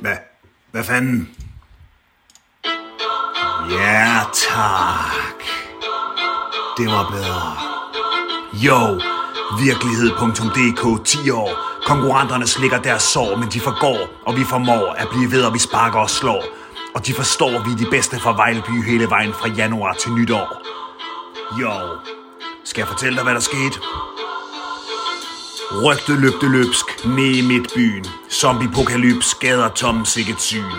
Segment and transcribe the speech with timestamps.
[0.00, 0.16] Hvad?
[0.70, 1.30] Hvad fanden?
[3.70, 5.38] Ja, tak.
[6.76, 7.56] Det var bedre.
[8.52, 9.00] Jo,
[9.64, 11.50] virkelighed.dk 10 år.
[11.86, 15.58] Konkurrenterne slikker deres sår, men de forgår, og vi formår at blive ved, og vi
[15.58, 16.44] sparker og slår.
[16.94, 20.12] Og de forstår, at vi er de bedste fra Vejleby hele vejen fra januar til
[20.12, 20.62] nytår.
[21.60, 21.72] Jo,
[22.64, 23.80] skal jeg fortælle dig, hvad der skete?
[25.84, 28.19] Rygte løbte løbsk, ned i midtbyen.
[28.32, 30.72] Zombiepokalyps skader tom sikkert syn.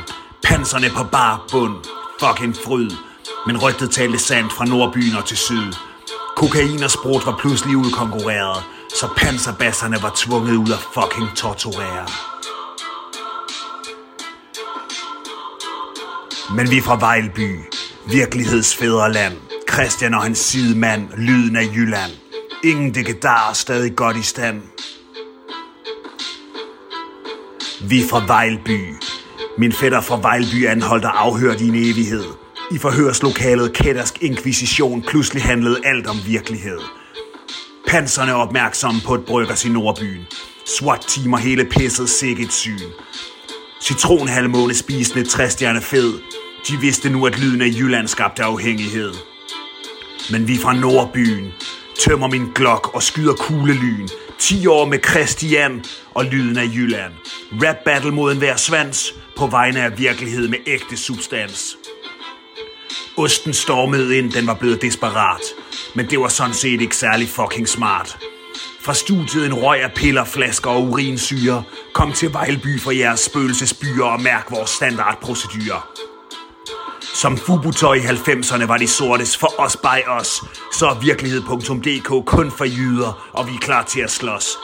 [0.44, 1.76] Panserne på bar bund,
[2.20, 2.92] fucking fryd.
[3.48, 5.74] Men rygtet talte sandt fra nordbyen og til syd.
[6.36, 8.64] Kokain og sprut var pludselig udkonkurreret,
[9.00, 12.08] så panserbasserne var tvunget ud af fucking torturere.
[16.56, 17.60] Men vi er fra Vejlby,
[18.08, 19.34] virkelighedsfædreland.
[19.72, 22.12] Christian og hans sidemand, lyden af Jylland.
[22.64, 24.62] Ingen dekadar stadig godt i stand.
[27.90, 28.96] Vi er fra Vejlby.
[29.58, 32.24] Min fætter fra Vejlby anholdt og afhørt i en evighed.
[32.72, 36.80] I forhørslokalet Kættersk Inkvisition pludselig handlede alt om virkelighed.
[37.88, 40.28] Panserne er opmærksomme på et bryggers i Nordbyen.
[40.66, 42.90] SWAT-timer hele pisset sikkert syn.
[43.82, 46.14] Citronhalvmåne spisende træstjerne fed.
[46.68, 49.14] De vidste nu, at lyden af Jylland skabte afhængighed.
[50.32, 51.54] Men vi fra Nordbyen.
[52.00, 54.08] Tømmer min glok og skyder kuglelyn.
[54.42, 57.14] 10 år med Christian og lyden af Jylland.
[57.52, 59.14] Rap battle mod enhver svans.
[59.38, 61.78] På vegne af virkelighed med ægte substans.
[63.18, 65.42] Osten stormede ind, den var blevet desperat.
[65.96, 68.18] Men det var sådan set ikke særlig fucking smart.
[68.82, 71.64] Fra studiet en røg af piller, flasker og urinsyre.
[71.94, 76.11] Kom til Vejlby for jeres spøgelsesbyer og mærk vores standardprocedurer.
[77.14, 82.52] Som Fubutøj i 90'erne var de sortes for os by os, så er virkelighed.dk kun
[82.52, 84.58] for jyder, og vi er klar til at slås.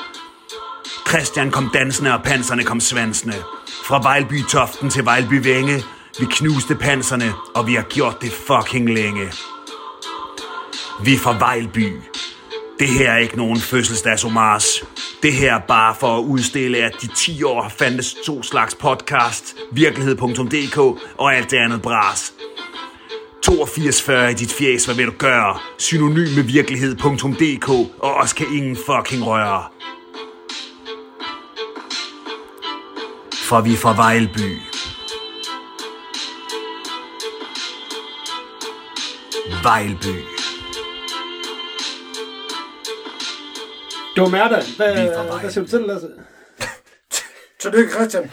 [1.08, 3.36] Christian kom dansende, og panserne kom svansende.
[3.86, 5.84] Fra Vejlby Toften til Vejlby Vænge,
[6.20, 9.32] vi knuste panserne, og vi har gjort det fucking længe.
[11.04, 11.94] Vi er fra Vejlby.
[12.80, 14.84] Det her er ikke nogen fødselsdagsomars.
[15.24, 19.56] Det her er bare for at udstille, at de 10 år fandtes to slags podcast,
[19.72, 20.78] virkelighed.dk
[21.18, 22.34] og alt det andet bras.
[23.48, 25.58] 8240 i dit fjes, hvad vil du gøre?
[25.78, 29.64] Synonym med virkelighed.dk, og os kan ingen fucking røre.
[33.50, 34.60] For vi er fra Vejlby.
[39.64, 40.37] Vejlby.
[44.18, 44.62] Det var Merda.
[44.78, 46.10] Hvad, er hvad siger du til, Lasse?
[47.62, 48.32] Tillykke, Christian.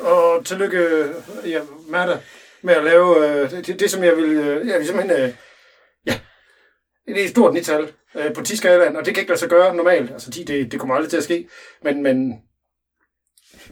[0.00, 1.08] og tillykke,
[1.46, 2.18] ja, Merda,
[2.62, 4.24] med at lave øh, det, det, det, som jeg vil...
[4.24, 5.20] Øh, jeg vil simpelthen...
[5.20, 5.34] Øh,
[6.06, 6.18] ja,
[7.06, 9.76] det er et stort nital øh, på 10-skalaen, og det kan ikke lade sig gøre
[9.76, 10.10] normalt.
[10.10, 11.48] Altså 10, det, det kommer aldrig til at ske.
[11.82, 12.42] Men, men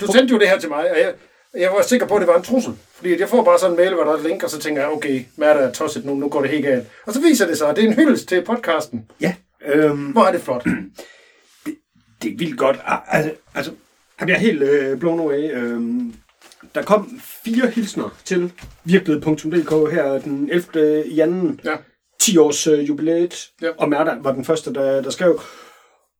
[0.01, 1.15] du sendte jo det her til mig, og jeg,
[1.55, 2.73] jeg var sikker på, at det var en trussel.
[2.95, 4.83] Fordi jeg får bare sådan en mail, hvor der er et link, og så tænker
[4.83, 6.89] jeg, okay, Merda er tosset nu, nu går det helt galt.
[7.07, 9.11] Og så viser det sig, at det er en hyldest til podcasten.
[9.21, 9.35] Ja.
[9.66, 10.65] Øhm, Hvor er det flot.
[12.22, 12.78] det er vildt godt.
[12.84, 13.72] Ah, Altså, altså
[14.21, 15.50] jeg bliver helt øh, blown away.
[15.54, 16.15] Øhm,
[16.75, 18.53] der kom fire hilsner til
[18.84, 21.04] virkelighed.dk her den 11.
[21.15, 21.54] januar.
[21.65, 21.76] Ja.
[22.21, 23.69] 10 års øh, jubilæet, Ja.
[23.78, 25.41] og Merda var den første, der, der skrev.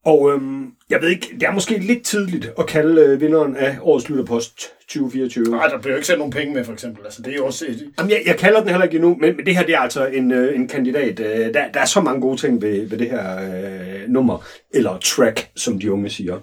[0.05, 3.77] Og øhm, jeg ved ikke, det er måske lidt tidligt at kalde øh, vinderen af
[3.81, 5.45] årets lytterpost 2024.
[5.45, 7.05] Nej, der bliver jo ikke sendt nogen penge med, for eksempel.
[7.05, 9.35] Altså, det er jo også et, Jamen, jeg, jeg kalder den heller ikke endnu, men,
[9.35, 11.19] men det her det er altså en, øh, en kandidat.
[11.19, 14.97] Øh, der, der er så mange gode ting ved, ved det her øh, nummer, eller
[14.97, 16.39] track, som de unge siger.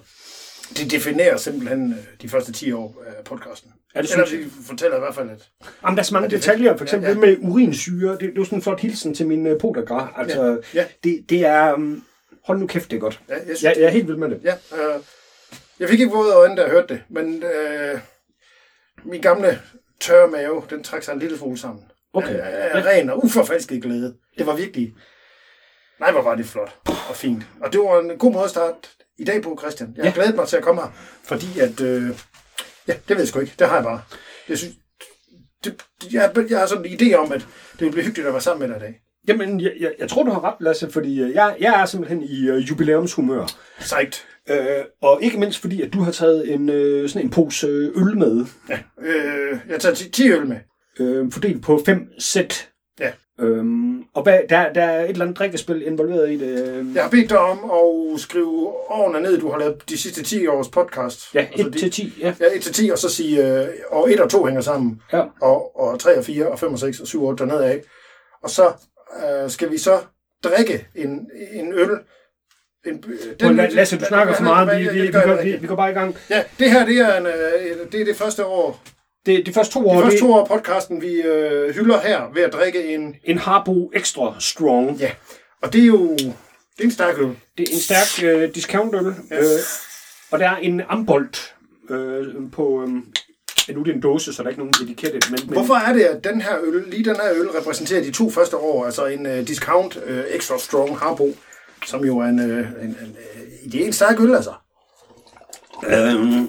[0.77, 3.71] Det definerer simpelthen øh, de første 10 år af podcasten.
[3.95, 5.49] Ja, det Eller de fortæller i hvert fald, at...
[5.83, 8.11] Jamen, der er så mange Ja, det er detaljer, for eksempel Ja, ja, med urinsyre,
[8.11, 10.13] det, det er jo sådan en flot hilsen til min uh, podagra.
[10.17, 10.43] Altså,
[10.73, 10.85] Ja, ja.
[11.03, 11.73] Det, det er...
[11.73, 12.03] Um,
[12.45, 13.21] hold nu kæft, det er godt.
[13.29, 14.39] Ja, jeg, synes, Jeg, jeg er helt vild med det.
[14.43, 15.01] ja, øh,
[15.79, 17.99] jeg fik ikke våde øjne, da jeg hørte det, men øh,
[19.03, 19.61] min gamle
[20.01, 21.83] tørre mave, den trak sig en lille smule sammen.
[22.13, 22.39] Okay.
[22.39, 24.15] Af, af ren og uforfalsket glæde.
[24.37, 24.93] Det var virkelig...
[25.99, 26.75] Nej, hvor var det flot
[27.09, 27.43] og fint.
[27.61, 28.77] Og det var en god måde at starte
[29.17, 29.93] i dag på, Christian.
[29.97, 30.11] Jeg Ja.
[30.15, 30.89] glædet mig til at komme her,
[31.23, 31.81] fordi at...
[31.81, 32.09] Øh,
[32.87, 33.53] ja, det ved jeg sgu ikke.
[33.59, 34.01] Det har jeg bare.
[34.49, 34.73] Jeg synes...
[35.63, 35.81] Det,
[36.11, 37.39] jeg, jeg har sådan en idé om, at
[37.73, 39.01] det vil blive hyggeligt at være sammen med dig i dag.
[39.29, 42.23] Jamen, jeg, jeg, jeg tror, du har ret, Lasse, fordi øh, jeg, jeg er simpelthen
[42.23, 43.45] i uh, jubilæumshumør.
[43.79, 44.25] Sejt.
[44.51, 44.55] Uh,
[45.01, 48.17] og ikke mindst fordi, at du har taget en, uh, sådan en pose øh, øl
[48.17, 48.79] med, Ja.
[49.01, 50.57] Øh, jeg tager 10 øl med.
[50.99, 52.69] uh, fordelt på fem sæt.
[52.99, 53.11] Ja.
[53.43, 56.67] Um, og hvad, der, der er et eller andet drikkespil involveret i det.
[56.67, 56.85] øh.
[56.95, 60.47] Jeg har bedt dig om at skrive årene ned, du har lavet de sidste 10
[60.47, 61.35] års podcast.
[61.35, 62.33] Ja, Altså 1 de- til 10, ja.
[62.39, 65.23] Ja, 1 til 10, og så sige, øh, og 1 og 2 hænger sammen, ja.
[65.41, 67.81] og, og 3 og 4 og 5 og 6 og 7 og 8 dernede af.
[68.43, 68.71] Og så
[69.43, 69.99] øh, skal vi så
[70.43, 71.89] drikke en, en øl
[72.85, 73.07] En, by-
[73.39, 74.79] Den, lytter- Lasse, du snakker for meget.
[74.79, 76.15] Vi, vi, vi, går, vi, vi går bare i gang.
[76.29, 78.83] Ja, det her det er, en, øh, det er det første år,
[79.25, 81.99] Det, de første to de år, første det to år af podcasten, vi øh, hylder
[82.01, 84.97] her ved at drikke en, en Harbo Extra Strong.
[84.99, 85.11] ja,
[85.61, 86.29] og det er jo, det
[86.79, 87.35] er en stærk øl.
[87.57, 89.05] Det er en stærk øh, discountøl.
[89.07, 89.43] Øh,
[90.31, 91.55] og der er en ambolt
[91.89, 92.83] øh, på...
[92.83, 92.89] Øh,
[93.69, 95.31] ja, nu er det en dåse, så der er ikke nogen etikette.
[95.31, 98.11] Men, men, Hvorfor er det, at den her øl, lige den her øl, repræsenterer de
[98.11, 101.35] to første år, altså en uh, discount uh, extra strong Harbo,
[101.85, 103.17] som jo er en, uh, en, en
[103.65, 104.51] uh, det en stærk øl, altså.
[105.87, 106.47] Øhm,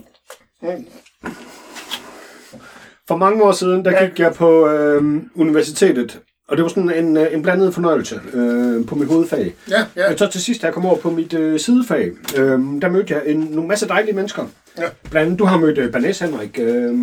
[3.08, 7.16] for mange år siden, der gik jeg på øh, universitetet, og det var sådan en,
[7.16, 9.54] en blandet fornøjelse øh, på mit hovedfag.
[9.70, 10.12] Ja, ja.
[10.12, 13.14] Og så til sidst, da jeg kom over på mit øh, sidefag, øh, der mødte
[13.14, 14.46] jeg en, nogle masse dejlige mennesker.
[14.78, 14.88] Ja.
[15.10, 16.94] Blandt andet, du har mødt øh, Banæs Henrik, øh,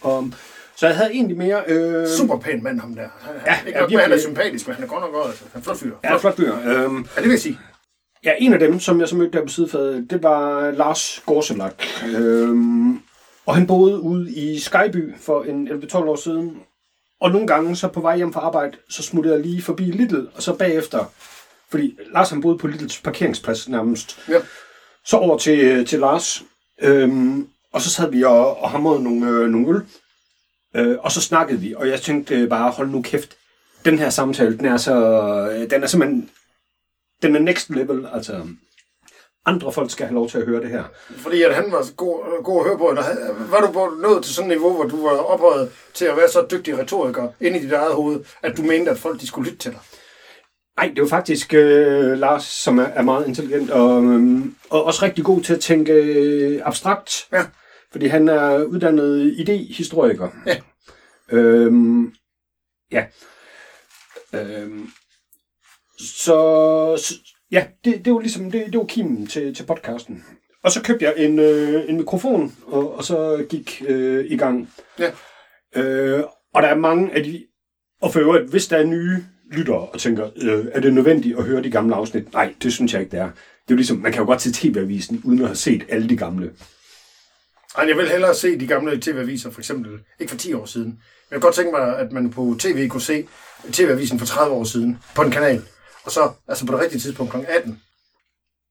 [0.00, 0.30] og,
[0.76, 1.62] så jeg havde egentlig mere...
[1.66, 3.02] Øh, Super pæn mand, ham der.
[3.46, 5.44] Ja, ikke ja, nok han er sympatisk, men han er godt nok godt, altså.
[5.52, 5.94] Han er flot fyr.
[6.04, 6.54] Ja, flot fyr.
[6.54, 6.86] Øh, Ja,
[7.16, 7.58] det vil jeg sige.
[8.24, 11.74] Ja, en af dem, som jeg så mødte der på sidefadet, det var Lars Gorselak.
[12.16, 13.00] Øhm,
[13.46, 16.56] og han boede ude i Skyby for en 11-12 år siden.
[17.20, 20.26] Og nogle gange, så på vej hjem fra arbejde, så smuttede jeg lige forbi Little,
[20.34, 21.04] og så bagefter,
[21.70, 24.38] fordi Lars han boede på Littles parkeringsplads nærmest, Ja.
[25.06, 26.42] så over til, til Lars.
[26.82, 29.82] Øhm, og så sad vi og, og hamrede nogle, øh, nogle øl.
[30.76, 33.36] Øh, og så snakkede vi, og jeg tænkte øh, bare, hold nu kæft.
[33.84, 34.94] Den her samtale, den er så,
[35.52, 36.30] øh, den er simpelthen,
[37.22, 38.46] den er next level, altså
[39.46, 40.84] andre folk skal have lov til at høre det her.
[41.16, 42.84] Fordi at han var så god, god at høre på.
[42.84, 42.96] og
[43.50, 46.28] var du på nået til sådan et niveau, hvor du var ophøjet til at være
[46.28, 49.50] så dygtig retoriker inde i dit eget hoved, at du mente, at folk de skulle
[49.50, 49.80] lytte til dig?
[50.76, 55.04] Nej, det var faktisk øh, Lars, som er, er meget intelligent og, øhm, og også
[55.04, 57.28] rigtig god til at tænke øh, abstrakt.
[57.32, 57.44] Ja.
[57.92, 60.28] Fordi han er uddannet idehistoriker.
[60.46, 60.56] Ja.
[61.32, 62.14] Øhm,
[62.92, 63.04] ja.
[64.34, 64.88] Øhm,
[65.98, 67.14] så, så
[67.50, 70.24] ja, det, det var ligesom det, det var kimen til, til podcasten.
[70.62, 74.70] Og så købte jeg en, øh, en mikrofon, og, og så gik øh, i gang.
[74.98, 75.10] Ja.
[75.76, 76.24] Øh,
[76.54, 77.46] og der er mange af de...
[78.02, 81.44] Og for øvrigt, hvis der er nye lytter og tænker, øh, er det nødvendigt at
[81.44, 82.32] høre de gamle afsnit?
[82.32, 83.24] Nej, det synes jeg ikke, det er.
[83.24, 86.08] Det er jo ligesom, man kan jo godt se tv-avisen, uden at have set alle
[86.08, 86.50] de gamle.
[87.78, 91.00] Ej, jeg vil hellere se de gamle tv-aviser, for eksempel, ikke for 10 år siden.
[91.30, 93.26] Jeg kan godt tænke mig, at man på tv kunne se
[93.72, 95.62] tv-avisen for 30 år siden på en kanal.
[96.04, 97.38] Og så, altså på det rigtige tidspunkt, kl.
[97.48, 97.80] 18.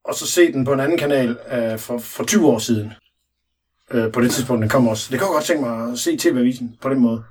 [0.06, 2.94] Og så se den på en anden kanal øh, for, for 20 år siden.
[3.92, 5.08] Øh, på det tidspunkt, den kom også.
[5.12, 7.24] Det kan jeg godt tænke mig at se tv-avisen på den måde.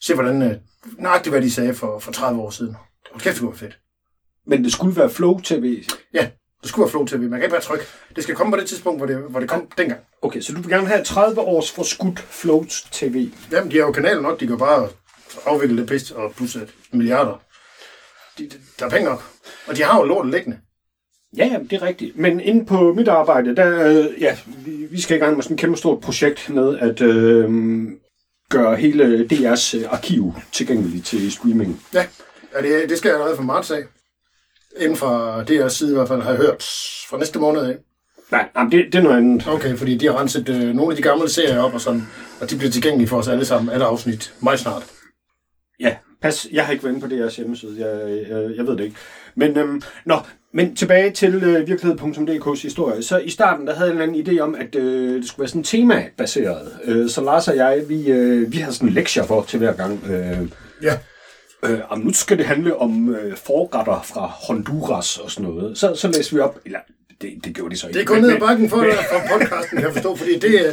[0.00, 0.54] Se, hvordan, øh,
[0.98, 2.76] nøjagtigt hvad de sagde for, for 30 år siden.
[3.10, 3.78] Hold kæft, det kunne være fedt.
[4.46, 5.84] Men det skulle være Flow TV.
[6.14, 6.28] Ja,
[6.60, 7.20] det skulle være Flow TV.
[7.20, 7.80] Man kan ikke være tryg.
[8.16, 10.00] Det skal komme på det tidspunkt, hvor det, hvor det kom dengang.
[10.22, 13.28] Okay, så du vil gerne have 30 års forskudt Flow TV.
[13.52, 14.40] Jamen, de har jo kanaler nok.
[14.40, 14.88] De kan bare
[15.46, 17.42] afvikle det pist og plusse milliarder.
[18.38, 19.22] De, de, der er penge nok.
[19.66, 20.58] Og de har jo lortet liggende.
[21.36, 22.18] Ja, ja, det er rigtigt.
[22.18, 25.54] Men inde på mit arbejde, der, øh, ja, vi, vi skal i gang med sådan
[25.54, 27.50] et kæmpe stort projekt med at øh,
[28.50, 31.82] gøre hele DR's øh, arkiv tilgængeligt til streaming.
[31.94, 32.06] Ja,
[32.54, 33.82] ja det, det skal jeg allerede fra marts af.
[34.76, 36.64] Inden fra DR's side i hvert fald har jeg hørt
[37.08, 37.76] fra næste måned af.
[38.30, 39.48] Nej, nej det, det er noget andet.
[39.48, 42.08] Okay, fordi de har renset øh, nogle af de gamle serier op og sådan.
[42.40, 44.86] Og de bliver tilgængelige for os alle sammen, alle afsnit, meget snart.
[45.80, 46.46] Ja, pas.
[46.52, 47.86] Jeg har ikke været inde på DR's hjemmeside.
[47.86, 48.96] Jeg, jeg, jeg ved det ikke.
[49.34, 50.18] Men, øhm, nå,
[50.56, 53.02] men tilbage til øh, virkelighed.dk's historie.
[53.02, 55.40] Så i starten, der havde jeg en eller anden idé om, at øh, det skulle
[55.40, 56.72] være sådan tema-baseret.
[56.84, 60.00] Øh, så Lars og jeg, vi, øh, vi havde sådan lektier for til hver gang.
[60.10, 60.38] Øh,
[60.82, 60.92] Ja.
[61.64, 65.78] øh, om nu skal det handle om øh, forretter fra Honduras og sådan noget.
[65.78, 66.58] Så, så læste vi op.
[66.64, 66.78] Eller,
[67.22, 67.98] det, det gjorde de så ikke.
[67.98, 70.38] Det er kun Men- ned ad bakken for dig fra podcasten, kan jeg forstå, fordi
[70.38, 70.72] det er...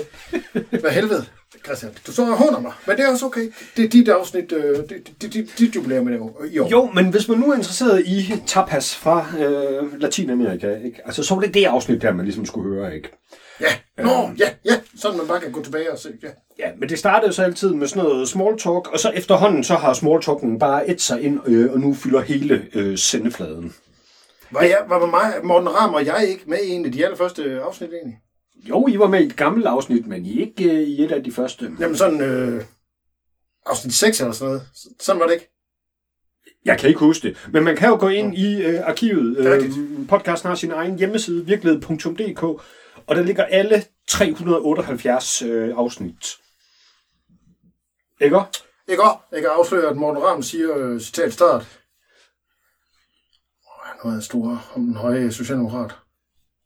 [0.80, 1.26] Hvad helvede,
[1.66, 1.92] Christian.
[2.08, 3.52] Du så og håner mig, men det er også okay.
[3.78, 4.90] Det er dit afsnit, øh, det,
[5.22, 6.68] det, det, dit jubilæum i år-.
[6.72, 11.02] Jo, men hvis man nu er interesseret i tapas fra øh, Latinamerika, ikke?
[11.06, 13.10] Altså, så var det det afsnit der, man ligesom skulle høre, ikke?
[13.62, 14.76] Ja, nå, ja, ja.
[14.98, 16.10] Sådan man bare kan gå tilbage og se.
[16.24, 16.28] Ja.
[16.60, 19.76] Ja, men det startede så altid med sådan noget small talk, og så efterhånden så
[19.76, 23.74] har small talken bare et sig ind, øh, og nu fylder hele øh, sendefladen.
[24.54, 27.62] Var, jeg, var mig, Morten Ram og jeg ikke med i en af de allerførste
[27.62, 28.18] afsnit egentlig?
[28.56, 31.24] Jo, I var med i et gammelt afsnit, men I ikke øh, i et af
[31.24, 31.72] de første.
[31.80, 32.64] Jamen sådan øh,
[33.66, 34.68] afsnit 6 eller sådan noget.
[35.00, 35.50] Sådan var det ikke.
[36.66, 39.38] Jeg kan ikke huske det, men man kan jo gå ind i øh, arkivet.
[39.38, 39.72] Øh,
[40.10, 42.44] podcasten har sin egen hjemmeside, virkelighed.dk,
[43.08, 46.28] og der ligger alle 378 øh, afsnit.
[48.22, 48.38] Ikke?
[48.88, 49.04] Ikke?
[49.32, 51.83] Jeg kan afsløre, at Morten Ram siger, øh, citat start.
[54.04, 55.92] Åh, Han var stor om den høje socialdemokrat.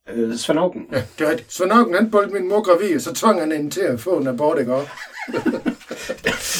[0.09, 0.87] Øh, Svend Auken.
[0.91, 1.53] Ja, det er rigtigt.
[1.53, 4.17] Svend Auken, han boldte min mor gravid, og så tvang han hende til at få
[4.17, 4.89] en abort, ikke også?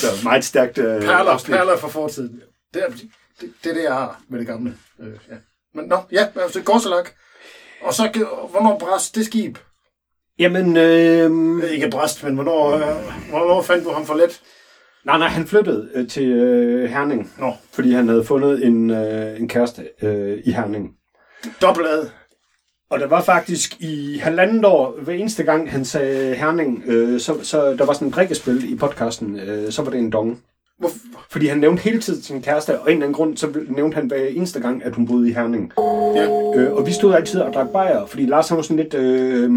[0.02, 1.56] Det er meget stærkt øh, Perler, afsnit.
[1.58, 2.42] perler fra fortiden.
[2.74, 3.10] Det er, det,
[3.64, 4.78] det er det, jeg har med det gamle.
[5.00, 5.36] Øh, ja.
[5.74, 7.10] Men nå, ja, altså Gorsalak.
[7.82, 8.10] Og så,
[8.52, 9.58] hvornår bræst det skib?
[10.40, 11.32] Jamen, øh,
[11.64, 14.42] Øh, Ikke bræst, men hvornår, øh, hvornår fandt du ham for let?
[15.08, 19.40] Nej, nej, han flyttede øh, til øh, Herning, Nå, fordi han havde fundet en, øh,
[19.40, 20.92] en kæreste øh, i Herning.
[21.62, 22.10] dobbelt ad.
[22.90, 27.44] Og der var faktisk i halvandet år, hver eneste gang han sagde Herning, øh, så,
[27.44, 30.42] så der var sådan en drikkespil i podcasten, øh, så var det en dong.
[30.80, 30.90] Hvor,
[31.32, 33.96] Fordi han nævnte hele tiden sin kæreste, og af en eller anden grund, så nævnte
[33.96, 35.74] han hver eneste gang, at hun boede i Herning.
[36.16, 38.94] ja, Øh, og vi stod altid og drak bajer, fordi Lars han var sådan lidt
[38.94, 39.50] øh,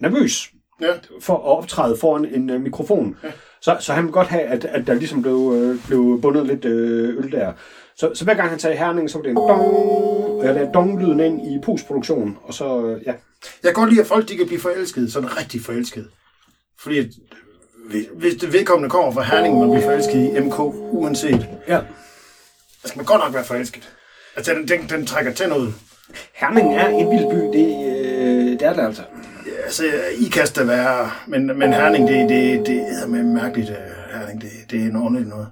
[0.00, 0.50] nervøs
[0.80, 0.86] ja.
[1.20, 3.16] for at optræde foran en øh, mikrofon.
[3.64, 6.64] Så, så han ville godt have, at, at der ligesom blev, øh, blev bundet lidt
[6.64, 7.52] øh, øl der.
[7.96, 10.72] Så, så hver gang han sagde Herning, så var det en dong, og jeg lavede
[10.74, 13.12] dong-lyden ind i postproduktion, og så, øh, ja.
[13.62, 16.08] Jeg kan godt lide, at folk de kan blive forelskede, sådan rigtig forelskede.
[16.80, 17.06] Fordi at,
[18.14, 20.58] hvis det vedkommende kommer fra Herning, man bliver forelsket i MK,
[20.92, 21.80] uanset, ja.
[22.82, 23.92] så skal man godt nok være forelsket.
[24.36, 25.72] Altså, den, den, den trækker tænder ud.
[26.34, 29.02] Herning er en vild by, det, øh, det er det altså.
[29.80, 33.76] Altså, I kan da være, men, men Herning, det, det, det er med mærkeligt, uh,
[34.18, 35.48] Herning, det, det er noget underligt noget.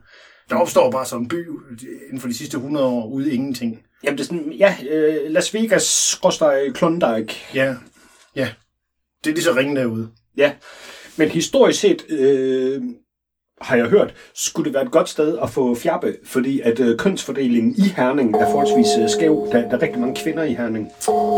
[0.51, 1.49] Der opstår bare sådan en by
[2.07, 3.83] inden for de sidste 100 år ude ingenting.
[4.05, 7.35] Jamen det er sådan, ja, øh, Las Vegas, skråstrej, Klondike.
[7.55, 7.75] Ja,
[8.37, 8.49] ja.
[9.25, 10.09] Det er lige så ringe derude.
[10.37, 10.53] Ja,
[11.17, 12.83] men historisk set, øh,
[13.63, 16.99] har jeg hørt, skulle det være et godt sted at få fjappe, fordi at øh,
[16.99, 19.49] kønsfordelingen i Herning er forholdsvis øh, skæv.
[19.53, 20.89] Der, der er rigtig mange kvinder i Herning.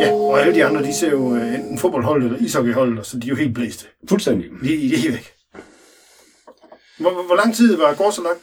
[0.00, 3.26] Ja, og alle de andre, de ser jo uh, enten fodboldhold eller ishockeyhold, så de
[3.26, 3.86] er jo helt blæste.
[4.08, 4.50] Fuldstændig.
[4.62, 5.32] De, de er helt væk.
[6.98, 8.36] Hvor, hvor- lang tid var Gårdsalak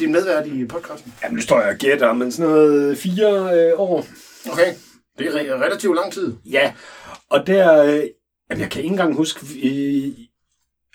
[0.00, 1.14] din medvært i podcasten?
[1.22, 4.06] Jamen, det står jeg og gætter, men sådan noget fire øh, år.
[4.52, 4.74] Okay,
[5.18, 6.34] det er re- relativt lang tid.
[6.50, 6.72] Ja,
[7.30, 8.02] og der, øh,
[8.50, 10.08] jamen, jeg kan ikke engang huske, øh,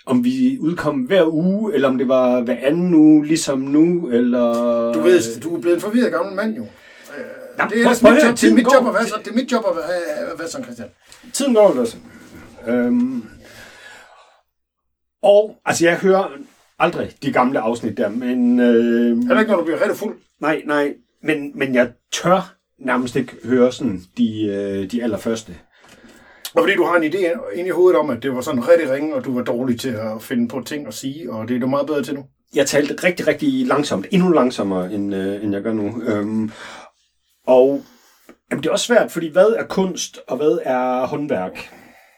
[0.06, 4.52] om vi udkom hver uge, eller om det var hver anden uge, ligesom nu, eller...
[4.92, 6.66] Du ved, du er blevet en forvirret gammel mand jo.
[7.58, 9.14] Jamen, Det er, ellers mit job, det er mit job at være så.
[9.24, 10.88] Det er mit job at være, være sådan, Christian.
[11.32, 11.96] Tiden går altså.
[12.66, 13.24] Øhm,
[15.22, 16.28] og, altså jeg hører
[16.78, 18.60] aldrig de gamle afsnit der, men...
[18.60, 20.16] Øh, Heller ikke, når du bliver rigtig fuld.
[20.40, 25.56] nej, nej, men, men jeg tør nærmest ikke høre sådan de, øh, de allerførste.
[26.54, 28.90] Og fordi du har en idé ind i hovedet om, at det var sådan rigtig
[28.90, 31.60] ringe, og du var dårlig til at finde på ting at sige, og det er
[31.60, 32.24] du meget bedre til nu.
[32.54, 34.06] Jeg talte rigtig, rigtig langsomt.
[34.10, 36.02] Endnu langsommere, end, øh, end jeg gør nu.
[36.02, 36.50] Øhm,
[37.46, 37.82] og
[38.50, 41.70] jamen, det er også svært, fordi hvad er kunst, og hvad er håndværk?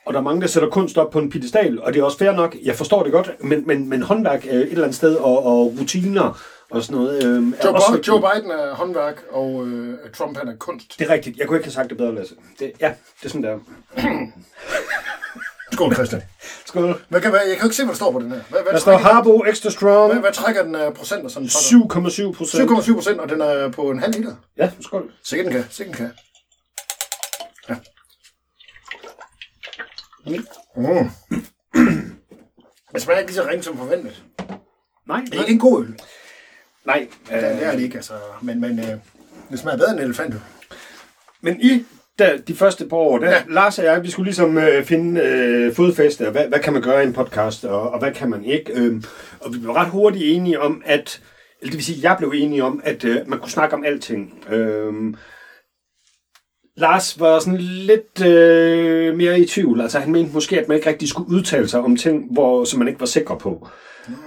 [0.06, 2.18] Og der er mange, der sætter kunst op på en pedestal, og det er også
[2.18, 2.56] fair nok.
[2.64, 5.74] Jeg forstår det godt, men, men, men håndværk er et eller andet sted, og, og
[5.80, 7.24] rutiner og sådan noget.
[7.24, 7.28] Er
[7.64, 8.02] Joe, også.
[8.08, 10.98] Joe Biden er håndværk, og øh, Trump han er kunst.
[10.98, 11.36] Det er rigtigt.
[11.38, 12.34] Jeg kunne ikke have sagt det bedre, Lasse.
[12.58, 13.58] Det, ja, det er sådan, der.
[15.72, 16.22] Skål, Christian.
[16.66, 17.02] Skål.
[17.08, 17.40] Hvad kan være?
[17.40, 18.40] Jeg kan jo ikke se, hvad der står på den her.
[18.50, 20.12] Hvad, hvad, Der står Harbo Extra Strong.
[20.12, 21.48] hvad, hvad trækker den af procenter sådan?
[21.48, 22.70] 7,7 procent.
[22.70, 24.34] 7,7 procent, og den er på en halv liter.
[24.56, 25.12] Ja, skål.
[25.24, 25.64] Sikkert den kan.
[25.70, 26.14] Sikkert den kan.
[27.68, 27.76] Ja.
[30.76, 31.10] Mm.
[32.94, 34.22] Det smager ikke lige så ringe som forventet.
[35.08, 35.98] Nej, Det er ikke en god øl.
[36.86, 37.08] Nej.
[37.30, 38.12] Ja, det er det ikke, altså.
[38.42, 38.86] Men, men øh,
[39.50, 40.40] det smager bedre end elefantøl.
[41.42, 41.84] Men i
[42.18, 43.42] der, de første par år, der, ja.
[43.48, 46.82] Lars og jeg, vi skulle ligesom øh, finde øh, fodfæste, og hvad, hvad kan man
[46.82, 48.72] gøre i en podcast, og, og hvad kan man ikke.
[48.74, 49.02] Øh,
[49.40, 51.22] og vi blev ret hurtigt enige om, at,
[51.60, 54.44] eller det vil sige, jeg blev enig om, at øh, man kunne snakke om alting.
[54.50, 55.14] Øh,
[56.76, 59.80] Lars var sådan lidt øh, mere i tvivl.
[59.80, 62.78] Altså han mente måske, at man ikke rigtig skulle udtale sig om ting, hvor, som
[62.78, 63.68] man ikke var sikker på.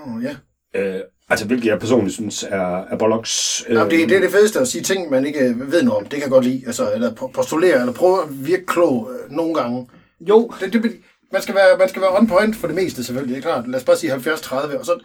[0.06, 0.36] Oh, ja.
[0.76, 3.66] Øh, altså hvilket jeg personligt synes er, er bollocks.
[3.70, 5.98] Øh, Jamen, det, det er det fedeste at sige ting, man ikke øh, ved noget
[5.98, 6.04] om.
[6.04, 6.64] Det kan jeg godt lide.
[6.68, 9.88] Altså, eller po- postulere, eller prøve at virke klog øh, nogle gange.
[10.22, 10.92] Jo, Det, det,
[11.34, 13.36] man, skal være, man skal være on point for det meste, selvfølgelig.
[13.36, 13.68] Det er klart.
[13.68, 15.00] Lad os bare sige 70-30, og så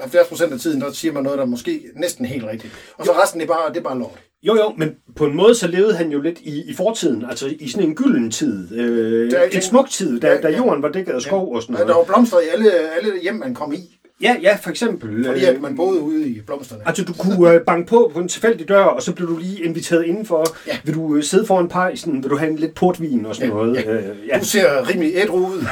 [0.00, 2.72] 70 procent af tiden, der siger man noget, der er måske næsten helt rigtigt.
[2.98, 4.18] Og så resten, det er bare, det er bare lort.
[4.42, 7.54] Jo, jo, men på en måde så levede han jo lidt i, i fortiden, altså
[7.60, 8.72] i sådan en gylden tid.
[8.78, 10.56] Øh, Der er en smuk tid, da, Ja, da ja.
[10.56, 11.96] jorden var dækket af skov og sådan Der noget.
[11.96, 13.99] var blomster i alle, alle hjem, man kom i.
[14.22, 15.24] Ja, ja, for eksempel.
[15.24, 16.82] Fordi øh, at man boede ude i blomsterne.
[16.86, 19.64] Altså, du kunne øh, banke på på en tilfældig dør, og så blev du lige
[19.64, 20.46] inviteret indenfor.
[20.66, 20.76] Ja.
[20.84, 22.22] Vil du øh, sidde foran pejsen?
[22.22, 23.76] Vil du have en lidt portvin og sådan Ja, noget?
[23.76, 23.92] ja.
[23.92, 24.38] Øh, ja.
[24.38, 25.64] Du ser rimelig ædru ud.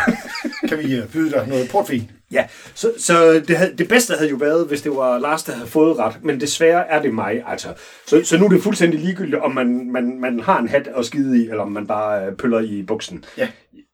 [0.69, 2.11] kan vi øh, byde dig noget portvin?
[2.33, 2.45] ja.
[2.75, 5.69] Så, så det, havde, det bedste havde jo været, hvis det var Lars, der havde
[5.69, 6.15] fået ret.
[6.23, 7.69] Men desværre er det mig, altså.
[8.07, 11.05] Så, så nu er det fuldstændig ligegyldigt, om man, man, man har en hat at
[11.07, 13.25] skide i, eller om man bare øh, pøller i buksen.
[13.39, 13.49] Ja.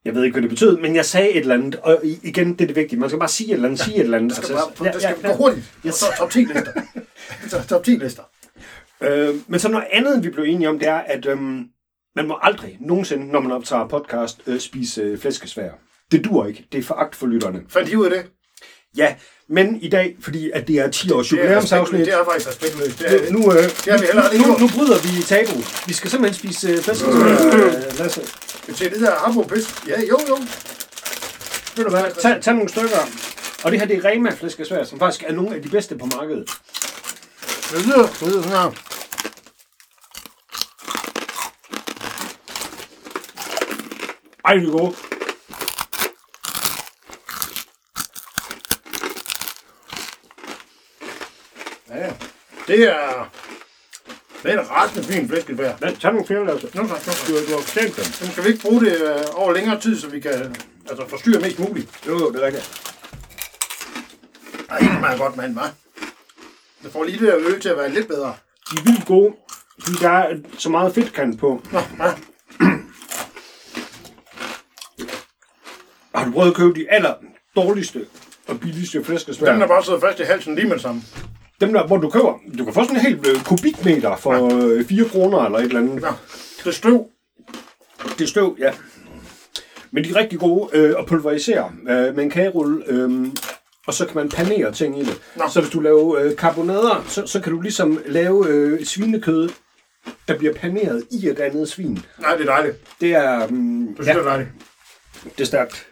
[0.05, 2.61] Jeg ved ikke, hvad det betød, men jeg sagde et eller andet, og igen, det
[2.61, 3.01] er det vigtige.
[3.01, 4.37] Man skal bare sige et eller andet, sige et eller andet.
[4.37, 5.73] Det skal, Altså, bare, det skal gå hurtigt.
[5.87, 5.95] Yes.
[5.95, 6.73] så top 10 lister.
[7.49, 8.23] Så top 10 lister.
[9.01, 11.65] Øh, men så noget andet, vi blev enige om, det er, at øhm,
[12.17, 15.71] man må aldrig nogensinde, når man optager podcast, øh, spise øh, flæskesvær.
[16.13, 16.67] Det dur ikke.
[16.73, 17.63] Det er foragt for lytterne.
[17.69, 18.27] Fandt I ud af det?
[18.97, 19.15] Ja,
[19.49, 22.49] men i dag, fordi at det er 10 års Det er, jubilæumsafsnit, det er faktisk
[22.49, 22.99] respektløst.
[22.99, 24.61] Det er, nu, øh, har vi heller nu, gjort.
[24.61, 25.59] nu bryder vi tabu.
[25.87, 29.87] Vi skal simpelthen spise øh, flæskesvær, øh, Kan se det der Harbo-pis.
[29.87, 30.37] Ja, jo, jo.
[31.77, 32.99] Ved du hvad, tag, tag nogle stykker.
[33.65, 36.07] Og det her, det er Rema flæskesvær, som faktisk er nogle af de bedste på
[36.07, 36.51] markedet.
[37.71, 38.73] Det lyder, det lyder sådan her.
[44.45, 44.97] Ej, det er gode.
[51.89, 52.13] Ja.
[52.67, 53.31] Det er...
[54.45, 55.73] Det er en ret fin flæskebær.
[55.83, 56.67] Ja, tag nogle flere, altså.
[56.75, 57.25] Nu så, nu så.
[57.29, 58.05] Du, du har fortjent dem.
[58.21, 60.57] Men kan vi ikke bruge det øh, over længere tid, så vi kan
[60.91, 61.89] altså, forstyrre mest muligt?
[62.07, 62.95] Jo, jo, det er rigtigt.
[64.71, 65.69] Ej, det smager godt, mand, hva'?
[66.83, 68.35] Det får lige det der øl til at være lidt bedre.
[68.71, 69.35] De er vildt gode,
[69.81, 71.63] fordi der er så meget fedtkant på.
[71.73, 72.13] Nå, ja.
[76.15, 77.15] Har du prøvet at købe de aller
[77.57, 78.07] dårligste
[78.47, 79.53] og billigste flæskesvær?
[79.53, 81.03] Den der bare sidder fast i halsen lige med det samme.
[81.61, 84.85] Dem der, hvor du køber, du kan få sådan en hel øh, kubikmeter for øh,
[84.85, 86.03] 4 kroner eller et eller andet.
[86.03, 86.09] Ja.
[86.59, 87.07] Det er støv.
[88.19, 88.73] Det er støv, ja.
[89.91, 93.27] Men de er rigtig gode øh, at pulverisere øh, med en kagerulle, øh,
[93.87, 95.21] og så kan man panere ting i det.
[95.37, 95.45] Nå.
[95.53, 99.49] Så hvis du laver øh, karbonader, så, så kan du ligesom lave øh, svinekød,
[100.29, 102.05] der bliver paneret i et andet svin.
[102.21, 102.77] Nej, det er dejligt.
[103.01, 104.49] Det er, mm, Det synes ja, jeg er dejligt.
[105.25, 105.87] det er stærkt.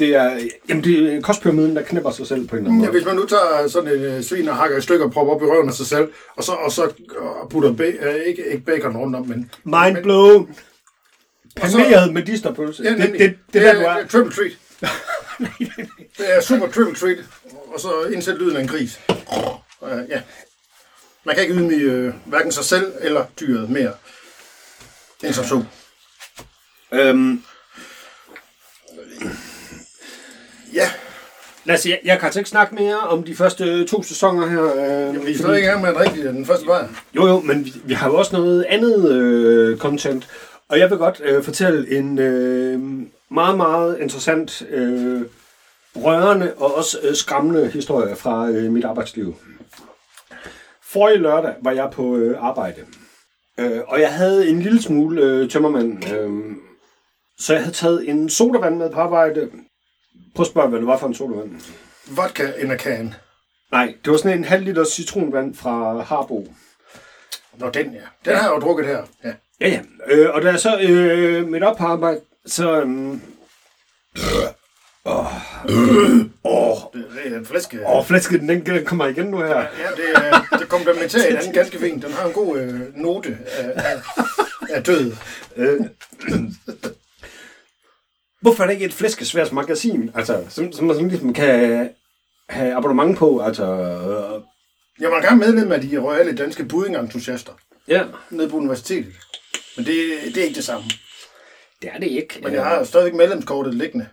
[0.00, 2.86] Det er, jamen det er kostpyramiden, der knæpper sig selv på en eller anden Ja,
[2.86, 2.98] måde.
[2.98, 5.42] hvis man nu tager sådan en øh, svin og hakker i stykker og propper op
[5.42, 8.64] i røven af sig selv, og så, og så øh, putter ba- øh, ikke, ikke
[8.64, 9.50] bacon rundt om, men...
[9.64, 10.54] Mind blown.
[11.56, 12.82] Paneret med disterpølse.
[12.82, 13.84] Ja, det, det, det, det, der, du er.
[13.90, 14.52] er triple treat.
[16.18, 17.18] det er super triple treat,
[17.74, 19.00] og så indsæt lyden af en gris.
[19.84, 20.22] Øh, ja.
[21.24, 23.92] Man kan ikke ydmyge øh, hverken sig selv eller dyret mere
[25.24, 25.64] end som så.
[26.92, 27.42] Øhm,
[29.22, 29.28] Ja,
[31.74, 34.64] os, jeg, jeg kan altså ikke snakke mere om de første to sæsoner her.
[34.64, 36.88] Øh, Jamen, vi er stadig i gang med at drikke den første bajer.
[37.16, 40.28] Jo, jo, men vi, vi har jo også noget andet øh, content.
[40.68, 42.80] Og jeg vil godt øh, fortælle en øh,
[43.30, 45.22] meget, meget interessant, øh,
[45.96, 49.34] rørende og også øh, skræmmende historie fra øh, mit arbejdsliv.
[50.82, 52.80] Forrige lørdag var jeg på øh, arbejde.
[53.60, 56.12] Øh, og jeg havde en lille smule øh, tømmermand.
[56.14, 56.56] Øh,
[57.38, 59.48] så jeg havde taget en sodavand med på arbejde.
[60.34, 61.50] Prøv at spørge, hvad det var for en sodavand.
[62.06, 63.14] Vodka in a can.
[63.72, 66.48] Nej, det var sådan en halv liter citronvand fra Harbo.
[67.58, 68.00] Nå, den ja.
[68.30, 69.02] Den har jeg jo drukket her.
[69.24, 69.32] Ja.
[69.60, 69.80] Ja, ja.
[70.06, 72.80] Øh, og da jeg så øh, midt op på arbejde, så...
[72.80, 73.20] Øhm,
[75.04, 75.26] åh,
[76.92, 77.78] Det, det er en flæske.
[77.86, 79.56] åh, flasken, den, den kommer igen nu her.
[79.58, 79.64] Ja,
[79.96, 82.02] det, er, det komplementerer hinanden ganske fint.
[82.04, 84.02] Den har en god øh, note af, af,
[84.70, 85.12] af død.
[85.56, 85.80] Øh.
[88.40, 91.90] Hvorfor er der ikke et flæskesværs magasin, altså, som, som man sådan ligesom kan
[92.48, 93.40] have abonnement på?
[93.40, 94.42] Altså, øh,
[95.00, 97.52] Jeg var engang medlem af de royale danske buddingentusiaster
[97.88, 99.12] ja, nede på universitetet.
[99.76, 100.84] Men det, det er ikke det samme.
[101.82, 102.40] det er det ikke.
[102.42, 104.06] Men jeg har stadigvæk medlemskortet liggende.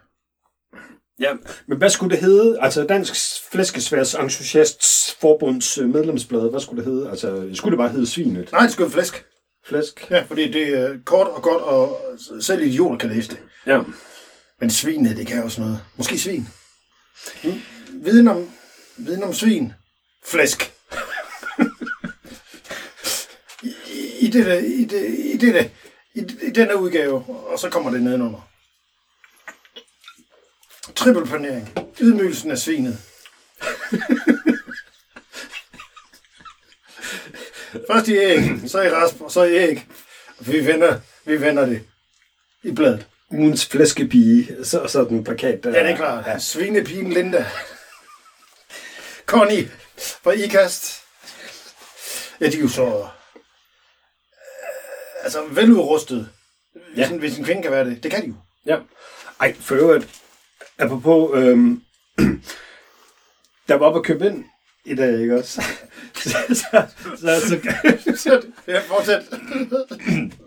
[1.20, 1.32] Ja,
[1.68, 2.58] men hvad skulle det hedde?
[2.62, 3.14] Altså, Dansk
[3.52, 7.10] Flæskesværs Entusiasts Forbunds øh, medlemsblad, hvad skulle det hedde?
[7.10, 8.52] Altså, skulle det bare hedde Svinet?
[8.52, 9.26] Nej, det skal være flæsk.
[9.68, 10.08] Flæsk?
[10.12, 12.00] Ja, fordi det er kort og godt, og
[12.42, 13.38] selv idioter kan læse det.
[13.66, 13.80] Ja.
[14.60, 15.86] Men svinet, det kan også noget.
[15.96, 16.48] Måske svin.
[17.44, 17.62] Hmm?
[17.90, 18.52] Viden om,
[18.98, 19.74] viden om svin.
[20.26, 20.62] Flæsk.
[23.64, 23.74] I,
[24.20, 25.72] i, det, i, det, i, dette,
[26.14, 28.50] i, I denne udgave, og så kommer det nedenunder.
[30.96, 31.74] Trippelpanering.
[32.02, 33.00] Ydmygelsen af svinet.
[37.92, 39.88] Først i æg, så i rasp, og så i æg.
[40.40, 41.84] Vi vender, vi vender det
[42.64, 43.08] i bladet.
[43.32, 45.70] Ugens flæskepige, så, så den plakat der.
[45.70, 46.26] Ja, det er klart.
[46.28, 46.40] Ja.
[46.40, 47.46] Svinepigen Linda.
[49.26, 51.02] Connie fra IKAST.
[52.42, 52.86] Ja, de er jo så...
[52.86, 53.08] Øh,
[55.24, 56.30] altså, veludrustet.
[56.74, 57.10] Hvis, Ja.
[57.14, 58.04] en, hvis en kvinde kan være det.
[58.04, 58.34] Det kan de jo.
[58.66, 58.78] Ja.
[59.40, 60.08] Ej, for øvrigt,
[60.78, 61.82] apropos, øhm,
[63.68, 64.46] der var oppe at købe ind
[64.86, 65.62] i dag, ikke også?
[66.16, 66.86] så, så,
[67.18, 67.60] så,
[68.18, 69.24] så, Ja, fortsæt.
[69.30, 70.00] så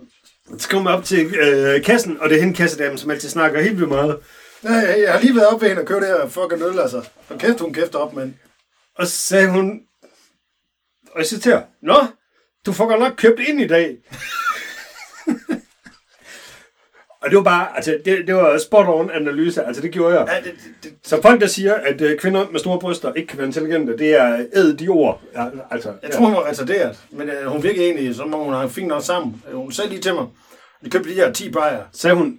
[0.70, 3.76] kom jeg op til øh, kassen, og det er hende kassedamen, som altid snakker helt
[3.76, 4.18] vildt meget.
[4.62, 6.78] Nej, jeg, jeg har lige været oppe ved hende og købt det her fucking øl,
[6.78, 7.08] altså.
[7.28, 8.36] Og kæft, hun kæfter op, men...
[8.94, 9.80] Og så sagde hun,
[11.12, 11.96] og jeg citerer, Nå,
[12.66, 13.96] du får godt nok købt ind i dag.
[17.22, 20.28] Og det var bare, altså, det, det var spot on analyse, altså det gjorde jeg.
[20.28, 23.38] Ja, det, det, Så folk, der siger, at øh, kvinder med store bryster ikke kan
[23.38, 25.20] være intelligente, det er æd de ord.
[25.35, 27.00] Ja, altså, jeg tror, hun var retarderet.
[27.11, 29.42] Men øh, hun virkede egentlig, så må hun have fint nok sammen.
[29.50, 30.26] Øh, Hun sagde lige til mig,
[30.83, 31.83] vi købte de her 10 bajer.
[31.92, 32.37] Sagde hun,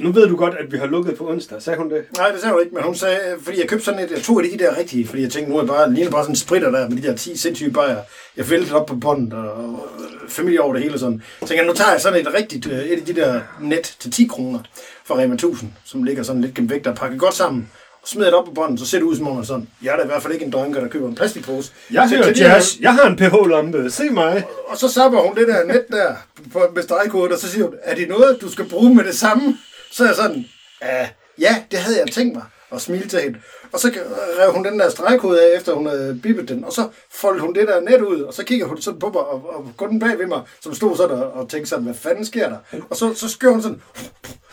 [0.00, 1.62] Nu ved du godt, at vi har lukket på onsdag.
[1.62, 2.04] Sagde hun det?
[2.16, 4.42] Nej, det sagde hun ikke, men hun sagde, fordi jeg købte sådan et, jeg tog
[4.44, 6.36] af de der rigtige, fordi jeg tænkte, nu er jeg bare, ligner bare sådan en
[6.36, 7.96] spritter der, med de der 10 sindssyge bajer.
[8.36, 9.88] Jeg væltede op på båndet, og, og
[10.28, 11.22] familie over det hele og sådan.
[11.32, 13.96] Så tænkte jeg, nu tager jeg sådan et rigtigt, øh, et af de der net
[14.00, 14.58] til 10 kroner
[15.04, 17.70] fra Rema 1000, som ligger sådan lidt gennem vægt og pakket godt sammen.
[18.02, 19.92] Og smider det op på båndet, så ser det ud som om, at sådan, jeg
[19.92, 21.72] er da i hvert fald ikke en dronker, der køber en plastikpose.
[21.92, 22.76] Jeg Så- hører de her- jazz.
[22.80, 23.90] Jeg har en pH-lampe.
[23.90, 24.44] Se mig.
[24.66, 26.14] og så sapper hun det der net der
[26.52, 29.14] på, med stregkodet, og så siger hun, er det noget, du skal bruge med det
[29.14, 29.56] samme?
[29.90, 30.48] Så er jeg sådan,
[30.80, 33.40] ah, ja, det havde jeg tænkt mig, og smilte til hende.
[33.72, 33.92] Og så
[34.38, 37.54] rev hun den der stregkode af, efter hun havde bippet den, og så foldede hun
[37.54, 40.00] det der net ud, og så kigger hun sådan på mig, og, og går den
[40.00, 42.80] bag ved mig, som stod sådan og, og tænkte sådan, hvad fanden sker der?
[42.90, 43.82] Og så, så skør hun sådan,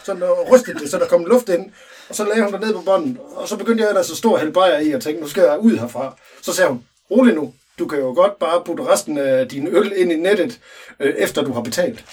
[0.04, 1.72] sådan og rystede det, så der kom luft ind,
[2.10, 4.32] og så lagde hun det ned på bånden, og så begyndte jeg ellers at stå
[4.32, 6.18] og hælde bajer i, og tænkte, nu skal jeg ud herfra.
[6.42, 9.94] Så sagde hun, rolig nu, du kan jo godt bare putte resten af din øl
[9.96, 10.60] ind i nettet,
[11.00, 12.06] øh, efter du har betalt.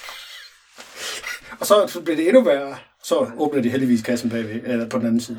[1.60, 2.76] Og så, så blev det endnu værre.
[3.04, 5.38] Så åbner de heldigvis kassen bagved, eller på den anden side.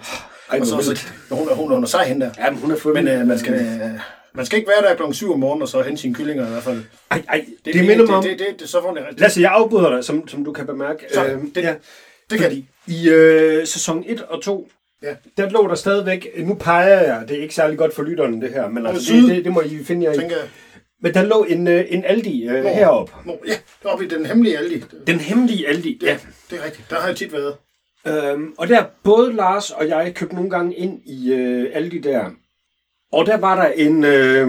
[0.52, 2.32] Ej, og så, så hun, er- hun, er- hun er sej hende der.
[2.46, 3.90] Jamen, hun er fået Men øh, man, skal, øh,
[4.34, 6.50] man skal ikke være der klokken 7 om morgenen, og så hente sine kyllinger i
[6.50, 6.84] hvert fald.
[7.12, 8.24] Ej, ej, det, det minder mig om...
[8.24, 9.20] Det, det, det, det, så får det rigtigt.
[9.22, 11.00] Lasse, jeg afbryder dig, som, som du kan bemærke.
[11.14, 11.74] Så, Øhm, det- ja.
[12.30, 12.66] Det kan de.
[12.88, 14.70] I øh, sæson 1 og 2,
[15.04, 15.16] Ja.
[15.38, 18.50] der lå der stadigvæk, nu peger jeg, det er ikke særlig godt for lytterne det
[18.50, 20.18] her, men altså, det, det, det må I finde jer i.
[20.18, 20.46] Tænker jeg.
[21.06, 23.14] Men der lå en, øh, en Aldi øh, heroppe.
[23.26, 24.84] Nå, ja, oppe i den hemmelige Aldi.
[25.08, 26.08] Den hemmelige Aldi, ja.
[26.08, 26.18] Ja,
[26.50, 26.90] det er rigtigt.
[26.90, 27.56] Der har jeg tit været.
[28.08, 32.30] Øhm, og der både Lars og jeg købte nogle gange ind i øh, Aldi der.
[33.12, 34.48] Og der var der en, øh,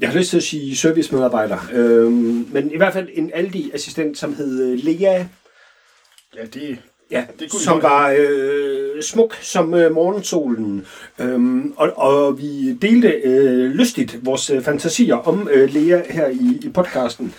[0.00, 2.12] jeg har lyst til at sige servicemedarbejder, øh,
[2.52, 5.24] men i hvert fald en Aldi-assistent, som hed øh, Lea,
[6.36, 6.78] Ja, det,
[7.14, 10.86] ja, Det kunne som var øh, smuk som øh, morgensolen.
[11.18, 16.60] Øhm, og, og vi delte øh, lystigt vores øh, fantasier om øh, Lea her i,
[16.62, 17.34] i podcasten.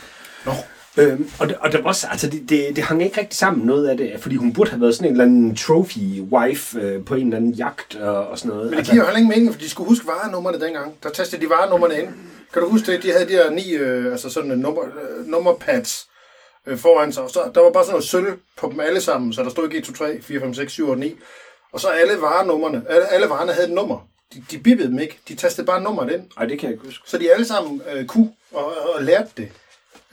[0.45, 0.51] Nå.
[0.97, 3.87] Øhm, og, og det, var også, altså det, det, det hang ikke rigtig sammen noget
[3.87, 7.15] af det, fordi hun burde have været sådan en eller anden trophy wife øh, på
[7.15, 8.65] en eller anden jagt og, og sådan noget.
[8.65, 10.93] Men det altså, giver jo heller ingen mening, for de skulle huske varenummerne dengang.
[11.03, 12.07] Der tastede de varenummerne ind.
[12.53, 13.03] Kan du huske det?
[13.03, 16.07] De havde de her ni, øh, altså sådan en nummer, øh, nummerpads
[16.67, 17.23] øh, foran sig.
[17.23, 19.63] Og så, der var bare sådan noget sølv på dem alle sammen, så der stod
[19.65, 21.15] ikke 1, 2, 3, 4, 5, 6, 7, 8, 9.
[21.73, 24.07] Og så alle varenummerne, alle, alle varerne havde et nummer.
[24.33, 25.19] De, de bippede dem ikke.
[25.27, 26.23] De tastede bare nummeret ind.
[26.37, 27.03] Ej, det kan jeg ikke huske.
[27.09, 29.49] Så de alle sammen øh, kunne og, og lærte det.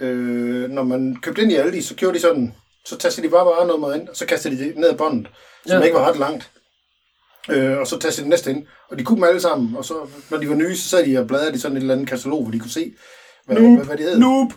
[0.01, 3.47] Øh, når man købte ind i Aldi, så gjorde de sådan, så tastede de bare
[3.47, 5.29] varenummeret ind, og så kastede de det ned ad båndet,
[5.67, 5.85] som Ja.
[5.85, 6.51] ikke var ret langt.
[7.51, 8.67] Øh, og så tastede de næste ind.
[8.91, 9.95] Og de kunne dem alle sammen, og så,
[10.31, 12.43] når de var nye, så sad de og bladrede i sådan et eller andet katalog,
[12.43, 12.95] hvor de kunne se,
[13.47, 14.19] hvad, hvad, hvad de hed.
[14.19, 14.53] Noob!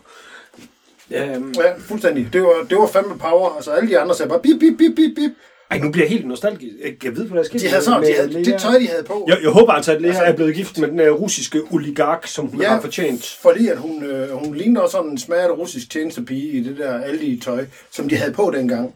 [1.11, 2.29] Øhm, Ja, fuldstændig.
[2.33, 3.55] Det var, det var fandme power.
[3.55, 5.31] Altså alle de andre sagde bare bip, bip, bip, bip, bip.
[5.71, 6.73] ej, nu bliver jeg helt nostalgisk.
[6.83, 7.63] Jeg, jeg ved, hvad der skete.
[7.65, 8.43] De havde sådan, med de havde, Lea.
[8.43, 9.25] det tøj, de havde på.
[9.27, 12.27] Jeg, jeg håber altså, at Lea Altså- er blevet gift med den her russiske oligark,
[12.27, 12.69] som hun Ja.
[12.69, 13.37] har fortjent.
[13.41, 16.99] Fordi at hun, øh, hun lignede også sådan en smaget russisk tjenestepige i det der
[16.99, 18.93] Aldi-tøj, som de havde på dengang.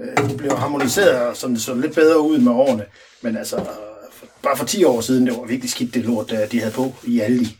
[0.00, 2.84] Øh, det blev harmoniseret og sådan, så lidt bedre ud med årene.
[3.22, 3.62] Men altså, øh,
[4.42, 6.92] bare for 10 år siden, det var virkelig skidt det lort, der de havde på
[7.06, 7.56] i Aldi.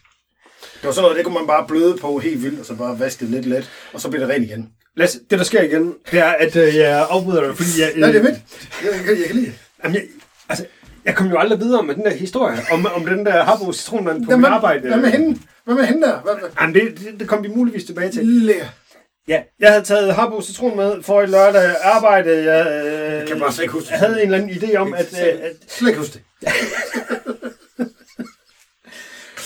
[0.84, 3.00] Det var sådan noget, det kunne man bare bløde på helt vildt, og så bare
[3.00, 4.68] vaske det lidt let, og så blev det rent igen.
[4.96, 7.90] Lasse, det der sker igen, det er, at øh, jeg afbryder dig, fordi jeg...
[7.94, 8.38] Øh, Nej, det er fedt.
[8.84, 9.54] Jeg, jeg, jeg kan lide det.
[9.84, 10.02] Jamen, jeg,
[10.48, 10.64] altså,
[11.04, 14.24] jeg kom jo aldrig videre med den der historie om, om den der Harbo citronmand
[14.24, 14.88] på Hvad mit arbejde.
[14.88, 15.40] hvad med hende?
[15.64, 16.20] Hvad med hende der?
[16.20, 16.48] Hvad, hvad?
[16.60, 18.26] Jamen, det, det, det kom vi muligvis tilbage til.
[18.26, 18.54] Lille.
[19.28, 22.30] Ja, jeg havde taget Harbo citron med for i lørdag arbejde.
[22.52, 23.90] Jeg, øh, Jeg kan bare slet ikke huske det.
[23.90, 25.12] jeg havde en eller anden idé om, at...
[25.22, 26.48] Øh, at Slet ikke huske det.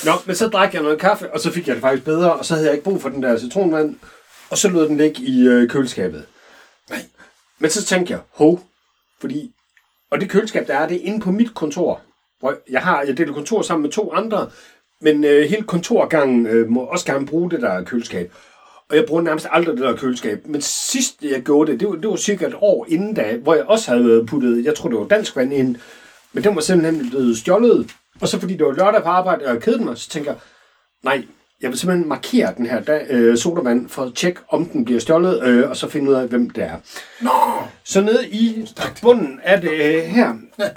[0.05, 2.45] Nå, men så drak jeg noget kaffe, og så fik jeg det faktisk bedre, og
[2.45, 3.97] så havde jeg ikke brug for den der citronvand,
[4.51, 6.25] og så lod den ligge i øh, køleskabet.
[6.91, 7.05] Nej.
[7.59, 8.61] Men så tænkte jeg, hov,
[9.21, 9.53] fordi,
[10.11, 12.01] og det køleskab, der er, det er inde på mit kontor,
[12.41, 14.51] hvor jeg har, jeg deler kontor sammen med to andre,
[15.01, 18.33] men øh, hele kontorgangen øh, må også gerne bruge det der køleskab.
[18.91, 20.47] Og jeg bruger nærmest aldrig det der køleskab.
[20.47, 23.55] Men sidst jeg gjorde det, det var, det var cirka et år inden da, hvor
[23.55, 25.77] jeg også havde puttet, jeg tror det var dansk vand ind,
[26.33, 27.91] men den var simpelthen blevet stjålet.
[28.21, 30.41] Og så fordi det var lørdag på arbejde, og jeg kedede mig, så tænker jeg,
[31.05, 31.25] nej,
[31.61, 35.01] jeg vil simpelthen markere den her da, øh, sodavand for at tjekke, om den bliver
[35.01, 36.77] stjålet, øh, og så finde ud af, hvem det er.
[37.21, 37.31] Nå!
[37.85, 38.69] Så nede i
[39.03, 40.69] bunden af det øh, her, Ja.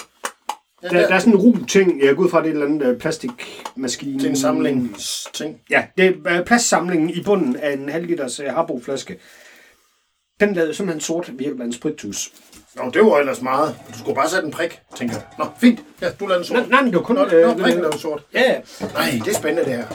[0.83, 2.53] Ja, der, der er sådan en ru ting, jeg går ud fra, det er et
[2.53, 4.19] eller andet øh, plastikmaskine.
[4.19, 5.61] Det er en samlingsting.
[5.69, 9.19] Ja, det er øh, plastsamlingen i bunden af en halv liters øh, Harbo-flaske.
[10.39, 11.55] Den lavede simpelthen sort ved
[12.75, 13.75] Nå, det var ellers meget.
[13.93, 15.23] Du skulle bare sætte en prik, tænker jeg.
[15.37, 15.79] Nå, fint.
[16.01, 16.57] Ja, du lavede den sort.
[16.57, 17.15] Nej, nej, men det var kun...
[17.15, 18.23] Nå, øh, nå prikken lavede sort.
[18.33, 18.61] Ja, ja.
[18.93, 19.87] Nej, det er spændende, det her.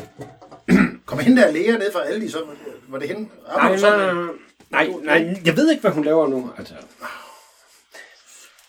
[1.06, 2.38] Kom hende der læger ned fra Aldi, så
[2.88, 3.28] var det hende?
[3.56, 4.12] Nej, nej,
[4.70, 6.50] nej, nej, jeg ved ikke, hvad hun laver nu.
[6.58, 6.74] Altså.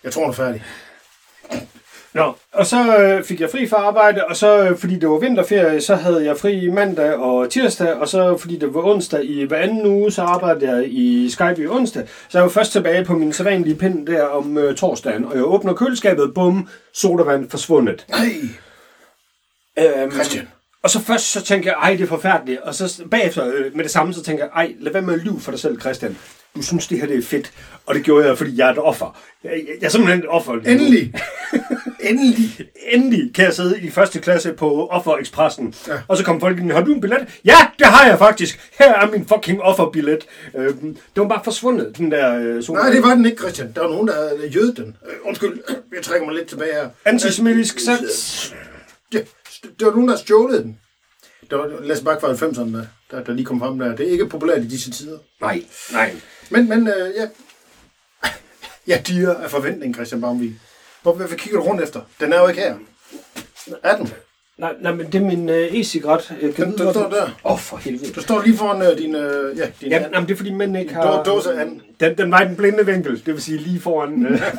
[0.03, 0.63] Jeg tror, hun er færdig.
[2.17, 5.17] Nå, og så øh, fik jeg fri fra arbejde, og så, øh, fordi det var
[5.19, 9.43] vinterferie, så havde jeg fri mandag og tirsdag, og så, fordi det var onsdag i
[9.43, 12.03] hver anden uge, så arbejdede jeg i Skype i onsdag.
[12.29, 15.43] Så jeg var først tilbage på min sædvanlige pind der om øh, torsdagen, og jeg
[15.43, 18.05] åbner køleskabet, bum, sodavand forsvundet.
[18.09, 18.29] Nej,
[19.79, 20.47] Øhm, Christian.
[20.83, 22.61] Og så først så tænker jeg, ej, det er forfærdeligt.
[22.61, 25.19] Og så bagefter øh, med det samme, så tænker jeg, ej, lad være med at
[25.19, 26.17] lyve for dig selv, Christian.
[26.55, 27.51] Du synes, det her det er fedt.
[27.85, 29.17] Og det gjorde jeg, fordi jeg er et offer.
[29.43, 30.53] Jeg, jeg, jeg er simpelthen et offer.
[30.53, 31.13] Endelig.
[32.09, 32.67] Endelig.
[32.91, 35.75] Endelig kan jeg sidde i første klasse på Offer-Expressen.
[35.87, 35.93] Ja.
[36.07, 37.39] Og så kom folk ind, har du en billet?
[37.45, 38.71] Ja, det har jeg faktisk.
[38.79, 40.25] Her er min fucking offerbillet.
[40.55, 42.63] Øhm, det var bare forsvundet, den der øh.
[42.69, 43.71] Nej, det var den ikke, Christian.
[43.75, 44.95] Der var nogen, der jødet den.
[45.09, 45.59] Øh, undskyld,
[45.95, 46.89] jeg trækker mig lidt tilbage her.
[47.05, 48.53] Antisemitisk sats.
[49.13, 49.19] Ja,
[49.63, 50.79] det var nogen, der stjålede den.
[51.49, 52.77] Det var Lasse Bak fra 90'erne,
[53.11, 53.95] der, der lige kom frem der.
[53.95, 55.17] Det er ikke populært i disse tider.
[55.41, 56.15] Nej, nej.
[56.49, 57.27] Men, men øh, ja.
[58.87, 60.59] Ja, dyre af forventning, Christian Baumvig.
[61.01, 62.01] Hvor, hvorfor kigger du rundt efter?
[62.19, 62.75] Den er jo ikke her.
[63.83, 64.13] Er den?
[64.57, 66.33] Nej, nej men det er min øh, e-cigaret.
[66.41, 67.23] Jeg kan Den, vide, den står der.
[67.23, 68.11] Åh, oh, for helvede.
[68.13, 69.15] Du står lige foran øh, din...
[69.15, 71.23] Øh, ja, din Ja, nej, men det er fordi mænd ikke har...
[71.23, 71.81] dåse anden.
[71.99, 74.25] Den, den var i den blinde vinkel, det vil sige lige foran...
[74.25, 74.41] Øh.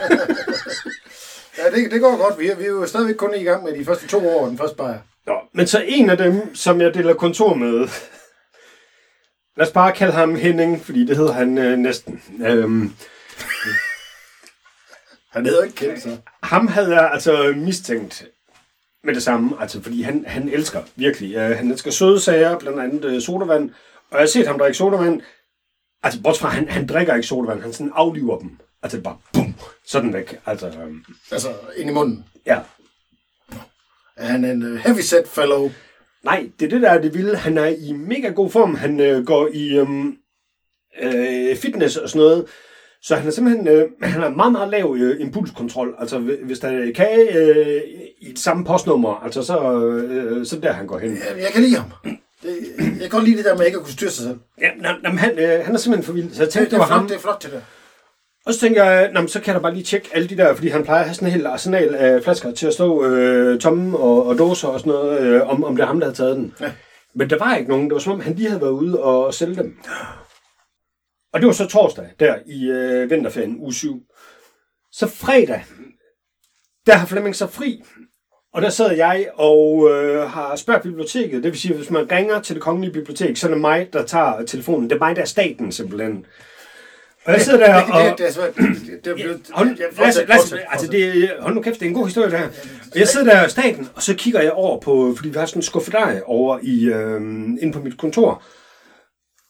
[1.58, 2.38] Ja, det, det går godt.
[2.38, 4.58] Vi er, vi er jo stadigvæk kun i gang med de første to år, den
[4.58, 4.98] første bajer.
[5.26, 7.88] Nå, men så en af dem, som jeg deler kontor med...
[9.56, 12.22] Lad os bare kalde ham Henning, fordi det hedder han øh, næsten.
[12.46, 12.92] Øhm,
[15.30, 16.16] Han hedder ikke kendt, så.
[16.42, 18.26] ham havde jeg altså mistænkt
[19.04, 21.34] med det samme, altså fordi han, han elsker virkelig.
[21.36, 23.70] Øh, han elsker søde sager, blandt andet øh, sodavand,
[24.10, 25.20] og jeg har set ham drikke sodavand.
[26.02, 28.58] Altså, bortset fra, han, han drikker ikke sodavand, han sådan afliver dem.
[28.82, 29.47] Altså, bare bum,
[29.86, 30.38] sådan væk.
[30.46, 32.24] Altså, øhm, Altså, ind i munden.
[32.46, 32.58] ja.
[34.16, 35.70] Er han en uh, heavy-set fellow?
[36.24, 37.36] Nej, det er det, der er det vilde.
[37.36, 38.74] Han er i mega god form.
[38.74, 40.16] Han øh, går i øhm,
[41.02, 42.46] øh, fitness og sådan noget.
[43.02, 45.94] Så han er simpelthen øh, han har meget, meget lav øh, impulskontrol.
[45.98, 47.82] Altså, hvi- hvis der er kage øh,
[48.20, 51.10] i det samme postnummer, altså, så, øh, så er der, han går hen.
[51.10, 51.90] Jeg, jeg kan lide ham.
[52.42, 54.38] Det, jeg kan godt lide det der med ikke at kunne styre sig selv.
[54.60, 56.30] Ja, nå, men han, øh, han er simpelthen for vild.
[56.32, 57.08] Så jeg tænkte, det, det var flot, ham.
[57.08, 57.60] det er flot, det der.
[58.48, 60.54] Og så tænker jeg, nå, så kan jeg da bare lige tjekke alle de der,
[60.54, 63.60] fordi han plejer at have sådan en hel arsenal af flasker til at stå øh,
[63.60, 66.16] tomme og, og dåser og sådan noget, øh, om, om det er ham, der havde
[66.16, 66.54] taget den.
[66.60, 66.72] Ja.
[67.14, 67.84] Men der var ikke nogen.
[67.84, 69.78] Det var som om, han lige havde været ude og sælge dem.
[71.32, 74.02] Og det var så torsdag, der i øh, vinterferien, uge 7.
[74.92, 75.64] Så fredag,
[76.86, 77.82] der har Flemming så fri.
[78.54, 81.42] Og der sidder jeg og øh, har spørgt biblioteket.
[81.42, 83.88] Det vil sige, at hvis man ringer til det kongelige bibliotek, så er det mig,
[83.92, 84.90] der tager telefonen.
[84.90, 86.26] Det er mig, der er staten simpelthen.
[87.28, 88.18] Og jeg sidder der og...
[88.18, 89.50] det, det.
[89.52, 92.48] Hold, lad, lad, altså det, hold nu kæft, det er en god historie, det her.
[92.92, 95.46] Og jeg sidder der i staten, og så kigger jeg over på, fordi vi har
[95.46, 97.20] sådan en skuffedej over i, øh,
[97.60, 98.42] inde på mit kontor.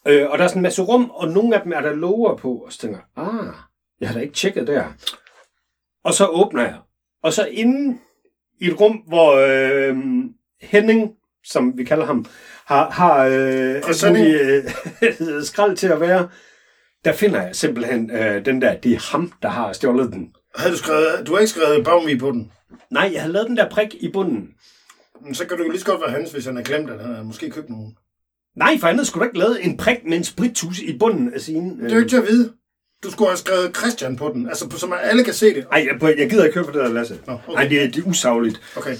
[0.08, 2.36] Øh, og der er sådan en masse rum, og nogle af dem er der lover
[2.36, 2.54] på.
[2.56, 3.54] Og så tænker ah,
[4.00, 4.84] jeg har da ikke tjekket der.
[6.04, 6.78] Og så åbner jeg.
[7.22, 7.98] Og så inde
[8.60, 9.96] i et rum, hvor øh,
[10.60, 11.10] Henning,
[11.44, 12.26] som vi kalder ham,
[12.66, 14.26] har, har øh, Præsending.
[14.26, 14.66] muligt,
[15.20, 16.28] øh, skrald til at være,
[17.04, 20.32] der finder jeg simpelthen øh, den der, det er ham, der har stjålet den.
[20.56, 21.26] Havde du skrevet...
[21.26, 22.52] Du har ikke skrevet Baumvig på den.
[22.90, 24.48] Nej, jeg har lavet den der prik i bunden.
[25.24, 27.00] Men så kan det jo lige så godt være hans, hvis han har glemt, at
[27.00, 27.96] han har måske købt nogen.
[28.56, 31.40] Nej, for andet skulle du ikke lavet en prik med en sprittus i bunden af
[31.40, 31.78] sin...
[31.80, 32.52] Det er jo ikke til at vide.
[33.04, 35.64] Du skulle have skrevet Christian på den, altså på- så man alle kan se det.
[35.70, 37.18] Nej, jeg, jeg gider ikke køre på det der, Lasse.
[37.26, 37.52] Nå, okay.
[37.52, 38.60] Nej, det, er- det er usagligt.
[38.76, 38.96] Okay.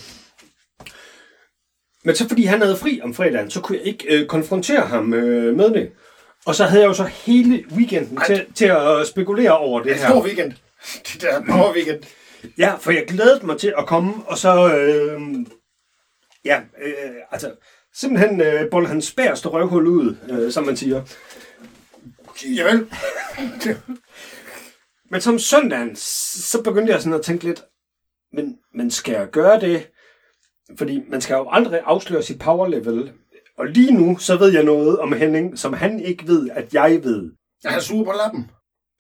[2.04, 5.14] Men så fordi han havde fri om fredagen, så kunne jeg ikke øh, konfrontere ham
[5.14, 5.90] øh, med det.
[6.48, 9.92] Og så havde jeg jo så hele weekenden til, til at spekulere over det Det
[9.92, 10.26] er en stor her.
[10.26, 10.52] weekend.
[11.12, 12.02] Det der power weekend.
[12.58, 14.74] Ja, for jeg glædede mig til at komme, og så...
[14.76, 15.20] Øh,
[16.44, 17.54] ja, øh, altså...
[17.94, 21.02] Simpelthen øh, bolle hans spærste røvhul ud, øh, som man siger.
[22.56, 22.87] Javel.
[25.11, 27.62] Men som søndagen, så begyndte jeg sådan at tænke lidt,
[28.32, 29.90] men, men skal jeg gøre det?
[30.78, 33.12] Fordi man skal jo aldrig afsløre sit power level.
[33.59, 37.05] Og lige nu, så ved jeg noget om Henning, som han ikke ved, at jeg
[37.05, 37.33] ved.
[37.64, 38.51] Jeg har suger på lappen.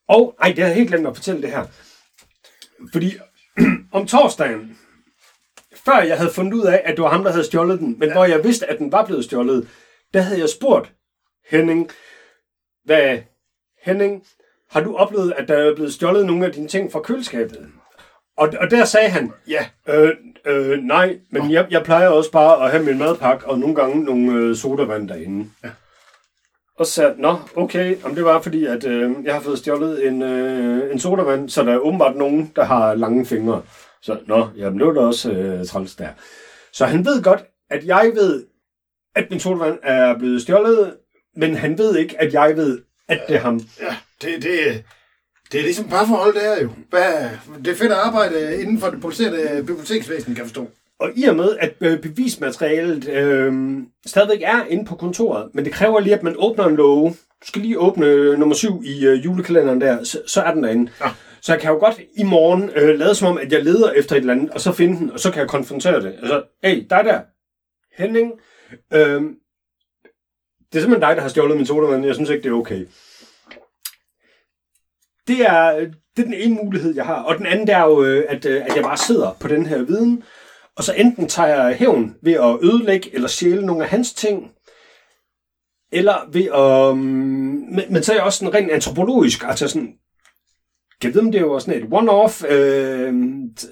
[0.08, 1.64] Og, ej, det har jeg helt glemt at fortælle det her.
[2.92, 3.14] Fordi
[3.98, 4.78] om torsdagen,
[5.74, 8.08] før jeg havde fundet ud af, at det var ham, der havde stjålet den, men
[8.08, 8.14] ja.
[8.14, 9.68] hvor jeg vidste, at den var blevet stjålet,
[10.14, 10.92] der havde jeg spurgt
[11.50, 11.90] Henning,
[12.84, 13.18] hvad,
[13.82, 14.26] Henning,
[14.70, 17.72] har du oplevet, at der er blevet stjålet nogle af dine ting fra køleskabet?
[18.38, 19.66] Og, og der sagde han, Ja.
[19.88, 20.10] øh,
[20.46, 24.04] øh, nej, men jeg, jeg plejer også bare at have min madpakke og nogle gange
[24.04, 25.50] nogle øh, sodavand derinde.
[25.64, 25.68] Ja.
[26.78, 30.06] Og så sagde nå, okay, om det var fordi, at øh, jeg har fået stjålet
[30.06, 33.62] en, øh, en sodavand, så der er åbenbart nogen, der har lange fingre.
[34.02, 36.08] Så, nå, jamen det var da også øh, træls der.
[36.72, 38.44] Så han ved godt, at jeg ved,
[39.16, 40.94] at min sodavand er blevet stjålet,
[41.36, 43.60] men han ved ikke, at jeg ved, at det er ham.
[43.80, 44.84] Ja, det, det,
[45.52, 46.70] Det er ligesom parforhold, det er jo.
[46.90, 47.28] Hvad,
[47.64, 50.68] det er fedt at arbejde inden for det producerede biblioteksvæsen, kan jeg forstå.
[51.00, 55.72] Og i og med, at øh, bevismaterialet øh, stadigvæk er inde på kontoret, men det
[55.72, 57.10] kræver lige, at man åbner en låge.
[57.10, 60.62] Du skal lige åbne øh, nummer 7 i øh, julekalenderen der, så, så er den
[60.62, 60.90] derinde.
[61.00, 61.10] Ja.
[61.40, 64.16] Så jeg kan jo godt i morgen øh, lade som om, at jeg leder efter
[64.16, 66.14] et eller andet, og så finde den, og så kan jeg konfrontere det.
[66.18, 67.20] Altså, hey, dig der,
[68.02, 68.32] Henning,
[68.92, 69.22] øh,
[70.72, 72.06] det er simpelthen dig, der har stjålet min sodavand.
[72.06, 72.86] Jeg synes ikke, det er okay.
[75.28, 75.78] Det er,
[76.16, 77.22] det er den ene mulighed, jeg har.
[77.22, 79.66] Og den anden, det er jo, øh, at, øh, at jeg bare sidder på den
[79.66, 80.22] her viden,
[80.76, 84.50] og så enten tager jeg hævn ved at ødelægge eller stjæle nogle af hans ting,
[85.92, 86.92] eller ved at...
[86.92, 89.94] Um, men, men så er jeg også sådan rent antropologisk, altså sådan...
[91.02, 92.52] Jeg ved, om det er jo sådan et one-off.
[92.52, 93.14] Øh,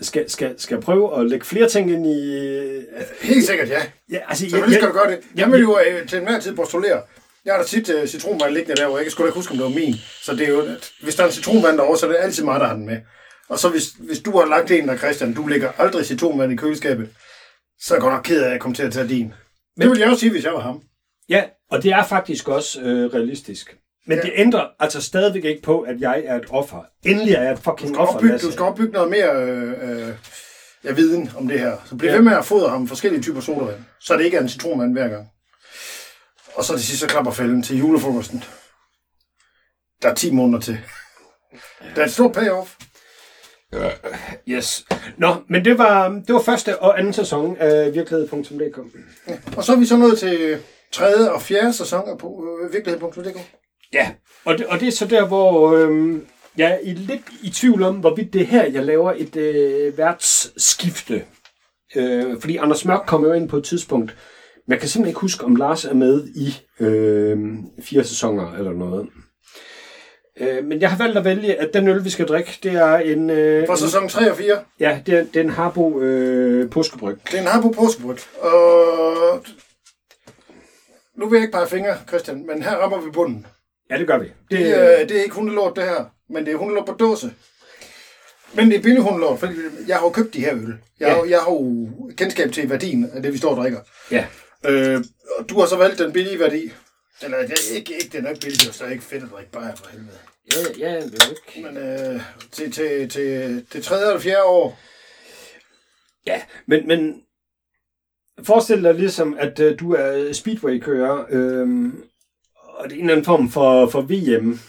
[0.02, 2.36] skal, skal, skal jeg prøve at lægge flere ting ind i...
[2.36, 2.82] Øh,
[3.22, 3.82] Helt sikkert, ja.
[4.10, 5.18] ja, altså, Selvfølgelig skal du gøre det.
[5.36, 7.02] Jeg vil jo øh, til enhver tid postulere.
[7.46, 9.56] Jeg har da tit uh, citronvand liggende der, hvor jeg ikke skulle ikke huske, om
[9.56, 9.94] det var min.
[10.22, 12.44] Så det er jo, at hvis der er en citronvand derovre, så er det altid
[12.44, 12.98] mig, der har den med.
[13.48, 16.56] Og så hvis, hvis du har lagt en der, Christian, du lægger aldrig citronvand i
[16.56, 17.09] køleskabet,
[17.80, 19.24] så er jeg godt nok ked af, at jeg kommer til at tage din.
[19.76, 20.80] Men, det ville jeg også sige, hvis jeg var ham.
[21.28, 23.76] Ja, og det er faktisk også øh, realistisk.
[24.06, 24.22] Men Ja.
[24.22, 26.82] det ændrer altså stadigvæk ikke på, at jeg er et offer.
[27.04, 29.72] Endelig er jeg et Du fucking skal, offer, opbygge, du skal opbygge noget mere øh,
[30.09, 30.14] øh,
[30.85, 31.76] ja, viden om det her.
[31.85, 32.14] Så bliv Ja.
[32.16, 35.09] ved med at fodre ham forskellige typer sodavand, så det ikke er en citronvand hver
[35.09, 35.28] gang.
[36.56, 38.44] Og så til sidst, så klapper fælden til julefrokosten.
[40.02, 40.78] Der er 10 måneder til.
[41.94, 42.74] Der er et stort payoff.
[44.48, 44.84] Yes.
[45.18, 48.78] Nå, men det var, det var første og anden sæson af virkelighed.dk.
[49.56, 53.38] Og så er vi så nået til tredje og fjerde sæson af på øh, virkelighed.dk.
[53.92, 54.12] Ja,
[54.44, 57.82] og det, og det er så der, hvor øhm, jeg er i- lidt i tvivl
[57.82, 61.24] om, hvorvidt det er her, jeg laver et øh, værtsskifte.
[61.96, 64.16] Øh, fordi Anders Mørk kommer jo ind på et tidspunkt.
[64.68, 67.38] Jeg kan simpelthen ikke huske, om Lars er med i øh,
[67.83, 69.09] fire sæsoner eller noget.
[70.40, 72.96] Øh, men jeg har valgt at vælge, at den øl, vi skal drikke, det er
[72.96, 73.31] en...
[73.31, 77.16] Øh, For sæson 3 og 4, ja, det er, det er en Harbo øh, påskebryg.
[77.31, 78.18] det er en Harbo påskebryg.
[78.40, 79.44] Og
[81.16, 83.46] nu vil jeg ikke pege fingre, Christian, men her rammer vi bunden.
[83.90, 84.26] Ja, det gør vi.
[84.50, 87.33] Det, øh, det er ikke hundelort, det her, men det er hundelort på dåse.
[88.55, 89.55] Men det er billig hundelort, fordi
[89.88, 90.74] jeg har jo købt de her øl.
[91.00, 91.31] Jeg, har, Ja.
[91.31, 93.81] jeg har jo kendskab til værdien af det, vi står og drikker.
[94.11, 94.24] Ja.
[94.68, 95.05] Øh,
[95.38, 96.72] og du har så valgt den billige værdi.
[97.22, 99.31] Eller det er ikke, ikke den er ikke billig, det er stadig ikke fedt at
[99.31, 100.18] drikke bare for helvede.
[100.52, 101.68] Ja, ja, det er ikke.
[101.68, 102.20] Men øh,
[102.52, 104.79] til, til, til, til tredje eller fjerde år,
[106.26, 107.22] Ja, men, men
[108.44, 111.92] forestil dig ligesom, at øh, du er speedway-kører, øh,
[112.55, 114.61] og det er en eller anden form for, for VM,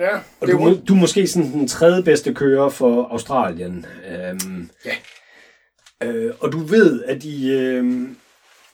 [0.00, 3.86] ja, og det du, må- du er måske sådan den tredje bedste kører for Australien.
[4.06, 4.40] Øh,
[4.84, 4.96] Ja.
[6.02, 8.08] Øh, og du ved, at i, øh,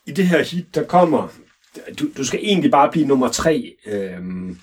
[0.07, 1.29] i det her hit, der kommer,
[2.01, 3.77] du, du skal egentlig bare blive nummer tre.
[3.87, 4.59] Øhm,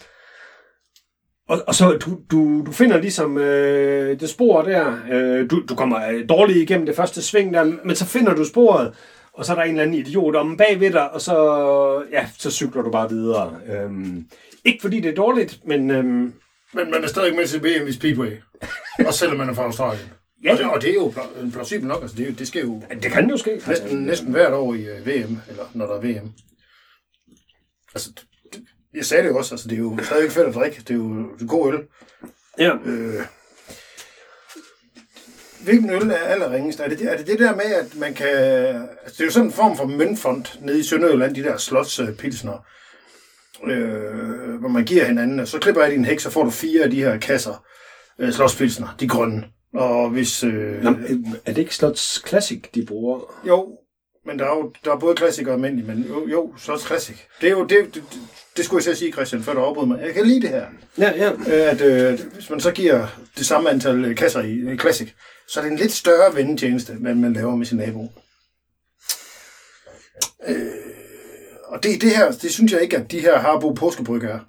[1.50, 4.98] og, og så du, du, du finder ligesom øh, det spor der.
[5.12, 8.46] Øh, du, du kommer øh, dårligt igennem det første sving der, men så finder du
[8.46, 8.94] sporet,
[9.34, 12.52] og så er der en eller anden idiot om bagved dig, og så, ja, så
[12.52, 13.60] cykler du bare videre.
[13.68, 14.26] Øhm,
[14.66, 16.34] ikke fordi det er dårligt, men øhm,
[16.74, 18.32] men man er stadig med til VM i Speedway.
[19.08, 20.10] Også selvom man er fra Australien.
[20.44, 20.52] Ja.
[20.52, 22.82] Og, det, og det er jo pla- plausibelt nok, altså det, jo- det sker jo
[23.04, 23.52] det kan jo ske.
[23.52, 26.32] Altså, næsten, næsten hvert år i øh, VM, eller når der er VM.
[27.96, 28.10] Altså,
[28.54, 28.62] det,
[28.94, 30.94] jeg sagde det jo også, altså det er jo stadig fedt at drikke, det er
[30.96, 31.80] jo det god øl.
[32.60, 32.72] Ja.
[32.86, 33.22] Øh,
[35.64, 36.80] hvilken øl er allerringest?
[36.80, 38.28] Er det, er det det der med, at man kan...
[38.28, 42.66] Altså, det er jo sådan en form for møntfond nede i Sønderjylland, de der slotspilsner,
[43.68, 46.84] øh, hvor man giver hinanden, og så klipper jeg din hæk, så får du fire
[46.84, 47.66] af de her kasser
[48.20, 49.44] øh, slotspilsner, de grønne.
[49.74, 50.44] Og hvis...
[50.44, 53.42] Øh, Nå, øh, er det ikke Slots Classic, de bruger?
[53.48, 53.78] jo,
[54.26, 56.78] men der er jo der er både klassik og almindelig, men jo, jo så er
[56.78, 57.28] det klassik.
[57.42, 58.04] Det er jo det, det,
[58.58, 60.02] det, skulle jeg så sige, Christian, før du afbrød mig.
[60.02, 60.66] Jeg kan lide det her.
[60.98, 61.32] Ja, ja.
[61.32, 63.08] Øh, at øh, hvis man så giver
[63.38, 65.10] det samme antal øh, kasser i, i Classic,
[65.48, 68.08] så er det en lidt større vendetjeneste, hvad man laver med sin nabo.
[70.48, 70.56] Øh,
[71.68, 74.40] og det, det her, det synes jeg ikke, at de her Harbo påskebryg er.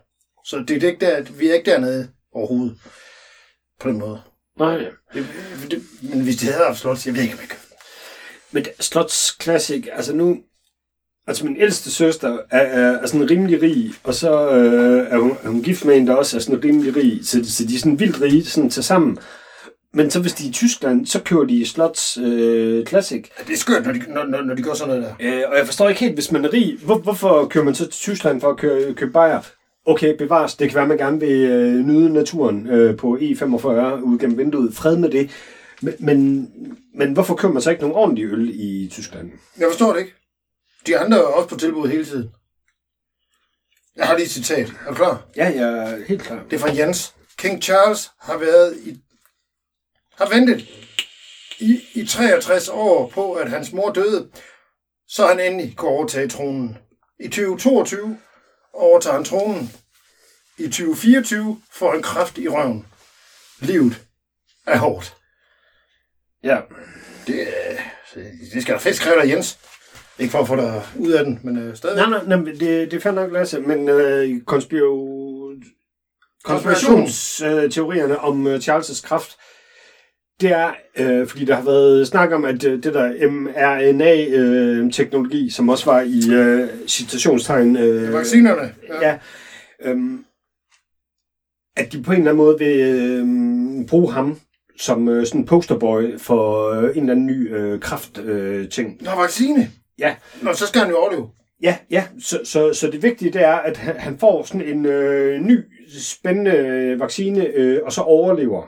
[0.44, 2.76] Så det, det er ikke der, vi er ikke dernede overhovedet.
[3.80, 4.20] På den måde.
[4.58, 4.78] Nej.
[5.14, 5.26] Det,
[5.70, 7.58] det, men hvis det havde haft slot, jeg ved ikke, om jeg kan.
[8.52, 10.36] Men Slots Classic, altså nu...
[11.26, 15.36] Altså min ældste søster er, er, er sådan rimelig rig, og så øh, er, hun,
[15.42, 17.78] er hun gift med en, der også er sådan rimelig rig, så, så de er
[17.78, 19.18] sådan vildt rige sådan til sammen.
[19.94, 23.28] Men så hvis de er i Tyskland, så køber de Slots øh, Classic.
[23.38, 25.42] Ja, det er skørt, når de, når, når, når de gør sådan noget der.
[25.44, 27.84] Øh, og jeg forstår ikke helt, hvis man er rig, hvor, hvorfor kører man så
[27.84, 29.40] til Tyskland for at købe, købe bajer?
[29.87, 33.68] Okay, bevares, det kan være, man gerne vil øh, nyde naturen øh, på E45
[34.03, 34.74] ude gennem vinduet.
[34.74, 35.30] Fred med det.
[35.82, 36.49] Men, men,
[36.95, 39.30] men hvorfor køber man så ikke nogen ordentlige øl i Tyskland?
[39.59, 40.14] Jeg forstår det ikke.
[40.87, 42.30] De andre er også på tilbud hele tiden.
[43.97, 44.72] Jeg har lige et citat.
[44.87, 45.26] Er du klar?
[45.37, 46.45] Ja, jeg er helt klar.
[46.51, 47.14] Det er fra Jens.
[47.39, 49.01] King Charles har været i,
[50.18, 50.68] har ventet
[51.59, 54.28] i, i 63 år på, at hans mor døde,
[55.09, 56.78] så han endelig kunne overtage tronen.
[57.20, 58.18] I 2022
[58.75, 59.72] overtager han tronen.
[60.59, 62.87] I 2024 får han kraft i røven.
[63.61, 64.03] Livet
[64.66, 65.16] er hårdt.
[66.43, 66.61] Ja.
[67.27, 67.41] Det,
[68.16, 69.59] øh, det skal der fedt skrive dig, Jens.
[70.18, 71.97] Ikke for at få dig ud af den, men øh, stadig.
[71.97, 75.11] Nej, nej, nej, men det, det er fandme nok, Lasse, men øh, konspiro...
[76.45, 79.37] konspirationsteorierne om øh, Charles' kraft,
[80.41, 85.51] det er, øh, fordi der har været snak om, at øh, det der mRNA-teknologi, øh,
[85.51, 87.76] som også var i øh, citationstegn...
[87.76, 88.74] Øh, Vaccinerne.
[88.89, 89.09] Ja.
[89.09, 89.18] ja
[89.85, 90.24] øhm,
[91.76, 93.26] at de på en eller anden måde vil øh,
[93.87, 94.39] bruge ham
[94.78, 98.28] som øh, sådan en posterboy for øh, en eller anden ny øh, kraft-ting.
[98.28, 99.03] Øh, ting.
[99.03, 99.70] Nå, vaccine.
[99.99, 101.28] ja, Nå, så skal han jo overleve.
[101.62, 102.05] ja, ja.
[102.20, 105.61] Så, så, så det vigtige det er, at han, får sådan en øh, ny,
[106.01, 108.62] spændende øh, vaccine, øh, og så overlever.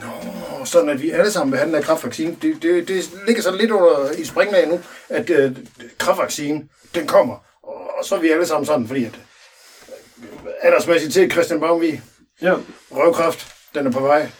[0.00, 2.36] Nå, sådan at vi alle sammen behandler kraftvaccine.
[2.42, 5.56] Det, det, det ligger så lidt under i springlag nu, at øh,
[5.98, 7.36] kraftvaccine, den kommer.
[7.62, 9.14] Og, så er vi alle sammen sådan, fordi at
[10.22, 12.02] øh, aldersmæssigt til Christian Baumvig,
[12.42, 12.54] Ja.
[12.90, 14.30] røvkræft, den er på vej.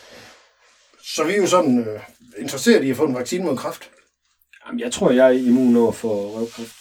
[1.05, 2.01] Så vi er jo sådan øh,
[2.39, 3.91] interesseret i at få en vaccine mod kræft.
[4.67, 6.75] Jamen, jeg tror, jeg er immun over for røvkræft.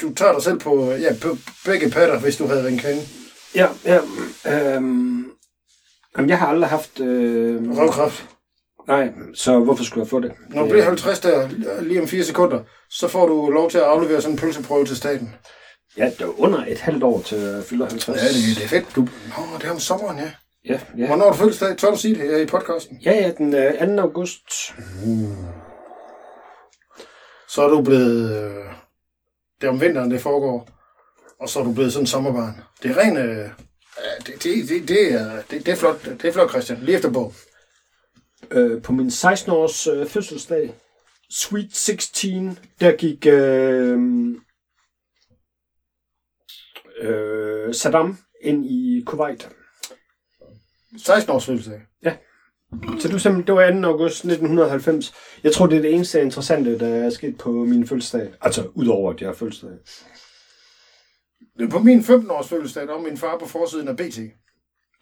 [0.00, 3.02] Du tager dig selv på, ja, på begge patter, hvis du havde været en kvinde.
[3.54, 4.00] Ja, ja.
[4.46, 5.30] Øhm,
[6.16, 7.00] jamen, jeg har aldrig haft...
[7.00, 8.24] Øh, Røvkræft.
[8.88, 10.32] Nej, så hvorfor skulle jeg få det?
[10.48, 11.48] Når du bliver 50 der,
[11.82, 12.60] lige om 4 sekunder,
[12.90, 15.34] så får du lov til at aflevere sådan en pølseprøve til staten.
[15.96, 18.22] Ja, det er under et halvt år til at fylde 50.
[18.22, 18.96] Ja, det, det er fedt.
[18.96, 19.00] Du...
[19.00, 20.30] Nå, det er om sommeren, ja.
[20.64, 21.06] Ja, ja.
[21.06, 21.76] Hvornår har du fødselsdag?
[21.76, 22.98] Tør du sige det her i podcasten?
[23.04, 24.02] Ja, ja, den øh, 2.
[24.02, 24.42] august.
[27.48, 28.30] Så er du blevet...
[28.30, 28.64] Øh,
[29.60, 30.68] det er om vinteren, det foregår.
[31.40, 32.60] Og så er du blevet sådan en sommerbarn.
[32.82, 33.16] Det er ren...
[33.16, 33.48] Øh,
[34.26, 36.78] det, det, det, det, er, det, det, er flot, det er flot, Christian.
[36.82, 37.34] Lige efter bog.
[38.50, 40.74] Øh, på min 16-års øh, fødselsdag,
[41.30, 43.98] Sweet 16, der gik øh,
[47.00, 49.48] øh, Saddam ind i Kuwait.
[50.96, 51.80] 16 års fødselsdag.
[53.00, 53.88] Så du simpelthen, det var 2.
[53.88, 55.14] august 1990.
[55.44, 58.32] Jeg tror, det er det eneste interessante, der er sket på min fødselsdag.
[58.40, 59.78] Altså, udover at jeg har fødselsdag.
[61.70, 64.18] På min 15 års fødselsdag, der var min far på forsiden af BT.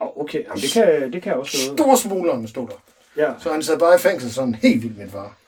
[0.01, 1.80] Oh, okay, Jamen, det, kan, det kan også noget.
[1.80, 2.82] Storsmugleren stod der.
[3.17, 3.33] Ja.
[3.39, 5.39] Så han sad bare i fængsel sådan helt vildt, min far.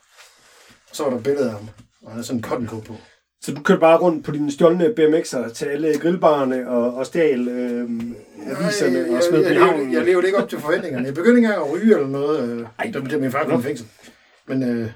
[0.91, 1.69] Og så var der billeder af ham.
[2.03, 2.95] Og han havde sådan en cotton på.
[3.41, 7.49] Så du kørte bare rundt på dine stjålne BMX'er til alle grillbarerne og, og stjal
[7.49, 7.91] øh,
[8.47, 11.07] aviserne jeg, og smed jeg, jeg, jeg, jeg levede ikke op til forventningerne.
[11.07, 12.91] Jeg begyndte ikke engang at ryge eller noget, øh, Ej.
[12.95, 13.87] da, da min far kom i fængsel.
[14.47, 14.91] Men øh,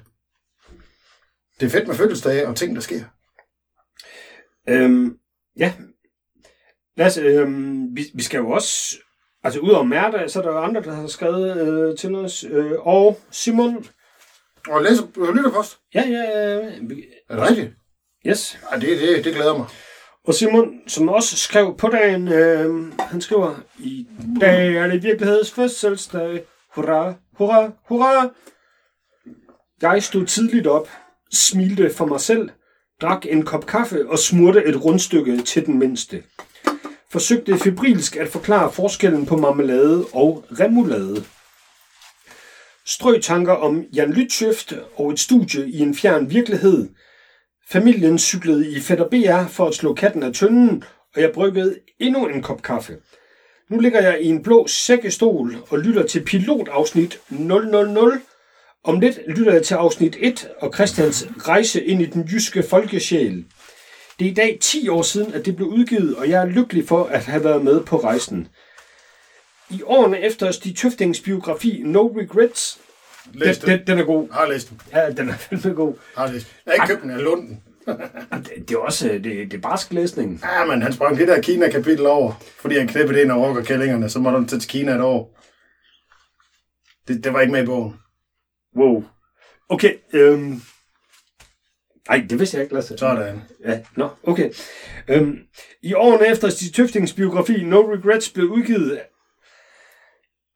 [1.61, 3.05] det er fedt med fødselsdage og ting, der sker.
[4.68, 5.18] Øhm,
[5.59, 5.73] ja.
[6.97, 8.97] Lasse, øhm, vi, vi skal jo også...
[9.45, 12.45] Altså, udover Mærta, så er der jo andre, der har skrevet øh, til os.
[12.51, 13.86] Øh, og Simon...
[14.68, 15.78] Og læser og lytter post.
[15.95, 16.70] Ja, ja, ja.
[17.30, 17.72] Er det rigtigt?
[18.26, 18.59] Yes.
[18.72, 19.66] Ja, det, det, det glæder mig.
[20.24, 24.07] Og Simon, som også skrev på dagen, øh, han skriver, i
[24.40, 26.45] dag er det virkeligheds fødselsdag.
[26.74, 28.30] Hurra, hurra, hurra.
[29.82, 30.88] Jeg stod tidligt op,
[31.32, 32.51] smilte for mig selv,
[33.03, 36.22] drak en kop kaffe og smurte et rundstykke til den mindste.
[37.12, 41.24] Forsøgte febrilsk at forklare forskellen på marmelade og remoulade.
[42.86, 46.88] Strøtanker om Jan Lytschøft og et studie i en fjern virkelighed–
[47.72, 50.84] Familien cyklede i Fætter BR for at slå katten af tønden,
[51.14, 52.96] og jeg bryggede endnu en kop kaffe.
[53.70, 58.20] Nu ligger jeg i en blå sækkestol og lytter til pilotafsnit 000.
[58.84, 63.44] Om lidt lytter jeg til afsnit 1 og Christians rejse ind i den jyske folkesjæl.
[64.23, 66.89] Det er i dag 10 år siden, at det blev udgivet, og jeg er lykkelig
[66.89, 68.49] for at have været med på rejsen.
[69.70, 72.81] I årene efter Stig Tøftings biografi No Regrets,
[73.33, 73.55] den, den.
[73.66, 74.29] den, den er god.
[74.33, 74.81] Har læst den.
[74.93, 75.95] Ja, den er fandme god.
[76.16, 76.57] Har læst den.
[76.66, 77.62] Jeg har ikke købt den af Lunden.
[77.87, 80.41] Jamen, Det, det er også det, det er barsk læsning.
[80.45, 84.18] Ja, men han sprang det der Kina-kapitel over, fordi han knæppede ind over rockerkællingerne, så
[84.18, 85.39] måtte han tage til Kina et år.
[87.09, 87.95] Det, det var ikke med i bogen.
[88.77, 89.05] Wow.
[89.68, 89.95] Okay.
[90.12, 90.62] Øhm.
[92.09, 92.98] Ej, det vidste jeg ikke, Lasse.
[92.98, 93.42] Sådan.
[93.64, 94.50] Ja, nå, okay.
[95.09, 95.38] Øhm,
[95.82, 99.00] I årene efter Stig Tøftings biografi No Regrets blev udgivet,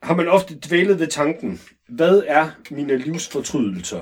[0.02, 4.00] har man ofte dvælet ved tanken, hvad er mine livsfortrydelser?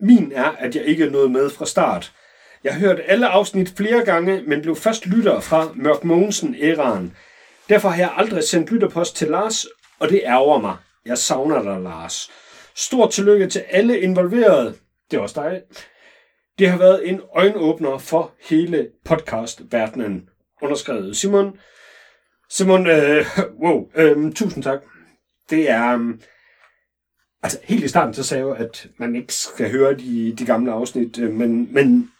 [0.00, 2.12] Min er, at jeg ikke nåede med fra start.
[2.64, 7.16] Jeg har hørt alle afsnit flere gange, men blev først lytter fra Mørk Mogensen æraen.
[7.68, 9.66] Derfor har jeg aldrig sendt lytterpost til Lars,
[9.98, 10.76] og det ærger mig.
[11.06, 12.30] Jeg savner dig, Lars.
[12.76, 14.74] Stort tillykke til alle involverede.
[15.10, 15.62] Det er også dig.
[16.58, 20.28] Det har været en øjenåbner for hele podcastverdenen.
[20.62, 21.56] Underskrevet Simon.
[22.50, 23.26] Simon, øh,
[23.62, 24.78] wow, øh, tusind tak.
[25.50, 25.98] Det er...
[25.98, 26.14] Øh,
[27.42, 30.46] altså, helt i starten, så sagde jeg jo, at man ikke skal høre de, de
[30.46, 32.10] gamle afsnit, øh, men, men,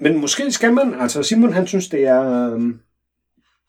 [0.00, 0.94] men måske skal man.
[1.00, 2.52] Altså, Simon, han synes, det er...
[2.54, 2.60] Øh,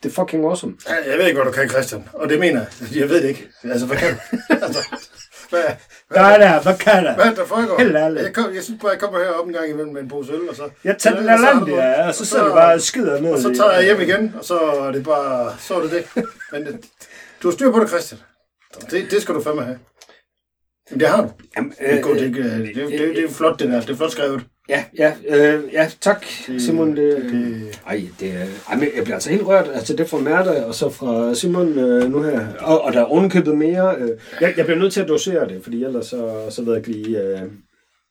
[0.04, 0.78] det er fucking awesome.
[0.88, 2.10] Jeg ved ikke, hvad du kan, Christian.
[2.14, 2.96] Og det mener jeg.
[2.96, 3.48] Jeg ved det ikke.
[3.64, 4.18] Altså, hvad kan du?
[4.66, 4.96] altså,
[5.50, 5.62] hvad,
[6.08, 7.16] hvad, Nej, der, hvad kan der?
[7.16, 7.78] hvad er der foregår?
[7.80, 8.24] Helt ærligt.
[8.24, 10.50] Jeg, kom, jeg synes bare, jeg kommer herop en gang imellem med en pose øl,
[10.50, 10.70] og så...
[10.84, 13.20] Jeg tager den og så har land, ja, og så sidder du bare og skider
[13.22, 13.32] ned.
[13.32, 15.56] Og så tager jeg hjem igen, og så er det bare...
[15.60, 16.06] Så er det det.
[16.52, 16.86] Men det,
[17.44, 18.20] du har styr på det, Christian.
[18.92, 19.80] Det, det skal du fandme have.
[20.92, 21.32] Jamen, det har du.
[21.58, 23.82] Jamen, Det er, godt, øh, det, er- det, det, det, det er flot, det der.
[23.82, 24.42] Det er flot skrevet.
[24.70, 26.26] Ja, ja, øh, ja, tak,
[26.60, 26.96] Simon.
[26.98, 29.68] Det, det- ej, det ej, men jeg bliver altså helt rørt.
[29.68, 32.54] Altså, det fra Mærta, og så fra Simon øh, nu her.
[32.60, 33.96] Og, og der er ovenkøbet mere.
[33.98, 36.88] Øh, jeg, jeg bliver nødt til at dosere det, fordi ellers så, så ved jeg
[36.88, 37.42] ikke lige, øh,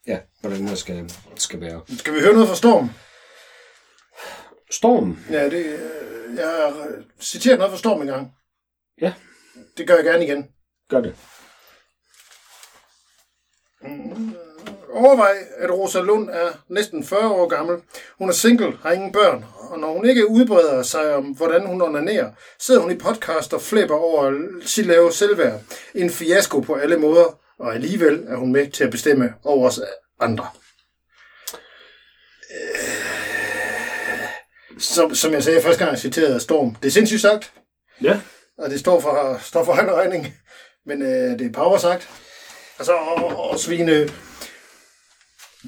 [0.07, 1.81] ja, hvordan det skal, skal være.
[1.99, 2.91] Skal vi høre noget fra Storm?
[4.71, 5.19] Storm.
[5.31, 6.87] Ja, det, øh, jeg har
[7.21, 8.31] citeret noget fra Storm en gang.
[9.01, 9.13] Ja.
[9.79, 10.47] Det gør jeg gerne igen.
[10.91, 11.15] Gør det.
[14.95, 17.76] Overvej, at Rosa Lund er næsten 40 år gammel.
[18.18, 21.82] Hun er single, har ingen børn, og når hun ikke udbreder sig om, hvordan hun
[21.82, 22.30] onanerer,
[22.61, 24.32] sidder hun i podcast og flipper over
[24.66, 25.61] sit lave selvværd.
[25.95, 29.80] En fiasko på alle måder, og alligevel er hun med til at bestemme over os
[30.20, 30.47] andre.
[32.51, 34.18] Øh,
[34.78, 36.74] Som, som jeg sagde første gang, jeg citerede Storm.
[36.82, 37.53] Det er sindssygt sagt,
[38.03, 38.20] Ja.
[38.59, 40.34] og det står for, står for egen regning.
[40.86, 42.09] Men øh, det er power sagt.
[42.78, 44.09] Altså, og, og svine...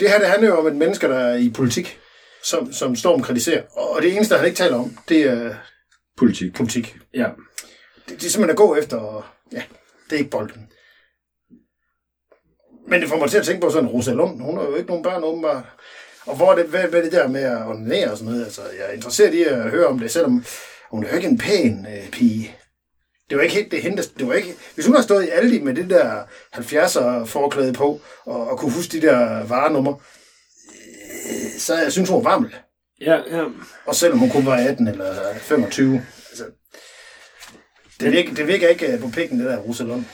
[0.00, 1.98] Det her, det handler jo om et menneske, der er i politik,
[2.42, 3.62] som, som Storm kritiserer.
[3.72, 5.54] Og det eneste, han ikke taler om, det er
[6.16, 6.54] Politik.
[6.54, 6.96] politik.
[7.14, 7.26] Ja.
[8.08, 9.62] Det, det er simpelthen at gå efter, og ja,
[10.10, 10.68] det er ikke bolden.
[12.88, 14.88] Men det får mig til at tænke på sådan, Rosa Lund, hun har jo ikke
[14.88, 15.64] nogen børn åbenbart.
[16.26, 18.44] Og hvor er det, hvad, hvad er det der med at onanere og sådan noget?
[18.44, 20.44] Altså, jeg er interesseret i at høre om det, selvom
[20.90, 22.56] hun er jo ikke en pæn øh, pige.
[23.30, 24.54] Det var ikke helt det hende, det var ikke...
[24.74, 26.24] Hvis hun har stået i Aldi med det der
[26.54, 32.24] 70'er forklæde på, og, og kunne huske de der varenummer, øh, så jeg synes hun
[32.24, 32.54] var varmel.
[33.00, 33.44] Ja, ja.
[33.86, 36.02] Og selvom hun kun var 18 eller 25.
[36.30, 36.44] Altså,
[38.00, 40.04] det, virker, det virker ikke øh, på pikken, det der Rosalund.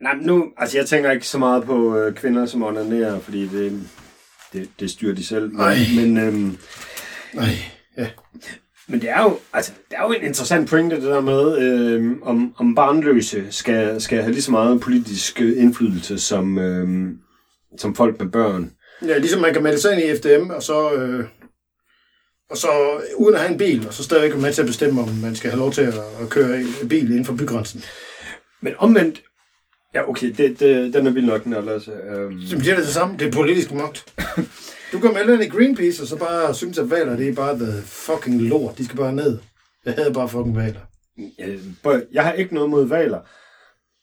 [0.00, 3.48] Nej, men nu, altså jeg tænker ikke så meget på øh, kvinder, som onanerer, fordi
[3.48, 3.88] det,
[4.52, 5.52] det, det styrer de selv.
[5.52, 5.76] Men, Ej.
[5.96, 6.58] men, øhm,
[7.34, 7.50] Nej,
[7.96, 8.08] ja.
[8.86, 12.22] Men det er jo, altså, det er jo en interessant pointe, det der med, øhm,
[12.22, 17.18] om, om barnløse skal, skal have lige så meget politisk øh, indflydelse som, øhm,
[17.78, 18.72] som folk med børn.
[19.06, 21.24] ja, ligesom man kan melde sig ind i FDM, og så, øh,
[22.50, 22.68] og så
[23.16, 25.36] uden at have en bil, og så stadigvæk være med til at bestemme, om man
[25.36, 27.84] skal have lov til at, at køre i bil inden for bygrænsen.
[28.62, 29.22] Men omvendt,
[29.94, 31.90] ja okay, det, det, den er vild nok, den er altså,
[32.48, 33.16] Så det er det samme.
[33.18, 34.04] Det er politisk magt.
[34.94, 37.54] Du kan melde dig i Greenpeace, og så bare synes, at valer, det er bare
[37.58, 38.78] the fucking lort.
[38.78, 39.38] De skal bare ned.
[39.86, 40.80] Jeg havde bare fucking valer.
[42.12, 43.18] Jeg har ikke noget mod valer.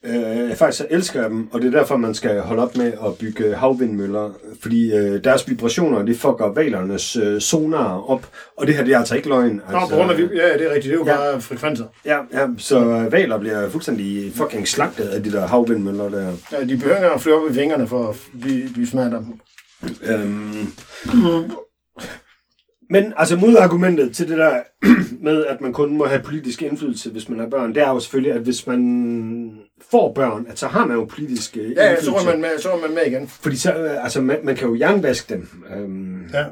[0.05, 2.85] Øh, faktisk så elsker jeg dem, og det er derfor, man skal holde op med
[3.05, 4.29] at bygge havvindmøller,
[4.61, 8.27] fordi øh, deres vibrationer, det fucker valernes øh, sonar op,
[8.57, 9.55] og det her, det er altså ikke løgn.
[9.55, 10.83] Nå, Altså, på grund af, ja, det er rigtigt.
[10.83, 11.15] Det er jo Ja.
[11.15, 11.85] bare frekvenser.
[12.05, 16.31] Ja, ja, så øh, valer bliver fuldstændig fucking slagtet af de der havvindmøller der.
[16.51, 19.25] Ja, de behøver at flyve op i vingerne for at blive, blive smadret
[20.03, 20.67] Øhm,
[22.89, 24.63] men altså modargumentet til det der
[25.27, 27.99] med, at man kun må have politisk indflydelse, hvis man har børn, det er jo
[27.99, 29.59] selvfølgelig, at hvis man
[29.91, 32.05] får børn, at så har man jo politisk Ja, ja, indflydelse.
[32.05, 33.27] så er man med, så er man med igen.
[33.27, 35.47] Fordi så, øh, altså, man, man kan jo jernvaske dem.
[35.75, 36.45] Øhm, Ja.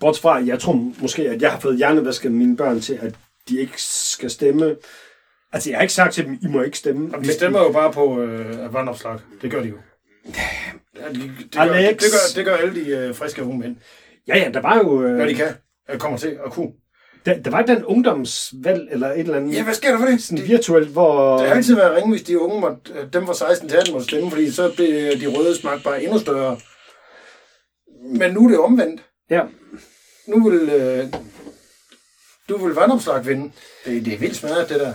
[0.00, 3.14] Bortset fra, jeg tror måske, at jeg har fået hjernevasket mine børn til, at
[3.48, 4.76] de ikke skal stemme.
[5.52, 7.08] Altså, jeg har ikke sagt til dem, I må ikke stemme.
[7.12, 9.18] Jamen, de stemmer jo bare på øh, vandopslag.
[9.42, 9.76] Det gør de jo.
[11.00, 11.88] Ja, de, det, gør, Alex.
[11.90, 13.76] det, det, gør, det gør alle de øh, friske unge mænd,
[14.28, 15.02] Ja, ja, der var jo...
[15.02, 15.46] Øh, når de kan.
[15.90, 16.72] Øh, kommer til at kunne.
[17.26, 19.54] der, der var den ungdomsvalg, eller et eller andet...
[19.54, 20.22] Ja, hvad sker der for det?
[20.22, 21.38] Sådan Det, virtuelt, hvor...
[21.38, 23.92] det har altid været ringe, hvis de unge måtte, øh, dem var 16 til 18
[23.92, 24.88] måtte stemme, fordi så blev
[25.20, 26.58] de røde smagt bare endnu større.
[28.02, 29.02] Men nu er det omvendt.
[29.30, 29.42] Ja,
[30.26, 31.04] Nu vil, øh,
[32.48, 33.50] du vil vandopslag vinde.
[33.84, 34.92] Det, det er vildt smadret, det der.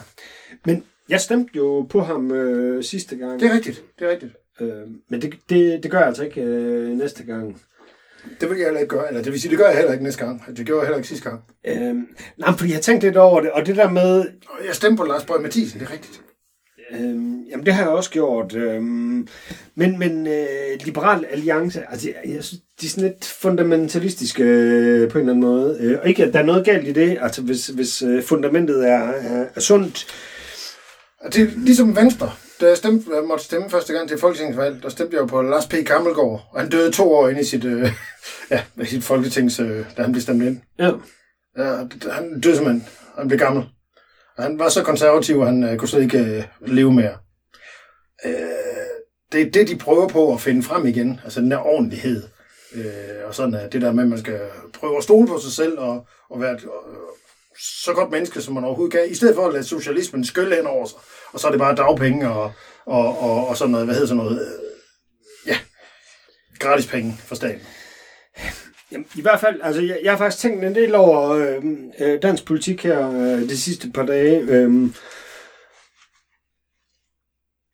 [0.66, 3.40] men jeg stemte jo på ham øh, sidste gang.
[3.40, 3.84] Det er rigtigt.
[4.00, 4.34] Det er rigtigt.
[4.62, 7.62] Øh, men det, det, det gør jeg altså ikke øh, næste gang.
[8.42, 9.08] Det vil jeg heller ikke gøre.
[9.08, 10.58] Eller det vil sige, det gør jeg heller ikke næste gang.
[10.58, 11.42] Det gjorde jeg heller ikke sidste gang.
[11.68, 11.96] Øh,
[12.38, 14.26] nej, fordi jeg tænkte lidt over det, og det der med,
[14.66, 16.22] jeg stemte på Lars Bøge Mathisen, det er rigtigt.
[16.94, 18.56] Øhm, jamen, det har jeg også gjort.
[18.56, 19.28] Øhm,
[19.76, 25.10] men men øh, Liberal Alliance, altså, jeg, jeg synes, de er sådan lidt fundamentalistiske øh,
[25.10, 25.78] på en eller anden måde.
[25.80, 28.90] Øh, og ikke, at der er noget galt i det, altså hvis, hvis øh, fundamentet
[28.90, 30.08] er, er, er sundt.
[31.20, 32.32] Og det er ligesom Venstre.
[32.62, 35.42] Da jeg, stemte, jeg måtte stemme første gang til folketingsvalg, der stemte jeg jo på
[35.42, 35.74] Lars P.
[35.86, 36.50] Gammelgaard.
[36.52, 37.92] Og han døde to år inde i sit, øh,
[38.52, 40.62] ja, i sit folketings, øh, da han blev stemt ind.
[40.80, 40.92] Ja.
[41.58, 41.76] Ja,
[42.12, 42.88] han døde simpelthen.
[43.18, 43.64] Han blev gammel.
[44.38, 47.18] Og han var så konservativ, at han øh, kunne slet ikke øh, leve mere.
[48.26, 48.34] Øh,
[49.32, 51.20] det er det, de prøver på at finde frem igen.
[51.24, 52.24] Altså den der ordentlighed.
[52.76, 54.40] Øh, og sådan øh, det der med, at man skal
[54.74, 56.60] prøve at stole på sig selv og, og være øh,
[57.84, 59.12] så godt menneske, som man overhovedet kan.
[59.12, 60.98] I stedet for at lade socialismen skylle ind over sig.
[61.32, 62.52] Og så er det bare dagpenge og,
[62.86, 64.72] og, og, og sådan noget, hvad hedder sådan noget, øh,
[65.48, 65.58] ja,
[66.60, 67.62] gratis penge for staten.
[68.92, 71.64] Jamen, I hvert fald, altså jeg, jeg har faktisk tænkt en del over øh,
[72.00, 74.40] øh, dansk politik her øh, de sidste par dage.
[74.40, 74.90] Øh,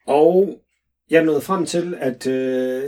[0.07, 0.59] og
[1.09, 2.83] jeg er nået frem til, at øh,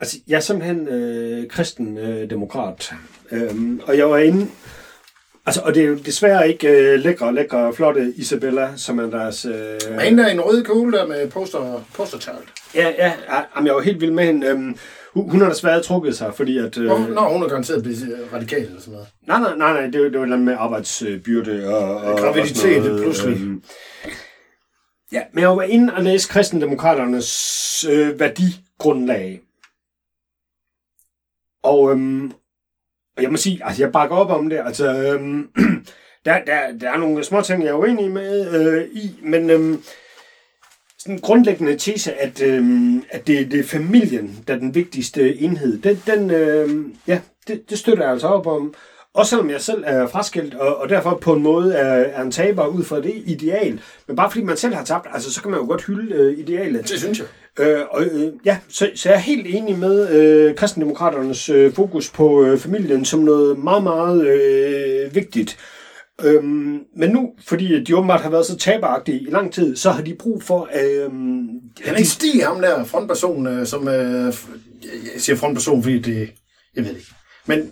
[0.00, 2.92] altså, jeg er simpelthen øh, kristen øh, demokrat.
[3.30, 4.50] Øh, og jeg var inde,
[5.46, 9.44] altså, og det er jo desværre ikke øh, lækre, lækre, flotte Isabella, som er deres...
[9.44, 12.36] Øh, hende der i en rød kjole der med poster, poster child.
[12.74, 14.46] ja, ja, ja, jamen, jeg var helt vild med hende.
[14.46, 14.74] Øh,
[15.22, 16.78] hun, har desværre trukket sig, fordi at...
[16.78, 16.88] Øh?
[16.88, 19.08] Nå, hun er garanteret blevet radikal eller sådan noget.
[19.26, 21.96] Nej, nej, nej, nej, det det var noget med arbejdsbyrde og...
[21.96, 23.36] og Graviditet, og pludselig.
[23.36, 23.62] øhm.
[25.12, 29.40] ja, men jeg var inde og læse kristendemokraternes øh, værdigrundlag.
[31.62, 32.32] Og, øhm,
[33.16, 34.60] og jeg må sige, altså jeg bakker op om det.
[34.66, 35.48] Altså, øhm,
[36.24, 39.82] der, der, der er nogle små ting, jeg er uenig med øh, i, men øhm,
[40.98, 45.38] sådan en grundlæggende tese, at, øhm, at det, det er familien, der er den vigtigste
[45.38, 48.74] enhed, den, den øhm, ja, det, det støtter jeg altså op om.
[49.14, 52.30] Også selvom jeg selv er fraskilt, og, og derfor på en måde er, er en
[52.30, 53.80] taber ud fra det ideal.
[54.06, 56.38] Men bare fordi man selv har tabt, altså, så kan man jo godt hylde øh,
[56.38, 56.88] idealet.
[56.88, 57.26] Det synes jeg.
[57.58, 62.10] Øh, og, øh, ja, så, så jeg er helt enig med øh, kristendemokraternes øh, fokus
[62.10, 65.58] på øh, familien som noget meget, meget øh, vigtigt.
[66.22, 70.02] Øhm, men nu, fordi de åbenbart har været så taberagtige i lang tid, så har
[70.02, 70.68] de brug for...
[70.74, 71.10] Øh,
[71.84, 73.88] Han er ikke Stig, ham der frontperson, øh, som...
[73.88, 74.34] Øh,
[74.84, 76.30] jeg siger frontperson, fordi det...
[76.76, 77.14] Jeg ved ikke.
[77.46, 77.70] Men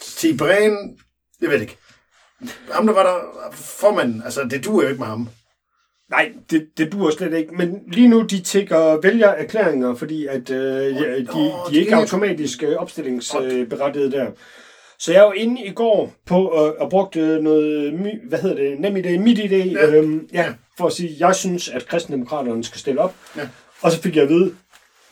[0.00, 0.76] Stig Bræn...
[1.40, 1.76] Jeg ved ikke.
[2.70, 5.28] Ham der var der formanden, altså det duer jo ikke med ham.
[6.14, 7.54] Nej, det, det duer slet ikke.
[7.54, 11.26] Men lige nu, de tækker vælger erklæringer, fordi at, øh, de, de
[11.70, 14.26] de er ikke automatisk øh, opstillingsberettiget der.
[14.98, 18.80] Så jeg var inde i går på øh, og brugte noget, my, hvad hedder det,
[18.80, 19.86] nem idé, mit idé, ja.
[19.86, 23.14] Øhm, ja, for at sige, jeg synes, at kristendemokraterne skal stille op.
[23.36, 23.48] Ja.
[23.82, 24.54] Og så fik jeg at vide,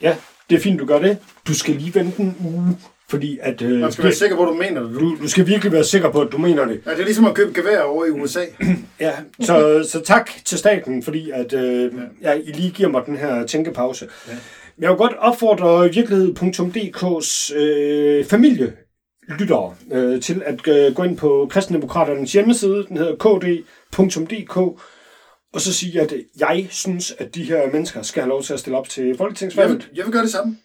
[0.03, 0.17] ja,
[0.51, 1.19] det er fint, du gør det.
[1.49, 2.77] Du skal lige vente en uge,
[3.13, 3.63] fordi at...
[3.63, 5.01] Øh, Man skal være sikker på, at du mener det.
[5.01, 6.81] Du, du, skal virkelig være sikker på, at du mener det.
[6.87, 8.45] ja, det er ligesom at købe gevær over i USA.
[9.01, 11.93] Ja, så, så tak til staten, fordi at, øh,
[12.23, 12.33] ja.
[12.33, 14.09] I lige giver mig den her tænkepause.
[14.29, 14.33] Ja.
[14.79, 22.33] Jeg vil godt opfordre virkelighed.dk's øh, familielyttere øh, til at øh, gå ind på kristendemokraternes
[22.33, 24.57] hjemmeside, den hedder kd.dk,
[25.55, 28.61] og så sige, at jeg synes, at de her mennesker skal have lov til at
[28.61, 29.77] stille op til Jeg folketingsvalget.
[29.77, 30.57] vil, jeg vil gøre det samme.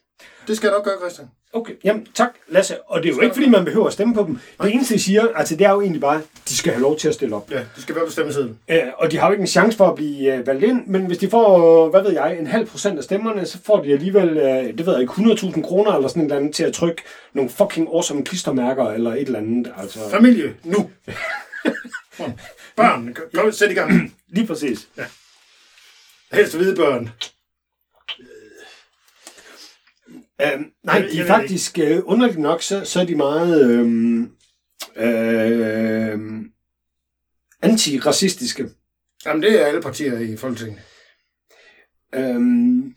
[0.48, 1.28] Det skal jeg nok gøre, Christian.
[1.58, 2.82] Okay, jamen tak Lasse.
[2.82, 4.39] Og det er jo ikke, fordi man behøver at stemme på dem.
[4.62, 7.08] Det eneste, de siger, altså det er jo egentlig bare, de skal have lov til
[7.08, 7.51] at stille op.
[7.51, 8.60] Ja, det skal være på stemmesedlen.
[8.68, 11.05] Øh, og de har jo ikke en chance for at blive øh, valgt ind, men
[11.05, 14.38] hvis de får, hvad ved jeg, en halv procent af stemmerne, så får de alligevel,
[14.38, 17.01] øh, det ved jeg ikke, 100.000 kroner eller sådan et eller andet til at trykke
[17.34, 19.74] nogle fucking awesome klistermærker eller et eller andet.
[19.78, 20.89] Altså, Familie, nu.
[22.78, 24.16] Børn, kom, sæt i gang.
[24.30, 24.88] lige præcis.
[26.34, 27.10] Helst hvide børn.
[30.42, 34.22] Øh, nej, de er faktisk, øh, underligt nok, så, så er de meget øh,
[34.96, 36.20] øh,
[37.62, 38.70] antiracistiske.
[39.26, 40.80] Jamen, det er alle partier i Folketinget.
[42.16, 42.42] Øh,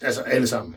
[0.03, 0.76] Altså alle sammen.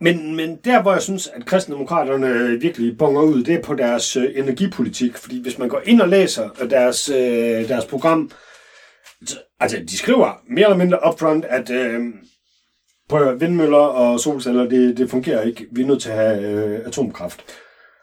[0.00, 4.16] Men, men der, hvor jeg synes, at kristendemokraterne virkelig bonger ud, det er på deres
[4.16, 5.16] øh, energipolitik.
[5.16, 8.30] Fordi hvis man går ind og læser deres, øh, deres program,
[9.26, 12.00] så, altså de skriver mere eller mindre upfront, at øh,
[13.08, 15.66] på vindmøller og solceller, det, det fungerer ikke.
[15.72, 17.40] Vi er nødt til at have øh, atomkraft.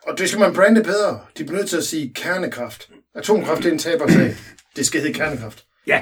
[0.08, 1.20] Og det skal man brande bedre.
[1.38, 2.90] De bliver nødt til at sige kernekraft.
[3.16, 4.36] Atomkraft det er en tabersag.
[4.76, 5.64] Det skal hedde kernekraft.
[5.88, 6.02] Ja,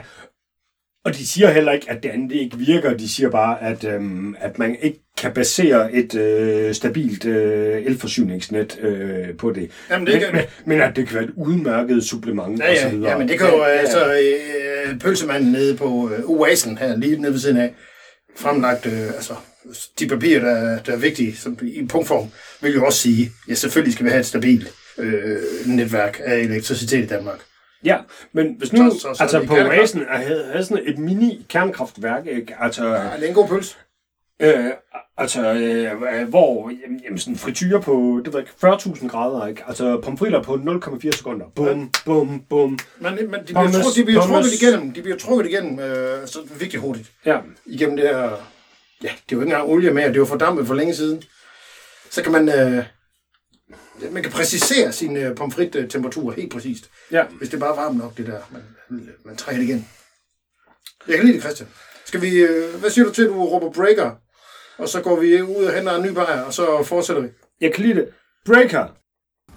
[1.06, 2.94] og de siger heller ikke, at det andet ikke virker.
[2.98, 8.80] De siger bare, at, øhm, at man ikke kan basere et øh, stabilt øh, elforsyningsnet
[8.82, 9.72] øh, på det.
[9.90, 12.90] Jamen, det men, kan- men, men at det kan være et udmærket supplement Ja, ja,
[12.90, 13.12] videre.
[13.12, 13.78] ja men det kan jo Ja, ja.
[13.78, 17.74] altså øh, pølsemanden nede på øh, Oasen her, lige nede ved siden af,
[18.36, 19.36] fremlagt, øh, altså
[20.00, 22.28] de papirer, der, der er vigtige som, i punktform,
[22.62, 27.04] vil jo også sige, ja selvfølgelig skal vi have et stabilt øh, netværk af elektricitet
[27.04, 27.40] i Danmark.
[27.84, 27.98] Ja,
[28.34, 29.54] men hvis nu, Så- så- så altså på.
[29.56, 32.56] Oasen er havde, sådan et mini-kernkraftværk, ikke?
[32.60, 33.76] Altså, Ja, det er en god pølse.
[34.42, 34.72] Øh,
[35.18, 39.64] altså øh, hvor jamen, jamen, sådan frityre på, det ved jeg ikke, 40.000 grader, ikke?
[39.68, 41.46] Altså pomfritter på 0,4 sekunder.
[41.56, 42.80] Bum, bum, bum.
[43.00, 46.28] Men, men de bliver, Pommes, tru, de bliver trukket igennem, de bliver trukket igennem øh,
[46.28, 47.12] så virkelig hurtigt.
[47.26, 48.20] Ja, Igennem det her,
[49.04, 51.24] ja, det er jo ikke engang olie mere, det jo fordampet for længe siden.
[52.10, 52.84] Så kan man, øh,
[54.12, 56.90] man kan præcisere sin øh, pomfrit-temperatur helt præcist.
[57.12, 57.24] Ja.
[57.38, 58.40] Hvis det er bare varmt nok, det der.
[58.52, 59.88] Man, man trækker det igen.
[61.08, 61.70] Jeg kan lide det, Christian.
[62.06, 64.12] Skal vi, øh, hvad siger du til, at du råber breaker?
[64.82, 67.28] Og så går vi ud og henter en ny bajer, og så fortsætter vi.
[67.62, 68.08] Jeg kan lide det.
[68.46, 68.88] Breaker.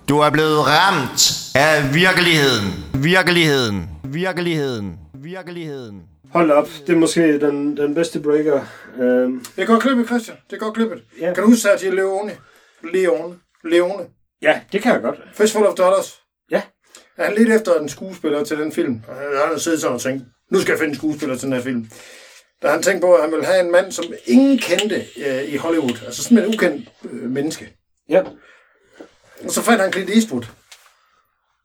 [0.08, 1.20] Du er blevet ramt
[1.54, 2.66] af virkeligheden.
[2.94, 3.88] Virkeligheden.
[4.04, 4.98] Virkeligheden.
[5.14, 6.02] Virkeligheden.
[6.32, 6.68] Hold op.
[6.86, 8.60] Det er måske den, den bedste breaker.
[9.00, 10.36] Øhm, Det er godt klippet, Christian.
[10.50, 11.02] Det er godt klippet.
[11.20, 11.34] Ja.
[11.34, 12.32] Kan du huske Sergio Leone?
[12.92, 13.34] Leone.
[13.64, 14.04] Leone.
[14.42, 15.16] ja, det kan jeg godt.
[15.34, 16.20] Fistful of Dollars.
[16.50, 16.62] Ja.
[17.18, 19.02] Er han lidt efter en skuespiller til den film?
[19.08, 21.62] Han har siddet sådan og tænkt, nu skal jeg finde en skuespiller til den her
[21.62, 21.90] film.
[22.62, 25.56] Da han tænkte på, at han ville have en mand, som ingen kendte øh, i
[25.56, 25.98] Hollywood.
[26.06, 27.76] Altså sådan en ukendt øh, menneske.
[28.08, 28.22] Ja.
[29.44, 30.42] Og så fandt han Clint Eastwood.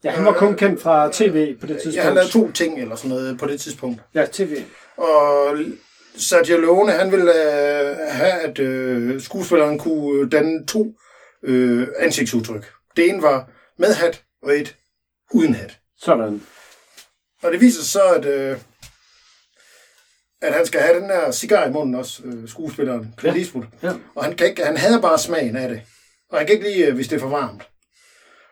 [0.03, 1.95] Ja, han var kun kendt fra tv på det tidspunkt.
[1.95, 4.01] Ja, han lavede to ting eller sådan noget på det tidspunkt.
[4.15, 4.63] Ja, tv.
[4.97, 5.57] Og
[6.17, 10.93] Sergio Leone, han ville øh, have, at øh, skuespilleren kunne øh, danne to
[11.43, 12.71] øh, ansigtsudtryk.
[12.95, 14.75] Det ene var med hat, og et
[15.33, 15.79] uden hat.
[15.97, 16.41] Sådan.
[17.43, 18.57] Og det viser sig så, at, øh,
[20.41, 23.41] at han skal have den der cigar i munden også, øh, skuespilleren, Clint Ja.
[23.41, 23.65] Eastwood.
[23.83, 23.91] Ja.
[24.15, 25.81] Og han, kan ikke, han hader bare smagen af det.
[26.31, 27.63] Og han kan ikke lide, øh, hvis det er for varmt.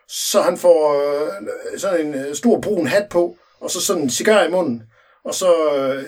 [0.08, 1.32] Så han får øh,
[1.78, 4.82] sådan en øh, stor brun hat på, og så sådan en cigar i munden.
[5.24, 6.04] Og så øh,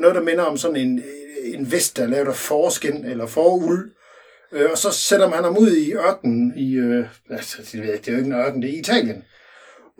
[0.00, 1.02] noget, der minder om sådan en,
[1.44, 3.90] en vest, der er lavet af forskin eller foruld.
[4.52, 6.74] Øh, og så sætter man ham ud i ørkenen i...
[6.74, 9.24] Øh, altså, det, ved jeg det er jo ikke en ørken, det er i Italien.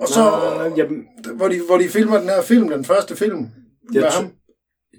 [0.01, 1.05] Og så, Nå, jamen,
[1.35, 3.39] hvor de, hvor de filmer den her film, den første film
[3.93, 4.33] med Jeg ham.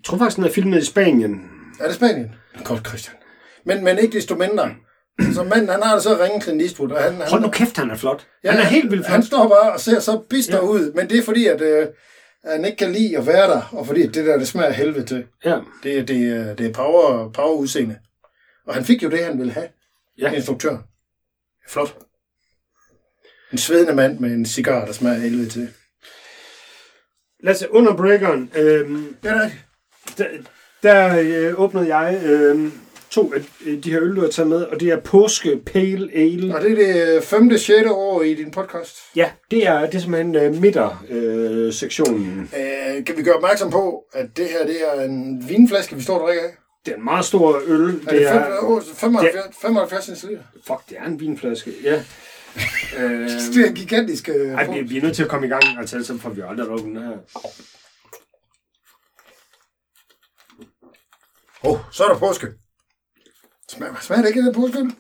[0.06, 1.50] Tror faktisk, den er filmet i Spanien.
[1.80, 2.36] Er det Spanien?
[2.64, 3.16] Godt, Christian.
[3.66, 4.76] Men, men ikke desto mindre.
[5.34, 7.90] Så manden, han har så ringe Clint Eastwood, og han, han, Hold nu kæft, han
[7.92, 8.28] er flot.
[8.44, 9.12] Ja, han er helt vildt flot.
[9.16, 10.64] Han står bare og ser så bister Ja.
[10.64, 11.88] ud, men det er fordi, at øh,
[12.46, 15.26] han ikke kan lide at være der, og fordi det der, det smager helvede til.
[15.46, 15.60] Ja.
[15.84, 17.98] Det, det, er- det er power, power udseende.
[18.68, 19.68] Og han fik jo det, han ville have.
[20.18, 20.32] Ja.
[20.32, 20.78] Instruktør.
[21.70, 21.96] Flot.
[23.52, 25.70] En svedende mand med en cigar, der smager helvede til.
[27.44, 29.52] Lasse, under breakeren, øhm, Ja, det.
[30.18, 30.26] Der,
[30.84, 32.72] der øh, åbnede jeg øh,
[33.10, 36.10] to af øh, de her øl, du har taget med, og det er påske pale
[36.16, 36.56] ale.
[36.56, 38.98] Og det er det femte, sjette år i din podcast.
[39.16, 41.66] Ja, det er, det er simpelthen øh, midter-sektionen.
[41.68, 42.50] Øh, sektionen.
[42.98, 46.20] Øh, kan vi gøre opmærksom på, at det her det er en vinflaske, vi står
[46.20, 46.50] og drikker af?
[46.86, 47.82] det er en meget stor øl.
[47.82, 50.44] Er det, Det er, åh, 75, 75 centiliter?
[50.68, 52.04] fuck, det er en vinflaske, ja.
[53.00, 54.30] øh, Det er en gigantisk...
[54.36, 56.30] Øh, ej, vi, vi er nødt til at komme i gang, altså ellers så får
[56.30, 57.12] vi aldrig lukket den her.
[61.66, 62.48] Åh, oh, så er der påske.
[63.70, 64.92] Smager, smager det ikke af den påske?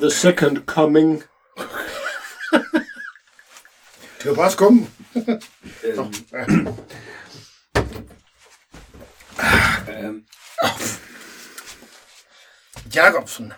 [0.00, 1.22] The Second Coming.
[4.18, 4.88] Det er jo bare skum.
[9.88, 10.24] Øhm,
[12.94, 13.52] Jacobsen.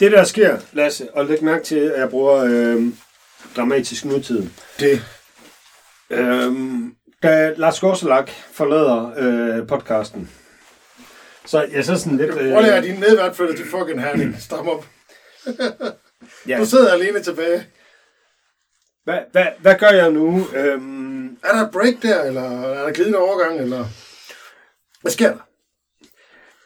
[0.00, 2.92] det der sker, Lasse, og læg mærke til, at jeg bruger øh,
[3.56, 4.50] dramatisk nutid.
[4.80, 5.02] Det.
[6.10, 10.30] Øhm, da Lars Gorselak forlader øh, podcasten,
[11.46, 12.30] så jeg så sådan lidt...
[12.30, 14.36] Øh, Prøv lige at din medvært flytter til fucking herning.
[14.40, 14.86] Stram op.
[16.48, 17.66] ja, Du sidder alene tilbage.
[19.04, 20.46] hvad, hvad, hvad gør jeg nu?
[20.54, 23.84] Øhm, Er der et break der, eller er der glidende overgang, eller...
[25.02, 25.42] Hvad sker der?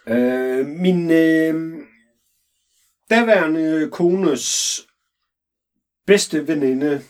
[0.08, 1.78] øh, min øh,
[3.10, 4.80] daværende kones
[6.06, 7.02] bedste veninde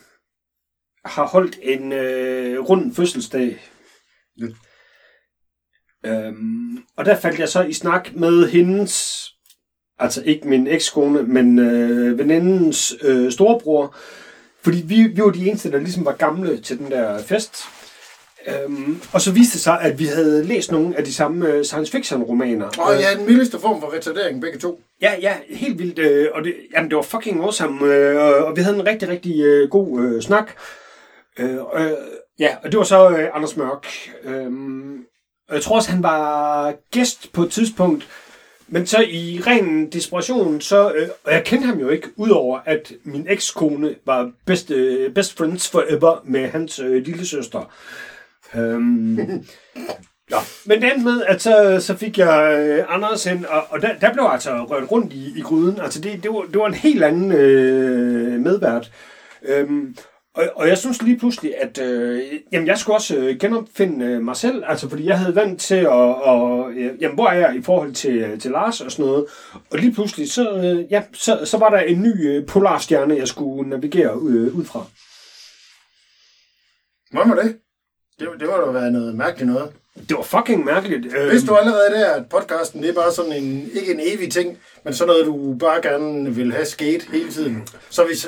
[1.05, 3.69] har holdt en øh, rund fødselsdag.
[4.37, 4.45] Ja.
[6.05, 9.25] Øhm, og der faldt jeg så i snak med hendes,
[9.99, 13.95] altså ikke min ekskone, men øh, venindens øh, storebror.
[14.63, 17.55] Fordi vi, vi var de eneste, der ligesom var gamle til den der fest.
[18.47, 21.63] Øhm, og så viste det sig, at vi havde læst nogle af de samme øh,
[21.63, 22.65] science fiction romaner.
[22.65, 24.81] Og ja, den mildeste form for retardering, begge to.
[25.01, 25.99] Ja, ja, helt vildt.
[25.99, 27.85] Øh, og det, jamen, det var fucking awesome.
[27.85, 30.51] Øh, og, og vi havde en rigtig, rigtig øh, god øh, snak.
[31.39, 31.91] Øh, øh,
[32.39, 33.87] ja, og det var så øh, Anders Mørk.
[34.23, 34.51] Øh,
[35.51, 38.07] og jeg tror også, han var gæst på et tidspunkt.
[38.67, 42.91] Men så i ren desperation, så, øh, og jeg kendte ham jo ikke, udover at
[43.03, 47.73] min ekskone var best, øh, best friends forever med hans øh, lille søster.
[48.55, 49.45] Øhm,
[50.31, 50.37] Ja.
[50.65, 53.99] Men det endte med, at så, så fik jeg øh, Anders hen, og, og der,
[54.01, 55.79] der blev altså rørt rundt i, i gryden.
[55.81, 58.91] Altså det, det, var, det var en helt anden øh, medvært.
[59.43, 59.95] Øhm,
[60.35, 64.21] og, og jeg synes lige pludselig, at øh, jamen, jeg skulle også øh, genopfinde øh,
[64.21, 67.55] mig selv, altså fordi jeg havde vant til at, og, øh, jamen, hvor er jeg
[67.55, 69.25] i forhold til, til Lars og sådan noget.
[69.71, 73.27] Og lige pludselig, så, øh, ja, så, så var der en ny øh, polarstjerne, jeg
[73.27, 74.85] skulle navigere øh, ud fra.
[77.11, 77.57] Hvad var det?
[78.19, 79.71] Det, det må da være noget mærkeligt noget.
[80.09, 81.05] Det var fucking mærkeligt.
[81.15, 84.31] Øh, Hvis du allerede der, at podcasten det er bare sådan en, ikke en evig
[84.31, 87.67] ting, men sådan noget, du bare gerne vil have sket hele tiden.
[87.89, 88.27] Så hvis,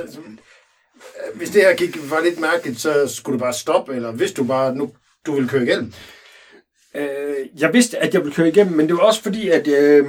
[1.34, 4.44] hvis det her gik, var lidt mærkeligt, så skulle du bare stoppe, eller hvis du
[4.44, 4.92] bare nu
[5.26, 5.94] du vil køre igennem.
[6.96, 9.68] Øh, jeg vidste, at jeg ville køre igennem, men det var også fordi, at...
[9.68, 10.06] Øh,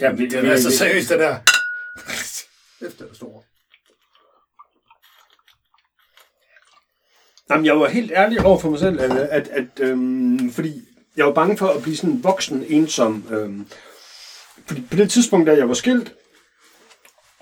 [0.00, 1.36] ja, vi, Det er så seriøst, det der.
[2.86, 3.42] Efter det store.
[7.50, 10.82] Jamen, jeg var helt ærlig over for mig selv, at, at, at øhm, fordi
[11.16, 13.24] jeg var bange for at blive sådan voksen ensom.
[13.30, 13.66] Øhm,
[14.66, 16.14] fordi på det tidspunkt, da jeg var skilt,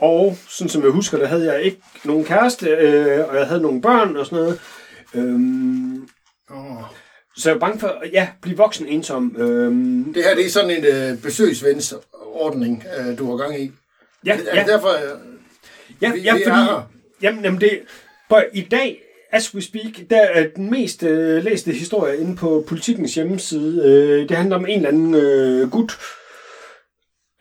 [0.00, 3.60] og sådan som jeg husker, der havde jeg ikke nogen kæreste, øh, og jeg havde
[3.62, 4.60] nogle børn og sådan noget.
[5.14, 6.08] Øhm,
[6.52, 6.82] Oh.
[7.36, 9.36] så jeg var bange for at ja, blive voksen ensom.
[9.38, 13.72] Øhm, Det her det er sådan en øh, besøgsvensordning, øh, du har gang i.
[14.26, 15.20] ja, Er ja, det derfor, øh,
[16.02, 16.62] ja, vi- ja, vi er fordi...
[16.64, 16.90] her?
[17.22, 17.80] Jamen, jamen det,
[18.30, 22.64] på, i dag, as we speak, der er den mest øh, læste historie inde på
[22.68, 23.82] politikens hjemmeside.
[23.86, 25.98] Øh, det handler om en eller anden øh, gut,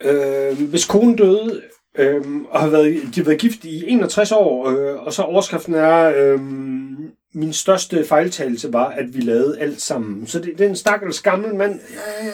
[0.04, 1.62] øh, hvis kone døde,
[1.98, 5.74] øh, og har været, de har været gift i 61 år, øh, og så overskriften
[5.74, 6.40] er, øh,
[7.34, 10.28] min største fejltagelse var, at vi lavede alt sammen.
[10.28, 12.32] Så det, det er en stakkels gammel mand, Ja, ja, ja.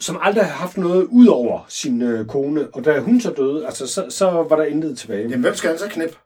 [0.00, 3.66] som aldrig har haft noget ud over sin øh, kone, og da hun så døde,
[3.66, 5.22] altså, så, så var der intet tilbage.
[5.22, 6.16] Jamen, hvem skal han så knippe?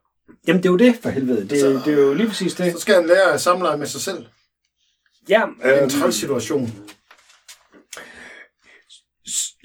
[0.47, 1.49] Jamen, det er jo det, for helvede.
[1.49, 2.72] Det, Så- det er jo lige præcis det.
[2.72, 4.24] Så skal han lære at samleje med sig selv.
[5.28, 6.72] Ja, øh, en træls situation.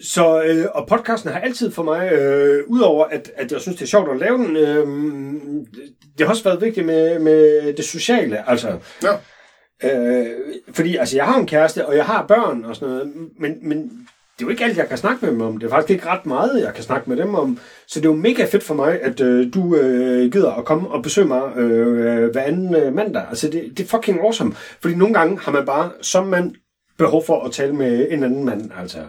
[0.03, 3.83] Så, øh, og podcasten har altid for mig, øh, udover at, at jeg synes, det
[3.83, 4.87] er sjovt at lave den, øh,
[6.17, 9.13] det har også været vigtigt med, med det sociale, altså, Ja.
[10.23, 10.27] øh,
[10.73, 13.77] fordi altså, jeg har en kæreste, og jeg har børn og sådan noget, men, men
[14.37, 15.57] det er jo ikke alt, jeg kan snakke med dem om.
[15.57, 17.59] Det er faktisk ikke ret meget, jeg kan snakke med dem om.
[17.87, 20.89] Så det er jo mega fedt for mig, at øh, du øh, gider at komme
[20.89, 23.23] og besøge mig øh, hver anden øh, mandag.
[23.29, 24.53] Altså, det, det er fucking awesome.
[24.81, 26.55] Fordi nogle gange har man bare som mand
[26.97, 28.71] behov for at tale med en anden mand.
[28.81, 28.99] Altså,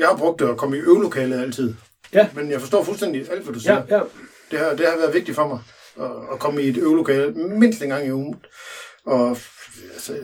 [0.00, 1.74] Jeg har brugt det at komme i øvelokalet altid.
[2.12, 2.28] Ja.
[2.34, 3.82] Men jeg forstår fuldstændig alt, hvad du siger.
[3.88, 4.02] ja, ja.
[4.50, 5.58] Det, har, det har været vigtigt for mig
[6.00, 8.34] at, at komme i et øvelokale mindst en gang i ugen.
[9.06, 9.36] Og
[9.94, 10.16] altså,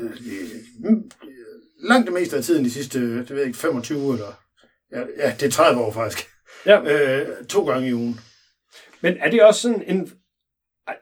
[1.83, 4.41] langt det meste af tiden de sidste, det ved jeg ikke, 25 eller...
[4.93, 6.29] Ja, ja, det er 30 år faktisk.
[6.67, 6.81] ja.
[6.83, 8.21] Øh, to gange i ugen.
[9.01, 10.13] Men er det også sådan en...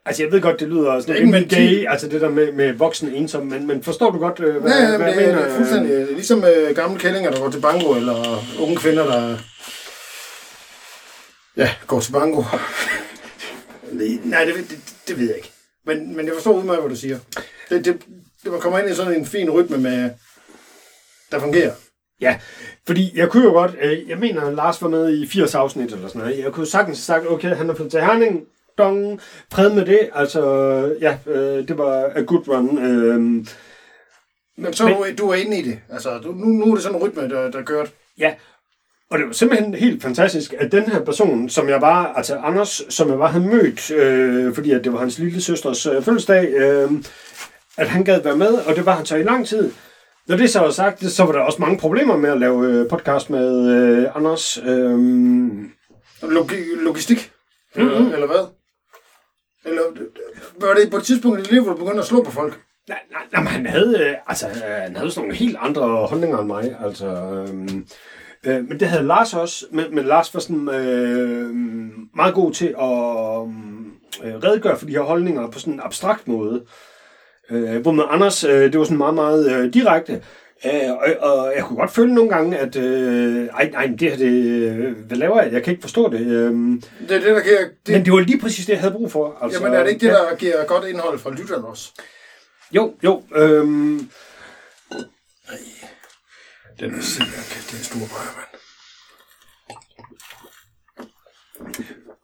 [0.07, 1.51] Altså, jeg ved godt, det lyder sådan ikke mentalt.
[1.51, 4.73] gay, altså det der med, med voksen ensom, men, men forstår du godt, øh, hvad,
[4.73, 5.39] Ja, ja, hvad men jeg mener?
[5.39, 9.39] er fuldstændig ligesom øh, gamle kællinger, der går til bango, eller unge kvinder, der
[11.57, 12.43] ja, går til bango.
[14.25, 14.79] Nej, det, det,
[15.09, 15.51] det ved jeg ikke.
[15.87, 17.19] Men, men jeg forstår udmærket, hvad du siger.
[17.71, 18.01] Det, det,
[18.45, 20.11] det man kommer ind i sådan en fin rytme med,
[21.33, 21.73] der fungerer.
[22.21, 22.39] Ja,
[22.87, 26.09] fordi jeg kunne jo godt, øh, jeg mener, Lars var med i 80 afsnit eller
[26.09, 26.39] sådan noget.
[26.45, 28.41] Jeg kunne sagtens sagt, okay, han er flyttet til Herning,
[28.79, 29.21] dong,
[29.53, 30.11] fred med det.
[30.15, 30.43] Altså,
[31.01, 32.79] ja, øh, det var a good run.
[32.79, 33.21] Øh,
[34.57, 35.79] Men så er du, du er inde i det.
[35.91, 37.91] Altså, du, nu, nu er det sådan en rytme, der, der kørt.
[38.19, 38.35] ja,
[39.11, 42.83] og det var simpelthen helt fantastisk, at den her person, som jeg var, altså Anders,
[42.89, 46.49] som jeg var havde mødt, øh, fordi at det var hans lille søsters øh, fødselsdag,
[46.49, 46.91] øh,
[47.77, 49.71] at han gad være med, og det var han så i lang tid.
[50.29, 52.89] Når det så var sagt, så var der også mange problemer med at lave øh,
[52.89, 54.59] podcast med øh, Anders.
[54.65, 54.99] Øh,
[56.23, 57.31] Logi, logistik.
[57.75, 58.13] Eller, Mhm.
[58.13, 58.47] eller hvad?
[59.65, 59.83] Eller
[60.61, 62.61] var det på et tidspunkt i dit liv, hvor du begyndte at slå på folk?
[62.89, 66.07] Nej, nej, nej, men han havde, øh, altså, øh, han havde sådan nogle helt andre
[66.07, 66.77] holdninger end mig.
[66.85, 67.87] Altså, øhm,
[68.47, 69.67] øh, men det havde Lars også.
[69.71, 71.51] Men, men Lars var sådan øh,
[72.17, 72.83] meget god til at
[74.25, 76.65] øh, øh redegøre for de her holdninger på sådan en abstrakt måde.
[77.51, 80.23] Øh, hvor med Anders, øh, det var sådan meget, meget øh, direkte.
[80.67, 84.17] Øh, og, og jeg kunne godt føle nogle gange, at øh, ej, nej, det her,
[84.17, 85.53] det, øh, hvad laver jeg?
[85.53, 86.21] Jeg kan ikke forstå det.
[86.21, 87.59] Øh, Det er det, der giver...
[87.87, 89.39] Det, men det var lige præcis det, jeg havde brug for.
[89.43, 90.19] Altså, jamen, er det ikke det, ja.
[90.19, 91.91] der giver godt indhold fra lytterne også?
[92.73, 93.23] Jo, jo.
[93.35, 94.11] Øhm,
[96.81, 98.47] Den er simpelthen det er en stor mand.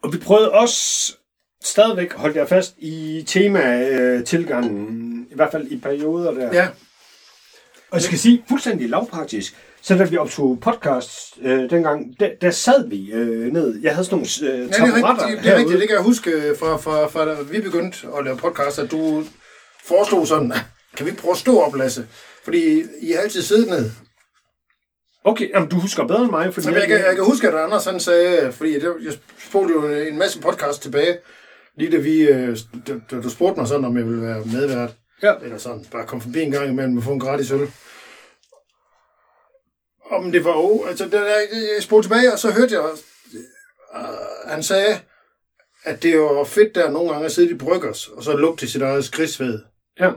[0.03, 1.13] Og vi prøvede også
[1.65, 6.51] stadigvæk, holdt jeg fast, i tema-tilgangen, i hvert fald i perioder der.
[6.53, 6.69] Ja,
[7.91, 12.51] Og jeg skal sige, fuldstændig lavpraktisk, så da vi optog podcast øh, dengang, der, der
[12.51, 13.81] sad vi øh, ned.
[13.83, 15.81] Jeg havde sådan nogle øh, ja det, er rigtigt, det er rigtigt.
[15.81, 18.91] Det kan jeg huske øh, fra, fra, fra da vi begyndte at lave podcast, at
[18.91, 19.25] du
[19.85, 20.53] foreslog sådan,
[20.97, 22.07] kan vi prøve at stå op, Lasse?
[22.45, 23.91] Fordi I har altid siddet ned.
[25.25, 27.55] Okay, jamen, du husker bedre end mig, fordi Så jeg, kan, jeg kan huske, at
[27.55, 31.19] Anders han sagde, fordi det, jeg spurgte jo en masse podcast tilbage,
[31.77, 34.91] lige da, vi, øh, da, da du spurgte mig sådan, om jeg ville være medvært.
[35.23, 35.35] Ja.
[35.43, 37.71] Eller sådan, bare komme forbi en gang imellem og få en gratis øl.
[40.11, 44.63] Om det var jo, altså det, jeg, spurgte tilbage, og så hørte jeg, uh, han
[44.63, 45.01] sagde,
[45.85, 48.83] at det var fedt der nogle gange at sidde i bryggers, og så lugte sit
[48.83, 49.61] eget skridsved.
[50.01, 50.11] Ja.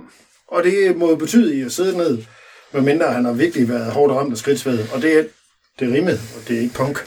[0.47, 2.23] Og det må jo betyde i at sidde ned,
[2.71, 4.79] medmindre han har virkelig været hårdt ramt af skridtsvæd.
[4.93, 5.23] Og det er,
[5.79, 6.97] det er rimet, og det er ikke punk.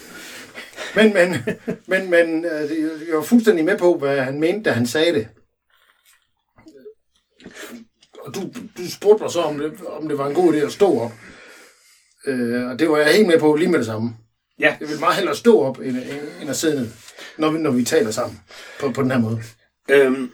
[0.96, 1.36] Men, men,
[1.92, 2.70] men, men øh,
[3.08, 5.28] jeg var fuldstændig med på, hvad han mente, da han sagde det.
[8.26, 8.40] Og du,
[8.78, 11.12] du spurgte mig så, om det, om det var en god idé at stå op.
[12.26, 14.16] Øh, og det var jeg helt med på lige med det samme.
[14.58, 14.76] Ja.
[14.80, 15.96] Jeg vil meget hellere stå op, end,
[16.40, 16.90] end, at sidde ned,
[17.38, 18.40] når vi, når vi taler sammen
[18.80, 19.42] på, på den her måde.
[19.90, 20.30] Øhm,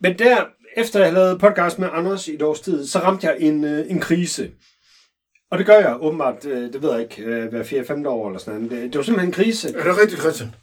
[0.00, 0.44] men der,
[0.76, 3.90] efter jeg lavede podcast med Anders i et års tid, så ramte jeg en, øh,
[3.90, 4.50] en krise.
[5.50, 8.40] Og det gør jeg åbenbart, øh, det ved jeg ikke, øh, hver 4-5 år eller
[8.40, 8.70] sådan noget.
[8.70, 9.68] Det, det var simpelthen en krise.
[9.68, 10.54] Er det rigtigt, Christian?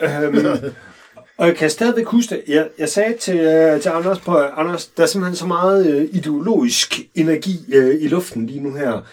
[0.00, 0.74] Øhm,
[1.38, 2.42] og jeg kan stadigvæk huske det.
[2.48, 6.08] Jeg, jeg sagde til, øh, til Anders på, Anders, der er simpelthen så meget øh,
[6.12, 9.06] ideologisk energi øh, i luften lige nu her.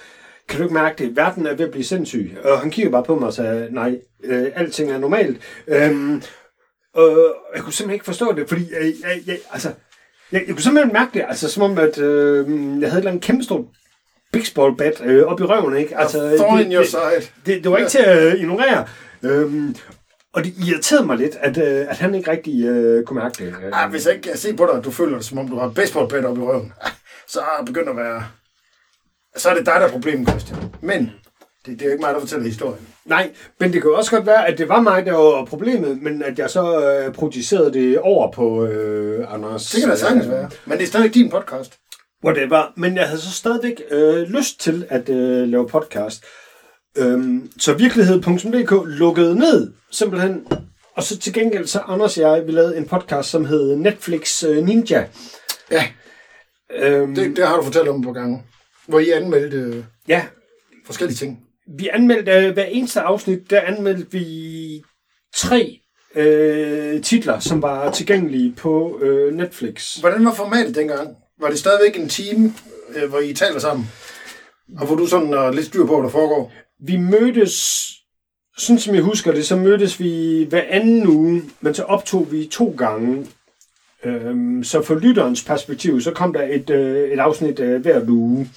[0.50, 1.16] Kan du ikke mærke det?
[1.16, 2.38] Verden er ved at blive sindssyg.
[2.44, 5.42] Og han kigger bare på mig og sagde, nej, øh, alting er normalt.
[5.68, 6.24] Øhm,
[6.94, 9.72] og jeg kunne simpelthen ikke forstå det, fordi jeg, jeg, jeg, altså,
[10.32, 13.12] jeg, jeg kunne simpelthen mærke det, altså som om, at øh, jeg havde et eller
[13.12, 13.66] andet kæmpe stort
[14.34, 15.98] baseball bat øh, op i røven, ikke?
[15.98, 16.24] Altså,
[16.80, 17.32] det, side.
[17.46, 18.88] det, det var ikke til at øh, ignorere.
[19.24, 19.76] Øhm,
[20.34, 23.56] og det irriterede mig lidt, at, øh, at han ikke rigtig øh, kunne mærke det.
[23.74, 25.60] Ah, hvis jeg ikke kan se på dig, at du føler det, som om du
[25.60, 26.74] har baseballbat op i røven,
[27.34, 28.24] så er begyndt at være...
[29.38, 30.60] Så er det dig, der er problemet, Christian.
[30.82, 31.12] Men
[31.66, 32.88] det, det er jo ikke mig, der fortæller historien.
[33.06, 36.02] Nej, men det kan jo også godt være, at det var mig, der var problemet,
[36.02, 39.66] men at jeg så øh, projicerede det over på øh, Anders.
[39.66, 40.50] Det kan da sagtens være.
[40.66, 41.78] Men det er stadig din podcast.
[42.26, 42.74] Whatever.
[42.76, 46.24] Men jeg havde så stadigvæk øh, lyst til at øh, lave podcast.
[46.98, 50.48] Øhm, så virkelighed.dk lukkede ned, simpelthen.
[50.96, 54.44] Og så til gengæld, så Anders og jeg, vi lavede en podcast, som hed Netflix
[54.44, 55.06] øh, Ninja.
[55.72, 55.88] Ja,
[56.76, 58.44] Øhm, det, det har du fortalt om på gange.
[58.88, 60.26] Hvor I anmeldte øh, ja,
[60.86, 61.40] forskellige ting.
[61.78, 64.26] vi anmeldte øh, hver eneste afsnit, der anmeldte vi
[65.36, 65.80] tre
[66.16, 69.96] øh, titler, som var tilgængelige på øh, Netflix.
[69.96, 71.16] Hvordan var formatet dengang?
[71.40, 72.54] Var det stadigvæk en time,
[72.96, 73.92] øh, hvor I taler sammen?
[74.78, 76.54] Og hvor du sådan er lidt styr på, hvad der foregår?
[76.88, 77.88] Vi mødtes,
[78.58, 82.50] sådan som jeg husker det, så mødtes vi hver anden uge, men så optog vi
[82.52, 83.28] to gange.
[84.04, 88.50] Øhm, så for lytterens perspektiv, så kom der et, øh, et afsnit øh, hver uge.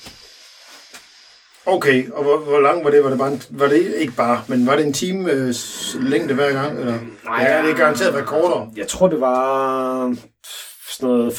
[1.67, 3.05] Okay, og hvor, hvor lang var det?
[3.05, 5.55] Var det, bare en, var det ikke bare, men var det en time øh,
[6.01, 6.79] længde hver gang?
[6.79, 6.99] Eller?
[7.25, 8.71] Nej, ja, det er garanteret været kortere.
[8.77, 10.17] Jeg tror, det var
[10.91, 11.33] sådan noget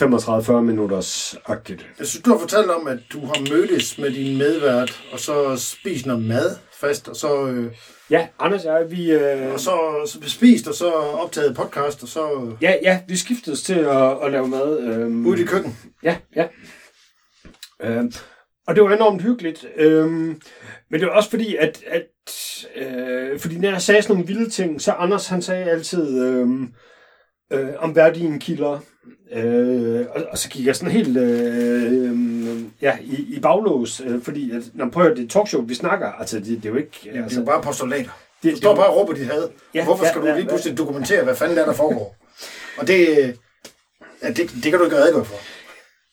[0.50, 1.86] 35-40 minutters agtigt.
[2.00, 5.56] Jeg synes, du har fortalt om, at du har mødtes med din medvært, og så
[5.58, 7.72] spist noget mad fast, og så, øh,
[8.10, 9.12] Ja, Anders og jeg, vi...
[9.12, 13.16] Øh, og så, så bespist, og så optaget podcast, og så øh, ja, ja, vi
[13.16, 14.80] skiftedes til at, at lave mad.
[14.80, 15.78] Øhm, ude i køkken.
[16.04, 16.48] Ja, ja.
[17.82, 18.14] Øhm,
[18.68, 19.66] og det var enormt hyggeligt.
[19.76, 20.42] Øhm,
[20.92, 22.04] men det var også fordi, at, at
[22.76, 26.74] øh, fordi når jeg sagde sådan nogle vilde ting, så Anders han sagde altid øhm,
[27.54, 28.80] øh, om værdien kilder.
[29.34, 32.18] Øh, og, og, så gik jeg sådan helt øh, øh,
[32.82, 36.08] ja, i, i baglås, øh, fordi at, når man prøver det et talkshow, vi snakker,
[36.12, 37.00] altså det, det er jo ikke...
[37.04, 38.10] Det er Altså, jo bare postulater.
[38.44, 39.42] det, Du står bare og råber dit had.
[39.74, 40.50] Ja, Ja, Hvorfor ja, skal du ja, lige ja.
[40.50, 42.16] pludselig dokumentere, hvad fanden der, er, der foregår?
[42.78, 43.30] Og det, øh,
[44.24, 45.36] ja, det, det kan du ikke redegøre for.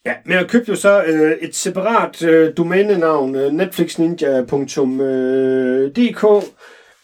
[0.07, 6.25] Ja, men jeg købte jo så øh, et separat øh, domænenavn, øh, netflixninja.dk,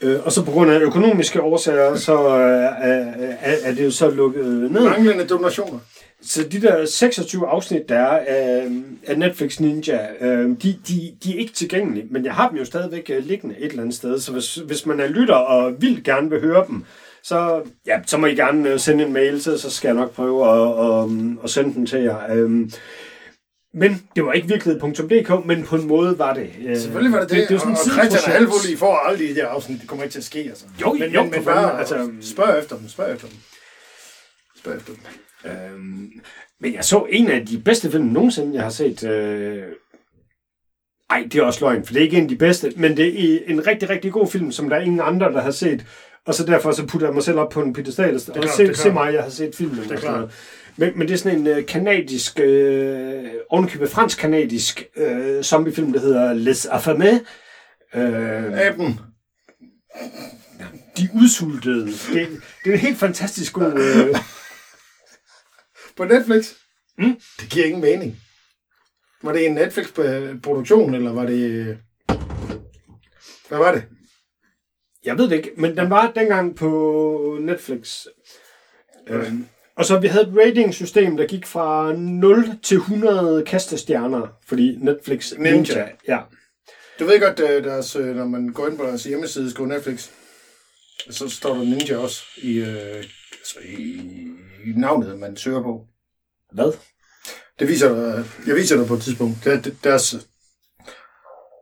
[0.02, 3.04] øh, og så på grund af økonomiske årsager, så øh, er,
[3.40, 4.82] er, er det jo så lukket ned.
[4.82, 5.78] Manglende donationer.
[6.22, 8.68] Så de der 26 afsnit, der er af,
[9.06, 12.64] af Netflix Ninja, øh, de, de, de er ikke tilgængelige, men jeg har dem jo
[12.64, 16.04] stadigvæk øh, liggende et eller andet sted, så hvis, hvis man er lytter og vil
[16.04, 16.84] gerne vil høre dem,
[17.22, 20.12] så, ja, så må I gerne øh, sende en mail til, så skal jeg nok
[20.12, 21.10] prøve at, at,
[21.44, 22.32] at sende den til jer.
[22.32, 22.70] Øhm,
[23.74, 26.50] men det var ikke virkelighed.dk, men på en måde var det.
[26.66, 28.28] Øh, Selvfølgelig var det det, det, det var sådan og, en og Christian sideprojekt.
[28.28, 30.64] er halvfuld, I får aldrig de der afsnit, det kommer ikke til at ske, altså.
[30.80, 33.36] Jo, men, jo, men, men bare, altså- spørg efter dem, spørg efter dem.
[34.58, 35.02] Spørg efter dem.
[35.44, 36.10] Øhm,
[36.60, 39.04] men jeg så en af de bedste film nogensinde, jeg har set.
[39.04, 39.62] Øh...
[41.10, 43.34] Ej, det er også løgn, for det er ikke en af de bedste, men det
[43.34, 45.86] er en rigtig, rigtig god film, som der er ingen andre, der har set.
[46.26, 48.62] Og så derfor så putter jeg mig selv op på en pedestal, og klart, se,
[48.62, 49.78] det er se mig, jeg har set filmen.
[49.78, 50.34] og sådan klart.
[50.76, 56.32] Men, men det er sådan en øh, kanadisk, øh, ovenikøbet fransk-kanadisk øh, zombiefilm, der hedder
[56.34, 57.18] Les Affamés.
[57.94, 59.00] Øh, Aben.
[60.96, 61.86] de udsultede.
[61.86, 62.28] Det,
[62.64, 63.72] det er en helt fantastisk god...
[63.72, 64.16] Øh,
[65.98, 66.54] På Netflix?
[66.98, 67.20] Mm.
[67.40, 68.20] Det giver ingen mening.
[69.22, 71.78] Var det en Netflix-produktion, eller var det...
[73.48, 73.84] Hvad var det?
[75.04, 78.06] Jeg ved det ikke, men den var dengang på Netflix.
[79.08, 79.46] Øhm,
[79.76, 85.32] og så vi havde et rating-system, der gik fra 0 til 100 kastestjerner, fordi Netflix
[85.32, 85.52] Ninja.
[85.52, 85.88] Ninja.
[86.08, 86.18] Ja.
[86.98, 90.08] Du ved godt, øh, deres, når man går ind på deres hjemmeside, skriver Netflix,
[91.10, 93.04] så står der Ninja også i, øh,
[93.38, 94.00] altså i,
[94.66, 95.86] i navnet, man søger på.
[96.52, 96.72] Hvad?
[97.58, 99.44] Det viser jeg viser dig på et tidspunkt.
[99.44, 100.14] Der, deres,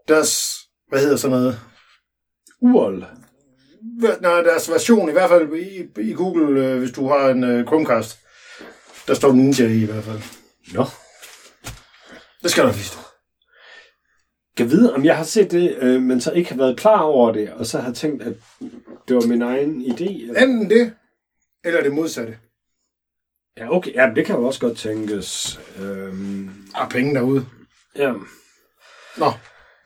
[0.09, 0.57] deres,
[0.88, 1.61] hvad hedder sådan noget?
[4.03, 7.44] Hva- Nej, deres version, i hvert fald i, i Google, øh, hvis du har en
[7.44, 8.18] øh, Chromecast,
[9.07, 10.20] der står Ninja i i hvert fald.
[10.74, 10.84] Nå.
[12.42, 13.03] Det skal du vise dig.
[14.59, 17.32] Jeg vide, om jeg har set det, øh, men så ikke har været klar over
[17.32, 18.32] det, og så har tænkt, at
[19.09, 20.22] det var min egen idé.
[20.28, 20.42] Eller?
[20.42, 20.94] Enten det,
[21.64, 22.38] eller det modsatte.
[23.57, 23.95] Ja, okay.
[23.95, 25.61] Ja, det kan jo også godt tænkes.
[25.79, 27.47] Øhm, Ah, penge derude.
[27.97, 28.13] ja.
[29.17, 29.33] Nå,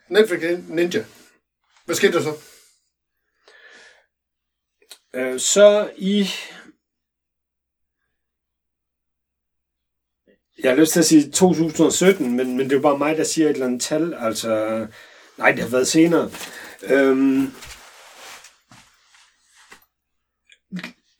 [0.09, 1.05] Netflix Ninja.
[1.85, 2.33] Hvad skete der så?
[5.13, 6.25] Øh, så i...
[10.63, 13.23] Jeg har lyst til at sige 2017, men, men det er jo bare mig, der
[13.23, 14.13] siger et eller andet tal.
[14.13, 14.87] Altså,
[15.37, 16.31] nej, det har været senere.
[16.83, 17.53] Øhm,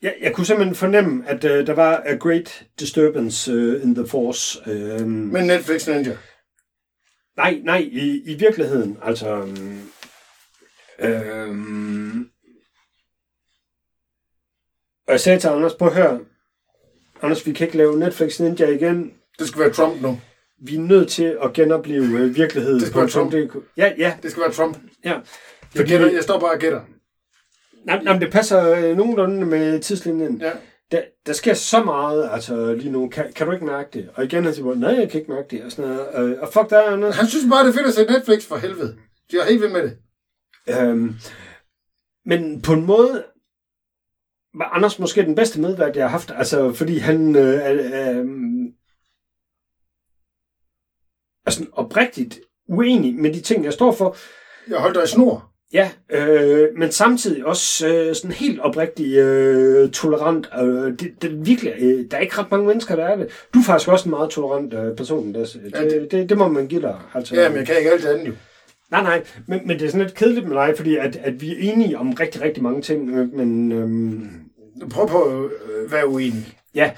[0.02, 4.06] jeg, jeg kunne simpelthen fornemme, at øh, der var a great disturbance øh, in the
[4.06, 4.70] force.
[4.70, 6.16] Øhm, Men Netflix Ninja.
[7.36, 8.98] Nej, nej, i, i virkeligheden.
[9.02, 9.80] Altså, øhm,
[10.98, 12.28] øhm,
[15.06, 16.20] og jeg sagde til Anders, på at høre,
[17.22, 19.12] Anders, vi kan ikke lave Netflix Ninja igen.
[19.38, 20.20] Det skal være Trump nu.
[20.64, 22.80] Vi er nødt til at genopleve øh, virkeligheden.
[22.80, 23.34] Det skal være Trump.
[23.76, 24.76] Ja, ja, Det skal være Trump.
[25.04, 25.20] ja.
[25.74, 26.80] Jeg, gætter, jeg står bare og gætter.
[27.84, 30.40] Nej, nej, men det passer øh, nogenlunde med tidslinjen.
[30.40, 30.52] Ja.
[30.92, 33.08] Der, der sker så meget altså, lige nu.
[33.08, 34.10] Kan, kan du ikke mærke det?
[34.14, 35.64] Og igen, han siger, nej, jeg kan ikke mærke det.
[35.64, 36.30] Og, sådan noget.
[36.30, 37.16] Øh, og fuck der, Anders.
[37.16, 38.96] Han synes bare, det er fedt at se Netflix for helvede.
[39.30, 39.98] De er helt ved med det.
[40.68, 41.14] Øhm,
[42.24, 43.24] men på en måde
[44.54, 46.32] var Anders måske den bedste medvært, jeg har haft.
[46.36, 48.26] Altså, fordi han øh, er, øh,
[51.46, 54.16] er sådan oprigtigt uenig med de ting, jeg står for.
[54.68, 55.51] Jeg holdt dig i snor.
[55.72, 60.48] Ja, øh, men samtidig også øh, sådan helt oprigtig øh, tolerant.
[60.62, 60.68] Øh,
[60.98, 63.28] det, det, virkelig, øh, der er ikke ret mange mennesker, der er det.
[63.54, 65.34] Du er faktisk også en meget tolerant øh, person.
[65.34, 66.96] Der, det, Ja, det, det- det, må man give dig.
[67.14, 68.32] Altså, Ja, men jeg kan ikke alt andet jo.
[68.90, 71.50] Nej, nej, men, men det er sådan lidt kedeligt med dig, fordi at, at vi
[71.52, 73.04] er enige om rigtig, rigtig mange ting,
[73.36, 74.28] men øhm,
[74.90, 76.58] Prøv på at øh, være uenig.
[76.74, 76.90] ja.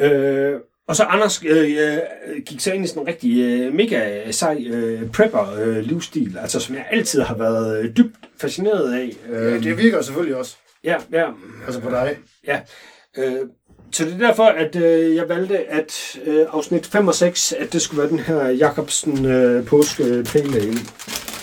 [0.00, 1.98] Øh, og så Anders øh, øh,
[2.46, 6.86] gik så ind i sådan en rigtig øh, mega sej øh, prepper-livsstil, altså som jeg
[6.90, 9.16] altid har været øh, dybt fascineret af.
[9.30, 10.56] Øh, Ja, det virker selvfølgelig også.
[10.84, 11.26] ja, ja,
[11.66, 12.16] Altså på dig.
[12.46, 12.60] ja.
[13.18, 13.32] Øh,
[13.92, 17.72] så det er derfor, at øh, jeg valgte, at øh, afsnit 5 og 6, at
[17.72, 20.78] det skulle være den her Jacobsen øh, påske pale ale.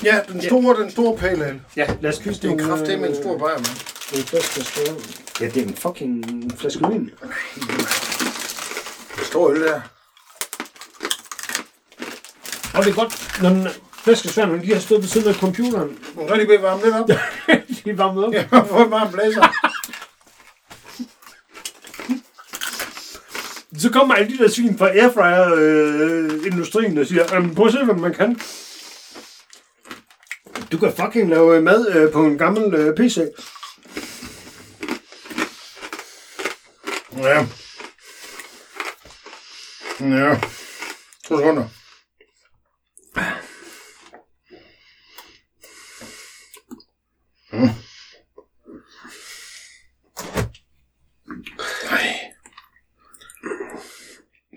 [0.04, 1.62] Ja, den store, den store pale ale.
[1.78, 4.18] Ja, lad os kysse Det er det er med en stor bajer, mand.
[4.20, 4.96] En flaske store.
[5.42, 6.24] Ja, det er en fucking
[6.58, 7.12] flaske vin.
[9.32, 9.82] Stor øl der.
[12.74, 13.68] Og det er godt, når den
[14.04, 16.00] flaske svær, når de har stået ved siden af computeren.
[16.16, 17.08] Må du lige blive varme lidt op?
[17.86, 18.34] de er varmet op.
[18.34, 19.42] Jeg har fået en varm blæser.
[23.80, 27.96] Så kommer alle de der svin fra airfryer-industrien og siger, "Jamen, prøv at se, hvad
[27.96, 28.40] man kan.
[30.72, 33.18] Du kan fucking lave øh, mad øh, på en gammel øh, PC.
[37.18, 37.46] Ja.
[40.02, 40.40] Ja.
[41.26, 41.68] To sekunder.
[47.54, 47.70] Mm.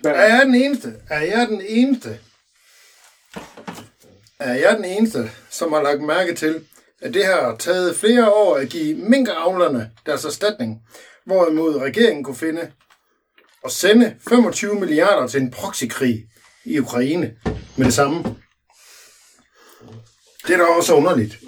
[0.05, 0.95] Er jeg den eneste?
[1.11, 2.19] Er jeg den eneste?
[4.39, 6.67] Er jeg den eneste, som har lagt mærke til,
[7.01, 10.83] at det har taget flere år at give minkavlerne deres erstatning,
[11.25, 12.73] hvorimod regeringen kunne finde
[13.65, 16.25] og sende 25 milliarder til en proxykrig
[16.65, 17.37] i Ukraine
[17.77, 18.25] med det samme.
[20.47, 21.39] Det er da også underligt.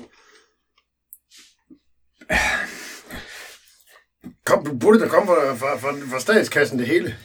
[4.44, 7.16] Kom, burde der komme fra, fra, fra, fra statskassen det hele?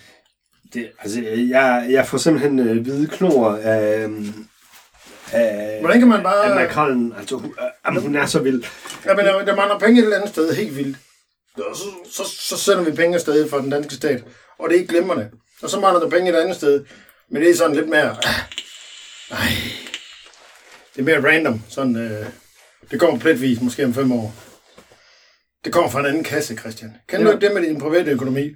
[0.74, 4.10] Det, altså, jeg, jeg får simpelthen øh, hvide knor af,
[5.32, 6.45] af, Hvordan kan man bare...
[6.45, 7.14] af makrallen.
[7.18, 7.56] Altså, hun,
[7.88, 8.64] øh, hun er så vild.
[9.06, 10.98] Ja, men der, der mangler penge et eller andet sted, helt vildt.
[11.57, 14.24] Så, så, så sender vi penge afsted fra den danske stat,
[14.62, 15.30] og det er ikke glimrende.
[15.62, 16.86] Og så mangler der penge et andet sted,
[17.32, 18.16] men det er sådan lidt mere...
[19.32, 19.48] Nej.
[20.96, 21.62] Det er mere random.
[21.70, 22.26] Sådan, øh,
[22.92, 24.34] det kommer pletvis, måske om fem år.
[25.66, 26.94] Det kommer fra en anden kasse, Christian.
[27.10, 27.34] Kan du Ja.
[27.36, 28.50] ikke det med din private økonomi?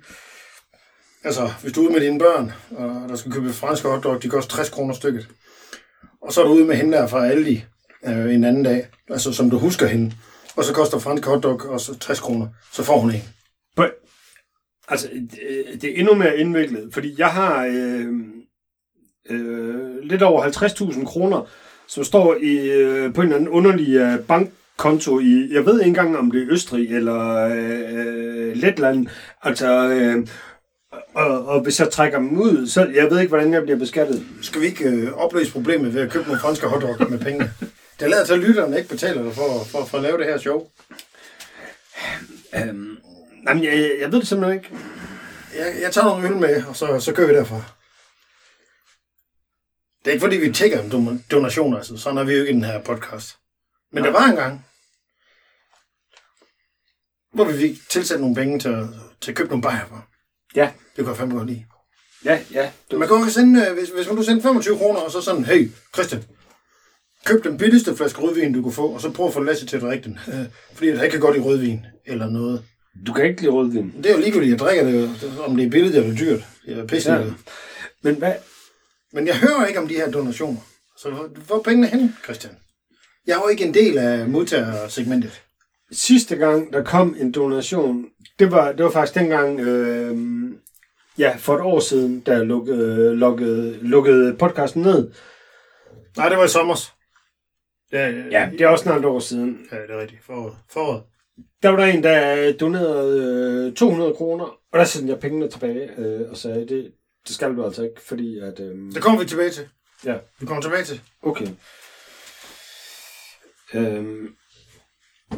[1.24, 4.30] Altså, hvis du er ude med dine børn, og der skal købe franske hotdog, de
[4.30, 5.28] koster 60 kroner stykket.
[6.22, 7.64] Og så er du ude med hende der fra Aldi
[8.06, 10.16] øh, en anden dag, altså som du husker hende.
[10.56, 12.48] Og så koster fransk hotdog også 60 kroner.
[12.74, 13.24] Så får hun en.
[14.88, 18.08] Altså, det, det er endnu mere indviklet, fordi jeg har øh,
[19.30, 21.48] øh, lidt over 50.000 kroner,
[21.88, 25.88] som står i, øh, på en eller anden underlig øh, bankkonto i, jeg ved ikke
[25.88, 29.08] engang, om det er Østrig eller øh, Letland.
[29.44, 30.28] Altså, øh,
[31.14, 34.26] Og, og hvis jeg trækker dem ud, så jeg ved ikke, hvordan jeg bliver beskattet.
[34.42, 37.52] Skal vi ikke øh, opløse problemet ved at købe nogle franske hotdog med pengene?
[38.00, 40.38] Det lader til, at lytterne ikke betaler dig for, for, for at lave det her
[40.38, 40.68] show.
[42.56, 42.98] Øhm,
[43.48, 44.76] jamen, jeg, jeg ved det simpelthen ikke.
[45.56, 47.62] Jeg, jeg tager nogle øl med, og så, så kører vi derfra.
[50.06, 51.98] Det er ikke fordi, vi tækker om don- donationer, altså.
[51.98, 53.38] Sådan er vi jo ikke i den her podcast.
[53.92, 54.66] Men der var en gang,
[57.34, 58.88] hvor vi fik tilsat nogle penge til,
[59.22, 60.08] til at købe nogle bajer for.
[60.56, 61.66] Ja, Det kunne jeg fandme godt lide.
[62.26, 62.72] ja, ja.
[62.92, 65.22] Du, Man kan også sende, øh, hvis, hvis man du sender 25 kroner, og så
[65.22, 66.24] sådan, hey, Christian,
[67.26, 69.76] køb den billigste flaske rødvin, du kunne få, og så prøv at få Lasse til
[69.78, 70.20] at drikke den.
[70.74, 72.66] Fordi han kan godt lide rødvin, eller noget.
[73.08, 73.94] Du kan ikke lide rødvin.
[73.98, 75.10] Det er jo ligegyldigt, jeg drikker det,
[75.46, 76.48] om det er billigt eller dyrt.
[76.66, 77.20] Det er pisse Ja.
[77.20, 77.32] ja.
[78.02, 78.34] Men hvad?
[79.14, 80.60] Men jeg hører ikke om de her donationer.
[80.98, 82.54] Så hvor, hvor er pengene hen, Christian?
[83.28, 85.42] Jeg er jo ikke en del af modtagersegmentet.
[85.92, 88.06] Sidste gang, der kom en donation,
[88.40, 90.18] det var, det var faktisk dengang, øh,
[91.18, 95.12] ja, for et år siden, da jeg lukkede, lukkede, lukkede podcasten ned.
[96.18, 96.76] Nej, det var i sommer.
[97.92, 99.58] Ja, Ja, det er også snart et år siden.
[99.72, 100.24] ja, det er rigtigt.
[100.24, 100.54] Foråret.
[100.72, 101.04] Foråret.
[101.64, 105.90] Der var der en, der donerede øh, 200 kroner, og der sendte jeg pengene tilbage
[105.98, 106.92] øh, og sagde, det,
[107.28, 108.60] det skal du altså ikke, fordi at...
[108.60, 109.68] Øh, Det kommer vi tilbage til.
[110.06, 111.02] ja, Vi kommer tilbage til.
[111.24, 111.48] okay.
[113.74, 114.28] Øhm,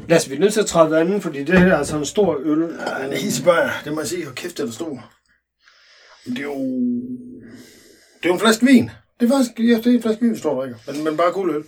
[0.08, 2.06] lad os, vi er nødt til at træde vandet, fordi det her er altså en
[2.06, 2.76] stor øl.
[2.88, 4.24] Ja, en hisebøjer, det må jeg sige.
[4.24, 5.12] Hvor kæft, det er stor.
[6.26, 6.58] Det er jo...
[8.18, 8.92] Det er jo en flaske vin.
[9.20, 10.78] Det er faktisk ja, det er en flaske vin, vi står og drikker.
[10.92, 11.64] Men, men bare guld øl.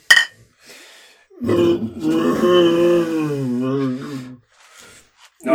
[5.45, 5.53] Nå.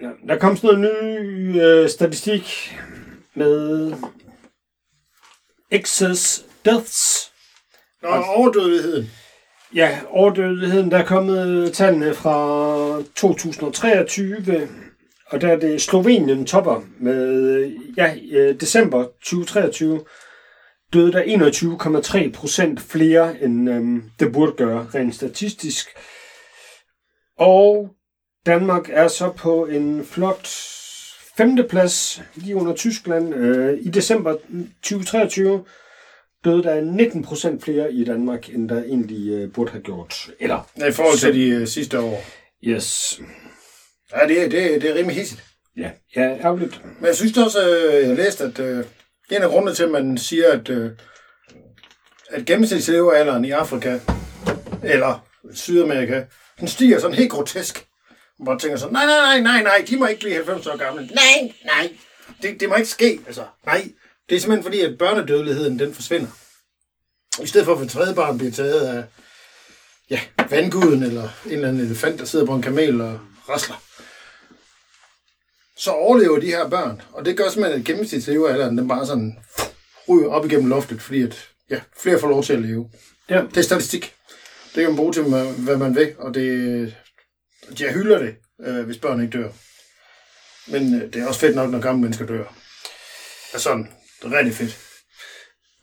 [0.00, 2.74] Ja, der kom sådan noget ny øh, statistik
[3.34, 3.92] med
[5.70, 7.32] excess deaths.
[8.02, 9.10] Nå, overdødeligheden.
[9.74, 14.68] Ja, overdødeligheden, der er kommet tallene fra 2023,
[15.26, 20.04] og der er det Slovenien topper med, ja, øh, december 2023,
[20.92, 25.88] døde der 21,3 procent flere, end øhm, det burde gøre, rent statistisk.
[27.38, 27.95] Og
[28.46, 30.48] Danmark er så på en flot
[31.36, 33.34] femteplads, lige under Tyskland.
[33.34, 34.36] Øh, I december
[34.82, 35.64] 2023
[36.44, 40.30] døde der 19 procent flere i Danmark, end der egentlig øh, burde have gjort.
[40.40, 42.24] Eller, I forhold til de uh, sidste år.
[42.64, 43.20] yes.
[44.16, 45.44] Ja, det, er- det, det er rimelig hissigt.
[45.76, 46.80] Ja, ja ærgerligt.
[47.00, 48.84] Men jeg synes også, øh, jeg har læst, at øh,
[49.30, 50.90] en af grundene til, at man siger, at, øh,
[52.30, 53.98] at gennemsnitslevealderen i Afrika,
[54.82, 56.24] eller Sydamerika,
[56.60, 57.86] den stiger sådan helt grotesk.
[58.38, 60.76] Man bare tænker sådan, nej, nej, nej, nej, nej, de må ikke blive 90 år
[60.76, 61.06] gamle.
[61.06, 61.92] Nej, nej,
[62.42, 63.90] det, det må ikke ske, altså, nej.
[64.28, 66.28] Det er simpelthen fordi, at børnedødeligheden, den forsvinder.
[67.42, 69.04] I stedet for at for tredje barn bliver taget af,
[70.10, 73.82] ja, vandguden, eller en eller anden elefant, der sidder på en kamel og rasler
[75.76, 77.02] så overlever de her børn.
[77.12, 79.38] Og det gør simpelthen, at gennemsnitslevealderen, den bare sådan
[80.08, 82.90] ryger op igennem loftet, fordi at, ja, flere får lov til at leve.
[83.30, 83.42] Ja.
[83.50, 84.14] Det er statistik.
[84.74, 85.22] Det kan man bruge til,
[85.58, 86.94] hvad man vil, og det,
[87.80, 88.34] jeg hylder det,
[88.66, 89.48] øh, hvis børn ikke dør.
[90.66, 92.44] Men øh, det er også fedt nok, når gamle mennesker dør.
[93.54, 93.88] Ja, sådan.
[94.22, 94.78] Det er rigtig fedt.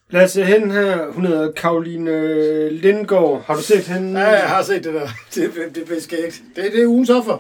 [0.10, 1.12] Lad os se hende her.
[1.12, 3.44] Hun hedder Karoline Lindgaard.
[3.46, 4.20] Har du set hende?
[4.20, 5.10] Ja, jeg har set det der.
[5.36, 6.42] Det, det, det er skægt.
[6.56, 7.38] Det, det er ugens offer.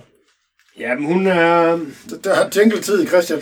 [0.79, 1.65] Jamen, hun er...
[2.09, 3.41] Der, der har tænkeltid i Christian.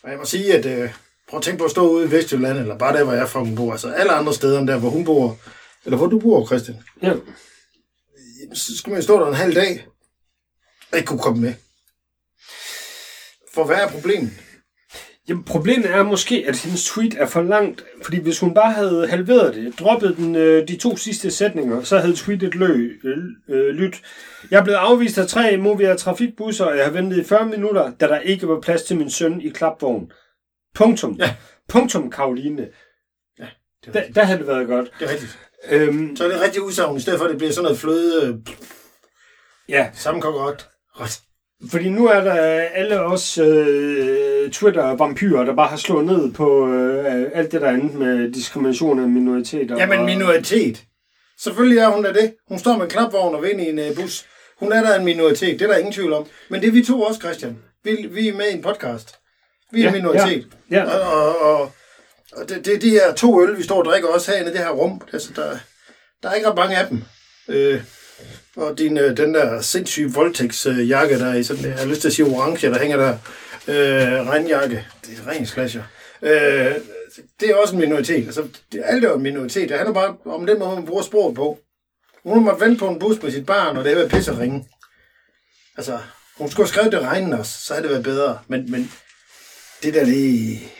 [0.02, 0.90] Og jeg må sige, at øh,
[1.30, 3.40] prøv at tænke på at stå ude i Vestjylland, eller bare der, hvor jeg fra
[3.40, 5.36] hun bor, altså alle andre steder end der, hvor hun bor,
[5.84, 7.12] eller hvor du bor, Christian, Ja.
[8.54, 9.86] så skal man stå der en halv dag,
[10.92, 11.54] og ikke kunne komme med.
[13.54, 14.30] For hvad er problemet?
[15.28, 19.06] Jamen, problemet er måske, at hendes tweet er for langt, fordi hvis hun bare havde
[19.06, 23.18] halveret det, droppet den, øh, de to sidste sætninger, så havde tweetet lø, øh,
[23.48, 24.02] øh, lyt.
[24.50, 27.92] Jeg er blevet afvist af tre Movia trafikbusser, og jeg har ventet i 40 minutter,
[28.00, 30.12] da der ikke var plads til min søn i klapvogn.
[30.74, 31.16] Punktum.
[31.18, 31.34] Ja.
[31.68, 32.68] Punktum, Karoline.
[33.86, 34.90] Det er, Der, havde det været godt.
[35.00, 35.38] det er rigtigt.
[35.70, 38.26] Øhm, Så er det rigtig udsagn, i stedet for at det bliver sådan noget fløde
[38.28, 38.34] øh,
[39.68, 40.68] ja, sammenkogt ret.
[41.00, 41.20] ret.
[41.70, 42.34] Fordi nu er der
[42.74, 47.72] alle os øh, Twitter-vampyrer, der bare har slået ned på øh, alt det, der er
[47.72, 49.76] andet med diskrimination af minoriteter.
[49.76, 50.82] Jamen, minoritet.
[51.40, 52.34] Selvfølgelig er hun da det.
[52.48, 54.24] Hun står med en klapvogn og vil ind i en øh, bus.
[54.60, 56.26] Hun er da en minoritet, det er der ingen tvivl om.
[56.48, 57.58] Men det er vi to også, Christian.
[57.84, 59.14] Vi, vi er med i en podcast.
[59.72, 60.46] Vi er Ja, en minoritet.
[60.70, 60.84] ja, ja.
[60.84, 61.72] Og, og, og,
[62.32, 64.54] og det, det er de her to øl, vi står og drikker også herinde i
[64.54, 65.00] det her rum.
[65.12, 65.56] Altså, der,
[66.22, 67.02] der er ikke ret mange af dem.
[67.48, 67.80] Øh,
[68.56, 72.08] og din, øh, den der sindssyge voldtægtsjakke, der er i sådan, jeg har lyst til
[72.08, 73.18] at sige orange, der hænger der.
[73.68, 74.86] Øh, regnjakke.
[75.06, 75.82] Det er ren slasher.
[76.22, 76.74] Øh,
[77.40, 78.26] det er også en minoritet.
[78.26, 79.68] Altså, det, alt er jo en minoritet.
[79.68, 81.58] Det handler bare om den måde, man bruger sproget på.
[82.22, 84.68] Hun må vente på en bus med sit barn, og det er ved pisse ringe.
[85.76, 85.98] Altså,
[86.38, 88.38] hun skulle have skrevet det regnen også, så havde det været bedre.
[88.48, 88.92] Men, men
[89.82, 90.72] det der, lige...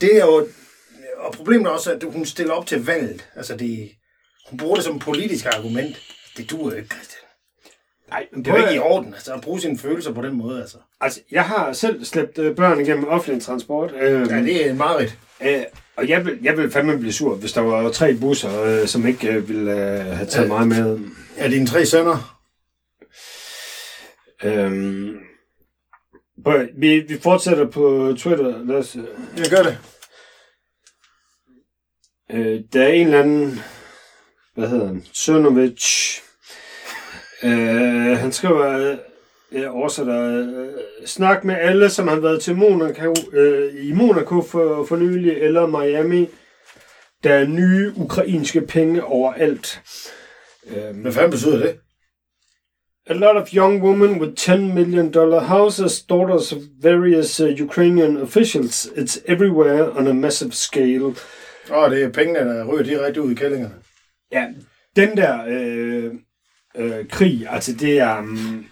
[0.00, 0.48] Det er jo...
[1.16, 3.28] Og problemet er også, at hun stiller op til valget.
[3.36, 3.90] Altså, det,
[4.50, 5.96] hun bruger det som et politisk argument.
[6.40, 7.20] Det duer ikke, Christian.
[8.10, 10.34] Nej, men Det er jo ikke i orden, altså, at bruge sine følelser på den
[10.34, 10.76] måde, altså.
[11.00, 13.92] Altså, jeg har selv slæbt øh, børn igennem offentlig transport.
[13.94, 15.18] Øh, Ja, det er mareridt.
[15.42, 15.62] øh,
[15.96, 19.06] og jeg vil, jeg vil fandme blive sur, hvis der var tre busser, øh, som
[19.06, 20.98] ikke øh, ville øh, have taget mig med.
[21.36, 22.40] Er dine tre sønner?
[24.44, 25.10] Øh,
[26.44, 28.64] prøv, vi, vi fortsætter på Twitter.
[28.64, 29.04] Lad os, øh,
[29.36, 29.78] Jeg gør det.
[32.30, 33.60] øh, der er en eller anden,
[34.54, 35.84] hvad hedder han, Sønovic.
[37.44, 38.96] Øh, han skriver,
[39.52, 40.68] jeg oversætter, øh,
[41.06, 45.66] snak med alle, som har været til Monaco, øh, i Monaco for, for nylig, eller
[45.66, 46.28] Miami.
[47.24, 49.82] Der er nye ukrainske penge overalt.
[50.66, 51.76] Øh, Hvad fanden betyder det?
[53.06, 58.16] A lot of young women with 10 million dollar houses, daughters of various uh, Ukrainian
[58.16, 58.86] officials.
[58.86, 61.04] It's everywhere on a massive scale.
[61.04, 61.14] Åh,
[61.70, 63.74] oh, det er pengene, der ryger direkte ud i kællingerne.
[64.32, 64.46] Ja,
[64.96, 66.12] den der øh,
[66.76, 68.18] øh, krig, altså det er...
[68.18, 68.66] Um,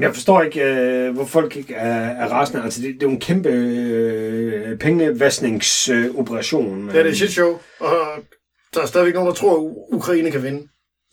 [0.00, 2.62] jeg forstår ikke, øh, hvor folk ikke er, er rasende.
[2.62, 6.88] Altså, det, det er jo en kæmpe øh, pengevaskningsoperation.
[6.88, 7.96] Det er det shit show, og
[8.74, 9.62] der er stadigvæk nogen, der tror, at
[9.92, 10.68] Ukraine kan vinde.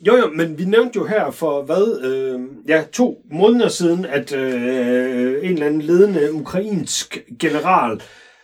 [0.07, 4.33] Jo, jo, men vi nævnte jo her for hvad, øh, ja, to måneder siden, at
[4.33, 8.01] øh, en eller anden ledende ukrainsk general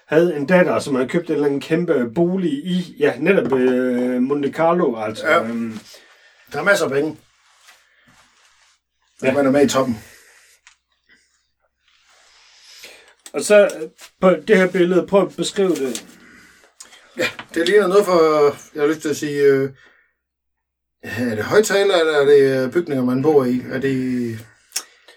[0.10, 4.22] havde en datter, som havde købt en eller anden kæmpe bolig i, ja, netop øh,
[4.22, 5.27] Monte Carlo, altså.
[5.27, 5.38] Ja.
[5.38, 5.44] Ja.
[5.49, 5.72] Øh,
[6.53, 7.18] Der er masser af penge.
[9.23, 9.34] Ja.
[9.34, 9.98] Man er med i toppen.
[13.34, 13.88] og så
[14.22, 16.06] på det her billede, prøv at beskrive det.
[17.18, 18.44] Ja, det ligner noget for,
[18.76, 19.69] jeg har lyst til at sige, øh,
[21.03, 23.61] er det højtaler, eller er det øh, bygninger, man bor i?
[23.72, 23.94] Er det,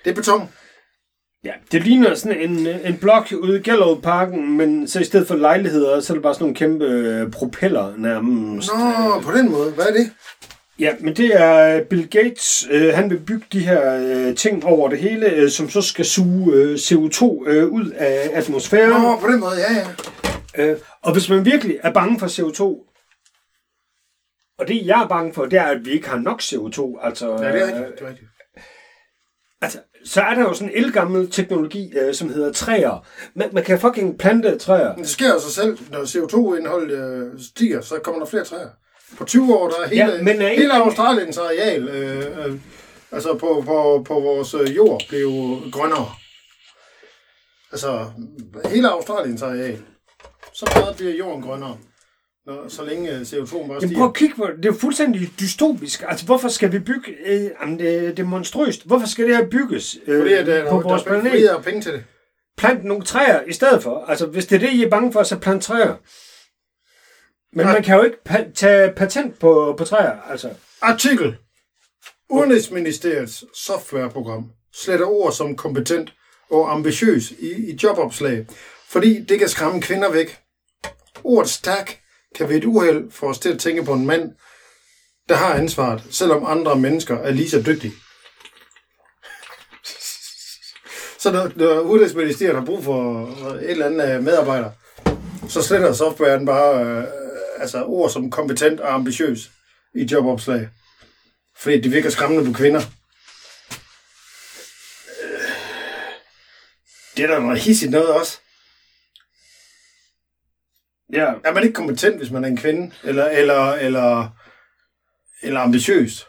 [0.04, 0.52] det er beton?
[1.44, 5.28] Ja, det ligner sådan en, øh, en blok ude i Gellerup-parken, men så i stedet
[5.28, 8.70] for lejligheder, så er det bare sådan nogle kæmpe øh, propeller nærmest.
[8.72, 9.70] Nå, på den måde.
[9.70, 10.12] Hvad er det?
[10.78, 12.68] Ja, men det er øh, Bill Gates.
[12.70, 16.04] Øh, han vil bygge de her øh, ting over det hele, øh, som så skal
[16.04, 19.02] suge øh, CO2 øh, ud af atmosfæren.
[19.02, 19.86] Nå, på den måde, ja,
[20.56, 20.70] ja.
[20.70, 22.88] Øh, og hvis man virkelig er bange for CO2,
[24.58, 27.06] og det jeg er bange for, det er, at vi ikke har nok CO2.
[27.06, 27.98] Altså, Ja, det er øh, rigtigt.
[27.98, 28.28] Det er rigtigt.
[30.02, 33.06] Altså, så er der jo sådan en elgammel teknologi, øh, som hedder træer.
[33.34, 34.94] Man, man kan fucking plante træer.
[34.94, 38.68] Det sker jo sig selv, når CO2-indholdet øh, stiger, så kommer der flere træer.
[39.18, 42.58] På 20 år, der er hele, Ja, men er hele Australiens areal, øh, øh,
[43.12, 45.30] altså på, på, på vores øh, jord, blev
[45.72, 46.10] grønnere.
[47.72, 48.06] Altså,
[48.70, 49.78] hele Australiens areal.
[50.54, 51.76] Så meget bliver jorden grønnere,
[52.46, 53.96] når, så længe øh, CO2 bare Jamen, stiger.
[53.98, 54.62] prøv at kigge på det.
[54.62, 56.02] Det er fuldstændig dystopisk.
[56.08, 57.12] Altså, hvorfor skal vi bygge...
[57.26, 58.86] Øh, jamen, det, det er monstrøst.
[58.86, 61.38] Hvorfor skal det her bygges øh, Fordi at, øh, på der, vores der er planet?
[61.38, 62.04] flere penge til det.
[62.56, 64.04] Plant nogle træer i stedet for.
[64.08, 65.96] Altså, hvis det er det, I er bange for, så plant træer.
[67.56, 67.72] Men Nej.
[67.74, 70.20] man kan jo ikke pa- tage patent på, på træer.
[70.30, 70.50] Altså,
[70.82, 71.36] Artikel.
[72.30, 76.12] Udenrigsministeriets softwareprogram sletter ord som kompetent
[76.50, 78.46] og ambitiøs i, i jobopslag,
[78.88, 80.38] fordi det kan skræmme kvinder væk.
[81.24, 81.98] Ordet stærk
[82.34, 84.30] kan ved et uheld få os til at tænke på en mand,
[85.28, 87.92] der har ansvaret, selvom andre mennesker er lige så dygtige.
[91.18, 94.70] Så når, når Udenrigsministeriet har brug for øh, et eller andet øh, medarbejder,
[95.48, 97.04] så sletter softwaren bare øh,
[97.58, 99.50] altså ord som kompetent og ambitiøs
[99.94, 100.68] i jobopslag.
[101.56, 102.80] Fordi det virker skræmmende på kvinder.
[105.22, 105.40] Øh,
[107.16, 108.41] det er da noget hissigt noget også.
[111.12, 112.94] Ja, Er man ikke kompetent, hvis man er en kvinde?
[113.04, 114.28] Eller, eller, eller,
[115.42, 116.26] eller ambitiøs?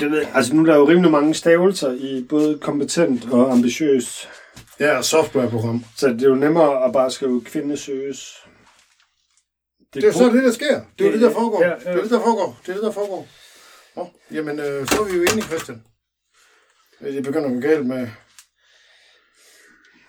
[0.00, 4.28] det ved, altså nu er der jo rimelig mange stavelser i både kompetent og ambitiøs.
[4.80, 5.84] Ja, og softwareprogram.
[5.96, 8.36] Så det er jo nemmere at bare skrive kvinde søges.
[9.94, 10.80] Det er jo så det, der sker.
[10.98, 11.62] Det er jo det, der foregår.
[11.64, 11.74] Ja, ja.
[11.76, 12.58] Det er det, der foregår.
[12.66, 13.28] Det er det, der foregår.
[13.96, 15.82] Nå, jamen, øh, så er vi jo enige, Christian.
[17.00, 18.08] Øh, Det begynder at gå galt med,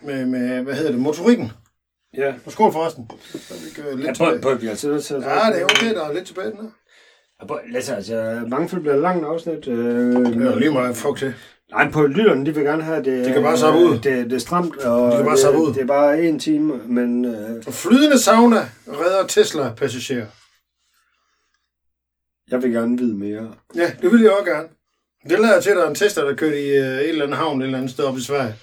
[0.02, 1.52] med, med, hvad hedder det, motorikken.
[2.18, 2.34] Ja.
[2.46, 3.12] Og skål forresten.
[3.32, 4.42] Så er vi øh, lidt Ja, tilbage.
[4.42, 5.22] på, på, bliver altså nødt til at...
[5.22, 6.70] Ja, det er okay, der er lidt tilbage den her.
[7.42, 9.68] Ja, på, lad os altså, mange film bliver langt afsnit.
[9.68, 11.34] Øh, Det er lige meget fuck til.
[11.72, 13.26] Nej, på lytterne, de vil gerne have det...
[13.26, 13.94] De kan bare zappe ud.
[13.94, 15.74] Det, det er stramt, og De kan bare det, ud.
[15.74, 17.26] det er bare en time, men...
[17.26, 20.26] Øh, Og flydende sauna redder Tesla-passagerer.
[22.52, 23.56] jeg vil gerne vide mere.
[23.76, 24.68] Ja, det vil jeg også gerne.
[25.30, 27.38] Det lader til, at der er en tester, der kørte i øh, et eller andet
[27.38, 28.56] havn et eller andet sted op i Sverige.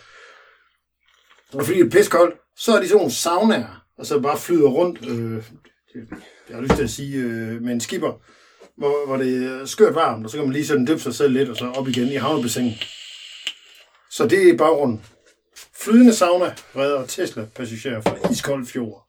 [1.54, 4.68] Og fordi det er piskoldt, så er de sådan nogle saunaer, og så bare flyder
[4.68, 5.44] rundt, øh,
[6.48, 8.12] jeg har lyst til at sige, øh, med en skipper,
[8.76, 11.32] hvor, hvor det er skørt varmt, og så kan man lige sådan dyppe sig selv
[11.32, 12.88] lidt, og så op igen i havnebassinet.
[14.10, 15.04] Så det er baggrunden.
[15.80, 19.04] Flydende sauna redder Tesla-passagerer fra iskold fjord.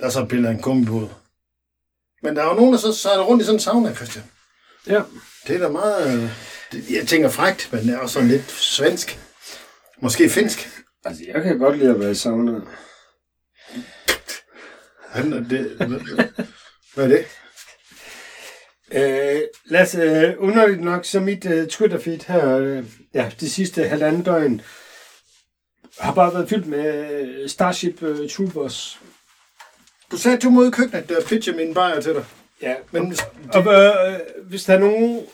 [0.00, 1.08] Der er så et billede af en gummibåd.
[2.22, 4.24] Men der er jo nogen, der så sejler rundt i sådan en sauna, Christian.
[4.86, 5.02] Ja.
[5.46, 6.30] Det er da meget...
[6.74, 9.18] øh, Jeg tænker frægt, men det er også sådan lidt svensk.
[10.02, 10.81] Måske finsk.
[11.04, 12.60] Altså, jeg kan godt lide at være i sauna.
[15.08, 15.76] Han, er det,
[16.94, 17.26] hvad er det?
[18.92, 22.84] Øh, lad os, øh, underligt nok, så mit øh, Twitter-feed her, øh,
[23.14, 24.62] ja, de sidste halvanden døgn,
[25.98, 29.00] har bare været fyldt med øh, Starship øh, Troopers.
[30.10, 32.24] Du sagde, at du i køkkenet, der pitcher min bajer til dig.
[32.62, 33.16] Ja, Men
[33.54, 35.26] og øh, hvis der er nogen...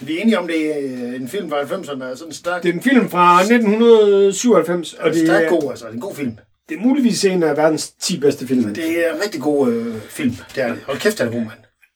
[0.00, 2.62] vi er enige om, det er øh, en film fra 90'erne, der er sådan stærk.
[2.62, 5.84] Det er en film fra 1997, og det stærk er, god, altså.
[5.84, 6.38] Det er en god film.
[6.68, 8.74] det er muligvis en af verdens 10 bedste film.
[8.74, 10.36] Det er en rigtig god øh, film.
[10.54, 10.76] Det er.
[10.86, 11.50] Hold kæft, det er god, mand.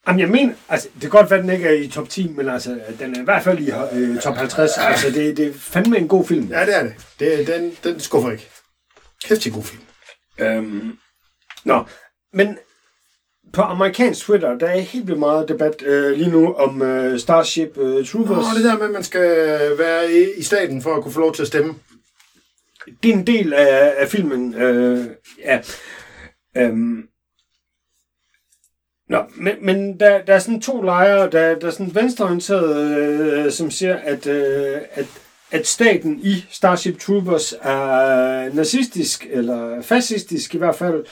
[0.06, 2.28] Jamen, jeg mener, altså, det kan godt være, at den ikke er i top 10,
[2.28, 4.70] men altså, den er i hvert fald i øh, top 50.
[4.78, 6.48] Altså, det, det er fandme en god film.
[6.48, 6.94] Ja, det er det.
[7.18, 8.48] det den, den skuffer ikke.
[9.24, 9.82] Kæft, det er en god film.
[10.38, 10.92] Øhm,
[11.64, 11.84] nå,
[12.32, 12.58] men
[13.52, 17.78] på amerikansk Twitter, der er helt vildt meget debat øh, lige nu om øh, Starship
[17.78, 18.36] øh, Troopers.
[18.36, 19.30] Nå, det der med, at man skal
[19.78, 21.74] være i, i staten for at kunne få lov til at stemme.
[23.02, 24.54] det er en del af, af filmen.
[24.54, 25.06] Øh,
[25.44, 25.60] ja.
[26.56, 27.02] Øhm.
[29.08, 33.52] Nå, men, men der, der er sådan to lejre, der, der er sådan venstreorienteret, øh,
[33.52, 35.06] som siger, at, øh, at,
[35.50, 40.98] at staten i Starship Troopers er nazistisk, eller fascistisk i hvert fald.
[40.98, 41.04] Øh,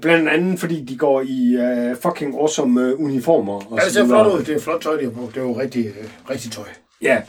[0.00, 3.52] blandt andet fordi de går i øh, fucking awesome øh, uniformer.
[3.54, 4.44] Og Ja, det så ser flot ud.
[4.44, 5.30] Det er flot tøj, de har på.
[5.34, 6.64] Det er jo rigtig, øh, rigtig tøj.
[7.02, 7.22] Ja,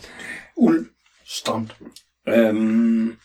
[0.56, 0.86] uld.
[1.28, 1.76] Stramt.
[2.28, 3.16] Øhm,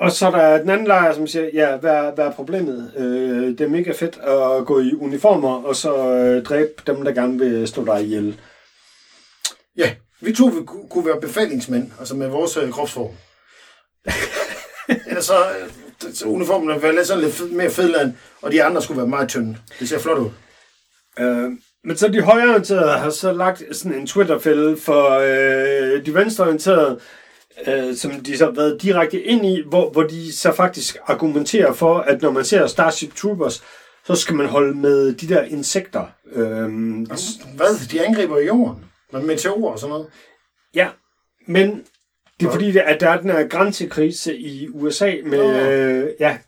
[0.00, 2.92] og så er der den anden lejr, som siger, ja, hvad, hvad er problemet?
[2.96, 7.12] Øh, det er mega fedt at gå i uniformer, og så øh, dræbe dem, der
[7.12, 8.40] gerne vil slå dig ihjel.
[9.76, 13.10] Ja, vi to ku- kunne være befalingsmænd, altså med vores øh, kropsform.
[15.08, 15.81] Eller så, øh, så
[16.24, 18.12] uniformen være lidt sådan lidt mere fedland,
[18.42, 19.56] og de andre skulle være meget tynde.
[19.80, 20.30] Det ser flot ud.
[21.18, 21.50] Øh,
[21.84, 27.00] men så de højreorienterede har så lagt sådan en Twitter-fælde for øh, de venstreorienterede,
[27.66, 31.72] øh, som de så har været direkte ind i, hvor, hvor de så faktisk argumenterer
[31.72, 33.62] for, at når man ser Starship Troopers,
[34.06, 36.06] så skal man holde med de der insekter.
[36.32, 36.68] Øh,
[37.56, 37.88] Hvad?
[37.90, 38.84] De angriber jorden?
[39.12, 40.06] Med meteorer og sådan noget?
[40.74, 40.88] Ja,
[41.46, 41.84] men
[42.42, 46.38] det er fordi, at der er den her grænsekrise i USA med, øh, ja,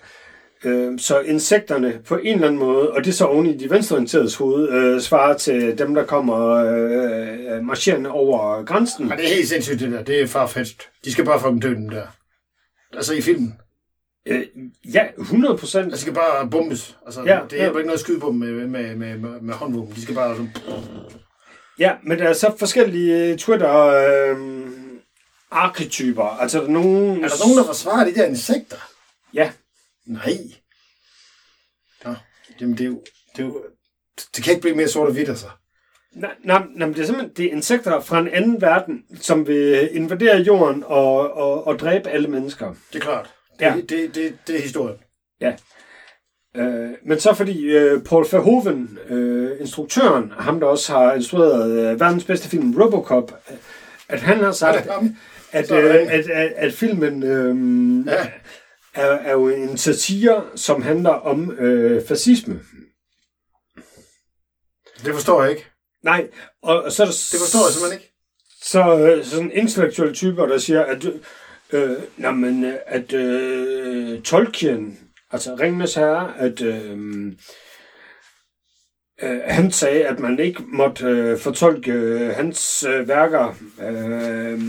[0.64, 3.70] øh, så insekterne på en eller anden måde, og det er så oven i de
[3.70, 9.08] venstreorienteredes hoved, øh, svarer til dem, der kommer øh, marcherende over grænsen.
[9.08, 10.02] Men det er helt sindssygt, det der.
[10.02, 10.76] Det er farfetched.
[11.04, 12.06] De skal bare dø, dem der.
[12.96, 13.54] Altså i filmen.
[14.28, 14.42] Øh,
[14.94, 15.92] ja, 100 procent.
[15.92, 16.96] De skal bare bombes.
[17.06, 17.78] Altså, Ja, det hjælper ja.
[17.78, 19.94] ikke noget at skyde på dem med, med, med, med, med håndvåben.
[19.94, 20.50] De skal bare sådan...
[21.78, 24.36] Ja, men der er så forskellige øh, Twitter øh,
[25.54, 26.24] arketyper.
[26.24, 27.24] Altså, der er nogen...
[27.24, 28.76] Er der nogen, der forsvarer de der insekter?
[29.34, 29.50] Ja,
[30.06, 30.38] Nej.
[32.04, 32.14] Nå,
[32.60, 33.02] jamen det er jo...
[33.36, 33.62] Det, er jo,
[34.36, 35.46] det kan ikke blive mere sort og hvidt, altså.
[36.12, 39.96] Nej, nej, nej, det er simpelthen det er insekter fra en anden verden, som vil
[39.96, 42.74] invadere jorden og, og, og dræbe alle mennesker.
[42.92, 43.34] Det er klart.
[43.58, 43.74] Det, Ja.
[43.74, 43.76] ja.
[43.76, 44.96] det, det, det, det er historien.
[46.56, 52.00] Øh, men så fordi øh, Paul Verhoeven, øh, instruktøren, ham der også har instrueret øh,
[52.00, 53.56] verdens bedste film Robocop, øh,
[54.08, 55.16] at han har Er sagt, det ham?
[55.54, 58.30] At, øh, at, at, at filmen øh, Ja.
[58.94, 62.60] er, er jo en satire, som handler om øh, fascisme.
[65.04, 65.66] Det forstår jeg ikke.
[66.02, 66.28] Nej,
[66.62, 68.14] og, og så er der Det forstår jeg simpelthen ikke.
[68.62, 71.04] så øh, sådan intellektuelle typer, der siger, at,
[71.72, 74.98] øh, nå, men, øh, at øh, Tolkien,
[75.30, 77.32] altså Ringenes Herre, at øh,
[79.24, 84.60] øh, han sagde, at man ikke måtte øh, fortolke øh, hans øh, værker, øh,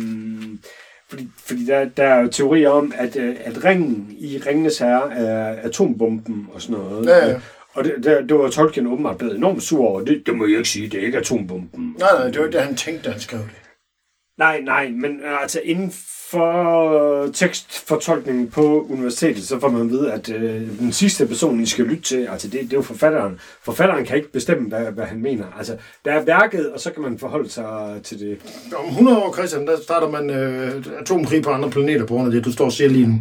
[1.09, 5.13] fordi, fordi der, der er jo teorier om, at, øh, at ringen i Ringenes Herre
[5.13, 7.07] er atombomben og sådan noget.
[7.07, 7.39] Ja, ja.
[7.73, 10.01] Og det, det, det var Tolkien åbenbart blevet enormt sur over.
[10.01, 11.95] Det, det må jeg ikke sige, det er ikke atombomben.
[11.99, 13.49] Nej, nej, det var ikke det, han tænkte, da han skrev det.
[14.37, 15.91] Nej, nej, men øh, altså inden
[16.31, 21.65] for tekstfortolkningen på universitetet, så får man at vide, at øh, den sidste person, I
[21.65, 23.39] skal lytte til, altså det, det er jo forfatteren.
[23.63, 25.45] Forfatteren kan ikke bestemme, hvad, hvad han mener.
[25.57, 28.37] Altså, der er værket, og så kan man forholde sig til det.
[28.75, 32.31] Om 100 år, Christian, der starter man øh, atomkrig på andre planeter på grund af
[32.31, 33.15] det, du står og siger lige nu.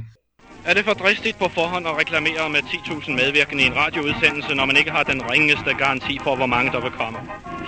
[0.67, 4.65] Er det for dristigt på forhånd at reklamere med 10.000 medvirkende i en radioudsendelse, når
[4.65, 7.19] man ikke har den ringeste garanti for, hvor mange der vil komme?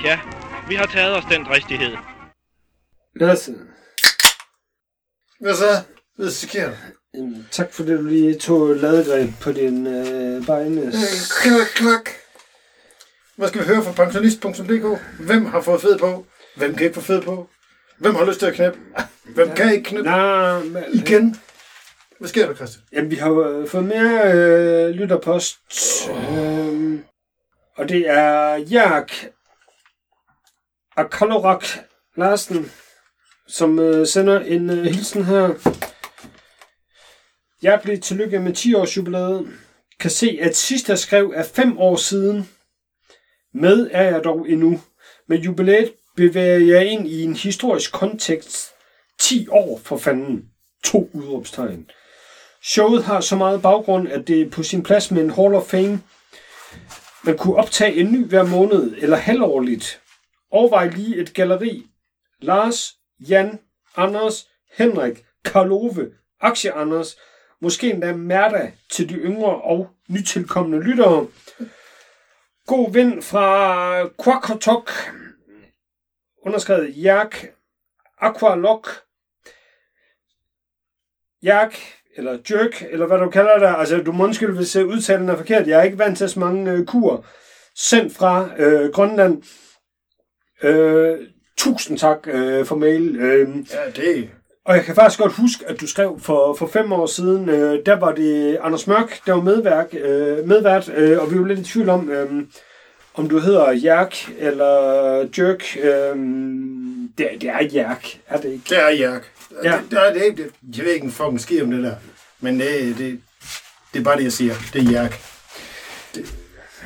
[0.05, 0.19] Ja,
[0.69, 1.93] vi har taget os den dristighed.
[3.21, 3.51] Lad os,
[5.41, 5.83] Hvad så?
[6.17, 6.77] Hvad sker der?
[7.17, 10.93] øh, tak for det, du lige tog ladegreb på din øh, begne.
[11.43, 12.11] Klak, klak.
[13.37, 15.01] Hvad skal vi høre fra pensionist.dk?
[15.21, 16.27] Hvem har fået fed på?
[16.57, 17.49] Hvem kan ikke få fed på?
[17.99, 18.79] Hvem har lyst til at knæppe?
[19.35, 20.11] Hvem kan ikke knæppe?
[20.11, 21.37] Nej, men, Igen.
[22.19, 22.85] Hvad sker der, Christian?
[22.93, 25.59] Jamen, vi har øh, fået mere øh, lytterpost.
[26.11, 26.99] Øh,
[27.77, 29.07] og det er Jørg
[30.97, 31.65] Akalorak
[32.17, 32.73] Larsen,
[33.49, 35.49] som øh, sender en øh, hilsen her.
[37.63, 39.49] Hjerteligt tillykke med 10 års jubilæet.
[40.01, 42.49] Kan se, at sidst jeg skrev er 5 år siden.
[43.55, 44.81] Med er jeg dog endnu.
[45.29, 48.71] Med jubilæet bevæger jeg ind i en historisk kontekst.
[49.21, 50.45] 10 år for fanden.
[50.85, 51.91] To udråbstegn.
[52.63, 55.67] Showet har så meget baggrund, at det er på sin plads med en Hall of
[55.67, 56.03] Fame.
[57.25, 60.01] Man kunne optage en ny hver måned eller halvårligt.
[60.51, 61.87] Overvej lige et galleri.
[62.41, 63.59] Lars, Jan,
[63.97, 67.17] Anders, Henrik, Karlove, Aktie Anders,
[67.61, 71.27] måske endda Merda til de yngre og nytilkommende lyttere.
[72.67, 74.91] God vind fra Quakotok.
[76.47, 77.37] Underskrevet Jak,
[78.19, 78.89] Aqualok.
[81.43, 81.75] Jak,
[82.17, 83.79] eller jerk, eller hvad du kalder det.
[83.79, 85.69] Altså, du må undskylde, hvis øh, udtalen er forkert.
[85.69, 87.27] Jeg er ikke vant til så mange øh, kur.
[87.75, 89.43] Sendt fra øh, Grønland.
[90.63, 91.29] Øh,
[91.59, 93.17] tusind tak øh, for mail.
[93.17, 94.31] Øh, Ja, det
[94.65, 97.87] og jeg kan faktisk godt huske, at du skrev for, for fem år siden, øh,
[97.87, 101.59] der var det Anders Mørk, der var medværk, øh, medvært, øh, og vi var lidt
[101.59, 102.43] i tvivl om, øh,
[103.15, 104.75] om du hedder Jerk eller
[105.39, 105.77] Jerk.
[105.77, 106.17] Øh,
[107.19, 108.65] det, det er Jerk, er det ikke?
[108.69, 109.23] Det er Jørg.
[109.65, 109.73] Ja.
[109.73, 111.95] Det, det, er, det, det, jeg ved ikke en fucking ski om det der.
[112.41, 113.21] Men det, det,
[113.93, 114.55] det er bare det, jeg siger.
[114.73, 115.13] Det er Jørg.
[116.15, 116.35] Det,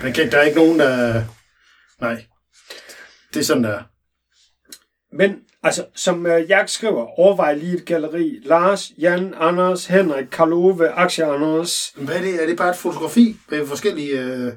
[0.03, 1.23] der, kan, der er ikke nogen, der...
[2.01, 2.25] Nej.
[3.35, 3.83] Det er sådan, der er.
[5.12, 8.39] Men altså, som øh, Jerk skriver, overvej lige et galleri.
[8.45, 11.93] Lars, Jan, Anders, Henrik, Karlove, Aktie Anders.
[11.97, 12.43] Hvad er det?
[12.43, 14.53] Er det bare et fotografi med forskellige øh,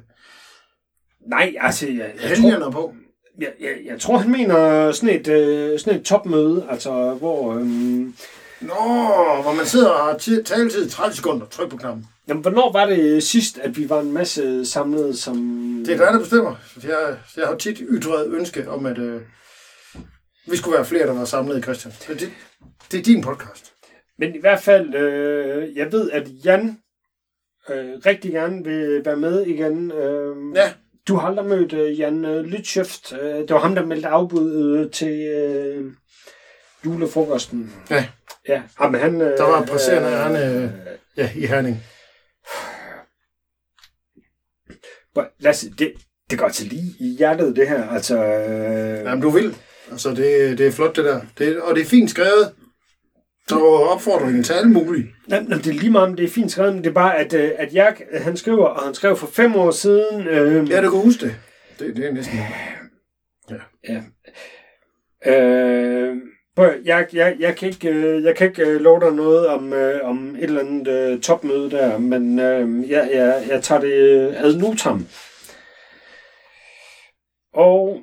[1.28, 2.94] Nej, altså, jeg, jeg, tror, på?
[3.40, 7.54] jeg, jeg, jeg tror, han mener sådan et, øh, sådan et topmøde, altså, hvor...
[7.54, 7.66] Øh,
[8.62, 8.74] Nå,
[9.42, 11.46] hvor man sidder og har ti- taletid i 30 sekunder.
[11.46, 12.06] Tryk på knappen.
[12.28, 15.36] Jamen, hvornår var det sidst, at vi var en masse samlet som...
[15.86, 16.56] Det er dig, der bestemmer.
[16.84, 19.22] Jeg, jeg har tit ytret ønske om, at øh,
[20.52, 21.94] vi skulle være flere, der var samlet i Christian.
[22.08, 22.32] Men det,
[22.92, 23.74] det er din podcast.
[24.20, 26.78] Men i hvert fald, øh, jeg ved, at Jan
[27.70, 29.92] øh, rigtig gerne vil være med igen.
[29.92, 30.74] Øh, Ja.
[31.08, 33.14] Du har aldrig mødt øh, Jan øh, Lytschøft.
[33.14, 35.92] Øh, det var ham, der meldte afbud øh, til øh,
[36.86, 37.74] julefrokosten.
[37.90, 38.08] Ja.
[38.48, 39.22] Ja, Jamen, han...
[39.22, 40.70] Øh, Der var presserende, han, øh,
[41.18, 41.84] ja, i Herning.
[45.18, 45.94] øh, Lasse, det,
[46.30, 47.90] det går til lige i hjertet, det her.
[47.90, 49.56] Altså, øh, Jamen, du vil.
[49.94, 51.22] Altså, det, det er flot, det der.
[51.38, 52.54] Det, og det er fint skrevet.
[53.48, 55.08] Så opfordringen til alle mulige.
[55.28, 57.34] Nej, det er lige meget, om det er fint skrevet, men det er bare, at,
[57.34, 60.28] øh, at Jack, øh, han skriver, og han skrev for fem år siden...
[60.28, 61.36] Øh, Ja, du kan huske det.
[61.80, 62.40] Det, det er næsten...
[63.90, 64.04] Ja.
[65.26, 66.18] Øh,
[66.56, 70.10] prøv, jeg, jeg, jeg kan ikke, øh, jeg kan ikke love dig noget om, øh,
[70.10, 74.56] om et eller andet øh, topmøde der, men øh, jeg, jeg, jeg tager det ad
[74.56, 75.08] notam.
[77.54, 78.02] Og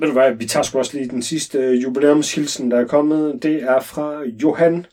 [0.00, 3.42] ved du hvad, vi tager sgu også lige den sidste øh, jubilæumshilsen, der er kommet.
[3.42, 4.86] Det er fra Johan.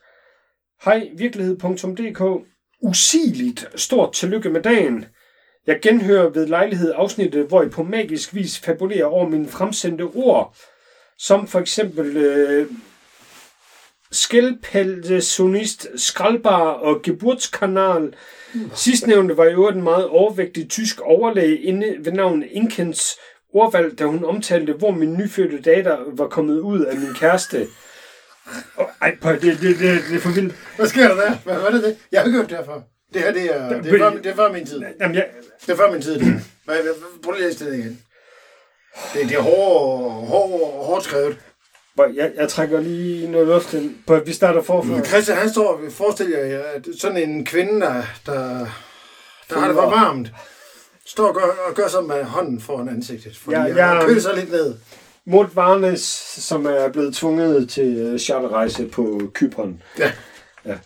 [0.86, 2.48] Hej, virkelighed.dk.
[2.82, 5.06] Usigeligt stort tillykke med dagen.
[5.68, 10.56] Jeg genhører ved lejlighed afsnittet, hvor I på magisk vis fabulerer over mine fremsendte ord,
[11.18, 12.68] som for eksempel øh,
[14.12, 18.14] skældpælsonist, skraldbar og geburtskanal.
[18.76, 23.18] Sidstnævnte var i øvrigt en meget overvægtig tysk overlæge inde ved navn Inkens
[23.62, 27.68] ordvalg, da hun omtalte, hvor min nyfødte datter var kommet ud af min kæreste.
[28.78, 30.56] Oh, ej, det, det, det, det er for vildt.
[30.76, 31.36] Hvad sker der der?
[31.44, 31.98] Hvad, hvad er det?
[32.12, 32.82] Jeg har ikke hørt det herfra.
[33.14, 34.82] Det her, det er, det er, før, det er før min tid.
[35.00, 35.28] Jamen, jeg,
[35.66, 36.42] Det er før min tid, det.
[36.66, 36.76] Hvad,
[37.24, 38.02] prøv lige at læse det igen.
[39.14, 41.38] Det, det er hårdt, hårdt, hårdt skrevet.
[42.16, 43.96] jeg, jeg trækker lige noget luft ind.
[44.08, 45.04] Prøv, vi starter forfra.
[45.04, 48.68] Christian, han står, forestil jer, at sådan en kvinde, der, der,
[49.50, 50.32] der har det for varmt,
[51.08, 53.38] står og gør, og gør sådan med hånden foran ansigtet.
[53.38, 53.86] Fordi Ja, ja.
[53.86, 54.76] han køler sig lidt ned.
[55.26, 56.02] Mort Varnes,
[56.38, 59.82] som er blevet tvunget til øh, charterrejse på Kypern.
[60.00, 60.12] Ja.
[60.66, 60.80] ja.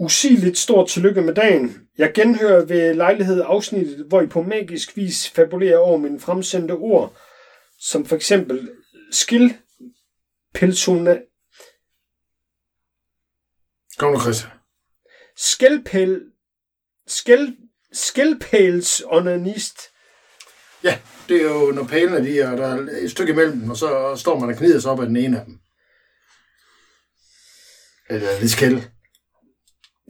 [0.00, 1.88] Usigeligt stort tillykke med dagen.
[1.98, 7.16] Jeg genhører ved lejlighed afsnittet, hvor I på magisk vis fabulerer over mine fremsendte ord,
[7.80, 8.70] som for eksempel
[9.12, 9.56] skil,
[10.54, 11.18] pelsona,
[13.98, 14.52] Kom nu, Christian.
[15.36, 16.20] skælpæl,
[17.06, 17.56] skæl,
[17.92, 19.80] skælpæls onanist.
[20.84, 20.98] Ja,
[21.28, 24.16] det er jo, når pælene de er, der er et stykke imellem dem, og så
[24.16, 25.58] står man og knider sig op af den ene af dem.
[28.10, 28.82] Eller lidt skæld.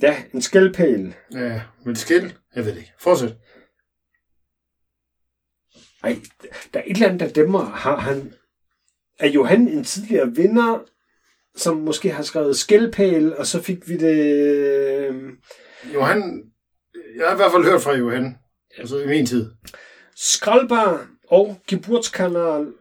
[0.03, 1.15] Ja, en skælpæl.
[1.33, 2.31] Ja, men skæld?
[2.55, 2.93] Jeg ved det ikke.
[3.01, 3.35] Fortsæt.
[6.05, 6.17] Ej,
[6.75, 7.65] der er et eller andet, der dæmmer.
[7.65, 8.35] Har han...
[9.19, 10.85] Er Johan en tidligere vinder,
[11.57, 14.17] som måske har skrevet skældpæl, og så fik vi det...
[14.17, 15.33] øh,
[15.95, 16.53] Johan,
[17.19, 18.36] jeg har i hvert fald hørt fra Johan.
[18.78, 19.51] Altså i min tid.
[20.16, 22.73] Skraldbar og Geburtskanal.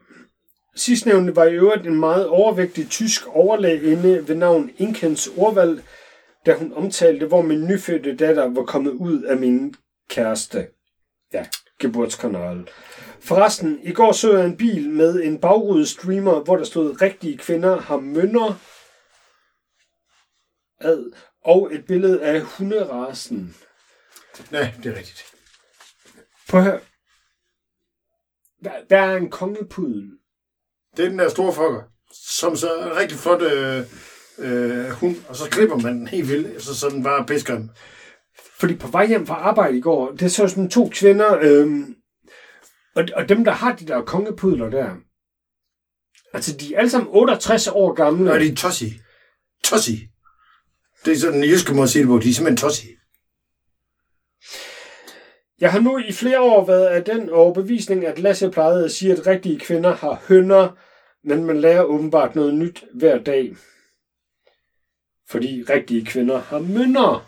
[0.75, 5.83] Sidstnævnte var i øvrigt en meget overvægtig tysk overlægeinde ved navn Inkens ordvalg,
[6.45, 9.75] da hun omtalte, hvor min nyfødte datter var kommet ud af min
[10.09, 10.67] kæreste.
[11.33, 11.45] Ja,
[11.79, 12.69] Geburtskanal.
[13.19, 17.37] Forresten, i går så jeg en bil med en bagrude streamer, hvor der stod, rigtige
[17.37, 18.59] kvinder har mønner
[20.81, 21.11] ad,
[21.43, 23.55] og et billede af hunderasen.
[24.51, 25.25] Ja, det er rigtigt.
[26.49, 26.79] Prøv at høre.
[28.61, 30.11] Hvad, hvad er en kongepudel?
[30.97, 31.81] Det er den der store fokker,
[32.13, 33.83] som så er en rigtig flot øh,
[34.37, 37.61] øh, hund, og så klipper man den helt vildt, så sådan bare pisker
[38.59, 41.95] Fordi på vej hjem fra arbejde i går, det så sådan to kvinder, øhm,
[42.95, 44.95] og, og dem, der har de der kongepudler der,
[46.33, 48.25] altså de er alle sammen 68 år gamle.
[48.25, 48.93] Nå, de er tossi.
[49.63, 50.07] Tossi.
[51.05, 52.19] Det er sådan en jyske måde at sige det på.
[52.19, 52.96] De er simpelthen tossi.
[55.61, 59.11] Jeg har nu i flere år været af den overbevisning, at Lasse plejede at sige,
[59.11, 60.69] at rigtige kvinder har hønder,
[61.23, 63.55] men man lærer åbenbart noget nyt hver dag.
[65.29, 67.27] Fordi rigtige kvinder har mønner.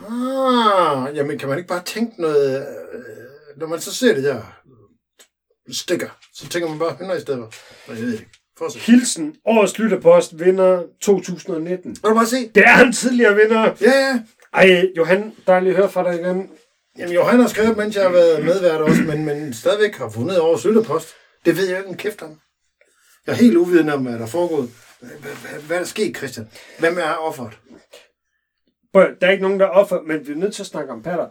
[0.00, 2.60] Ah, jamen kan man ikke bare tænke noget...
[2.60, 4.42] Øh, når man så ser det der
[5.72, 7.92] stikker, så tænker man bare hønder i stedet for.
[7.92, 8.30] Jeg ved ikke.
[8.58, 8.82] Fortsæt.
[8.82, 11.90] Hilsen, årets lytterpost vinder 2019.
[11.90, 12.48] Vil du bare se?
[12.54, 13.76] Det er en tidligere vinder.
[13.80, 14.22] Ja, ja.
[14.52, 16.50] Ej, Johan, dejligt at høre fra dig igen.
[17.00, 20.38] Jamen, Johan har skrevet, mens jeg har været medvært også, men, men stadigvæk har fundet
[20.38, 21.08] over lytterpost.
[21.44, 22.40] Det ved jeg ikke en kæft om.
[23.26, 24.70] Jeg er helt uvidende om, hvad der er foregået.
[25.66, 26.48] Hvad, er der sket, Christian?
[26.78, 27.58] Hvem er offeret?
[28.94, 31.02] Der er ikke nogen, der er offer, men vi er nødt til at snakke om
[31.02, 31.28] patter.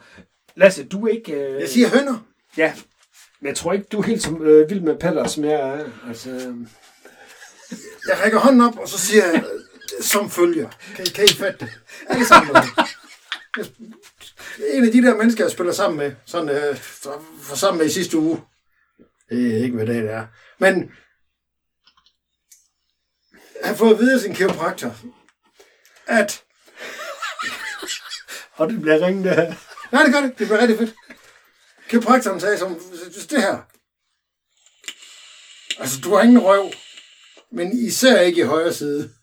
[0.55, 1.33] Lasse, du er ikke...
[1.33, 1.61] Øh...
[1.61, 2.25] Jeg siger hønder.
[2.57, 2.73] Ja,
[3.39, 5.85] men jeg tror ikke, du er helt så øh, vild med patter, som jeg er.
[6.07, 6.55] Altså, øh...
[8.07, 9.61] Jeg rækker hånden op, og så siger jeg, øh,
[10.01, 10.69] som følger.
[10.95, 11.69] Kan I, kan I fatte det?
[12.07, 12.55] Alle sammen.
[13.57, 13.65] Jeg
[14.67, 17.85] En af de der mennesker, jeg spiller sammen med, sådan, øh, for, for sammen med
[17.85, 18.41] i sidste uge.
[19.29, 20.27] Det er ikke, hvad det er.
[20.59, 20.91] Men
[23.63, 24.95] han fået at vide af sin kiropraktor,
[26.07, 26.43] at...
[28.51, 29.53] Og det bliver ringende her.
[29.91, 30.39] Nej, det gør det.
[30.39, 30.95] Det bliver rigtig fedt.
[31.89, 32.79] Kiropraktoren sagde som,
[33.29, 33.57] det her.
[35.81, 36.71] Altså, du har ingen røv,
[37.51, 39.13] men især ikke i højre side.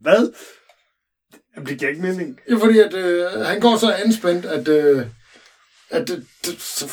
[0.00, 0.32] Hvad?
[1.60, 2.40] Jamen, det giver ikke mening.
[2.50, 5.06] Ja, fordi at, øh, han går så anspændt, at, øh,
[5.90, 6.88] at det, det, så,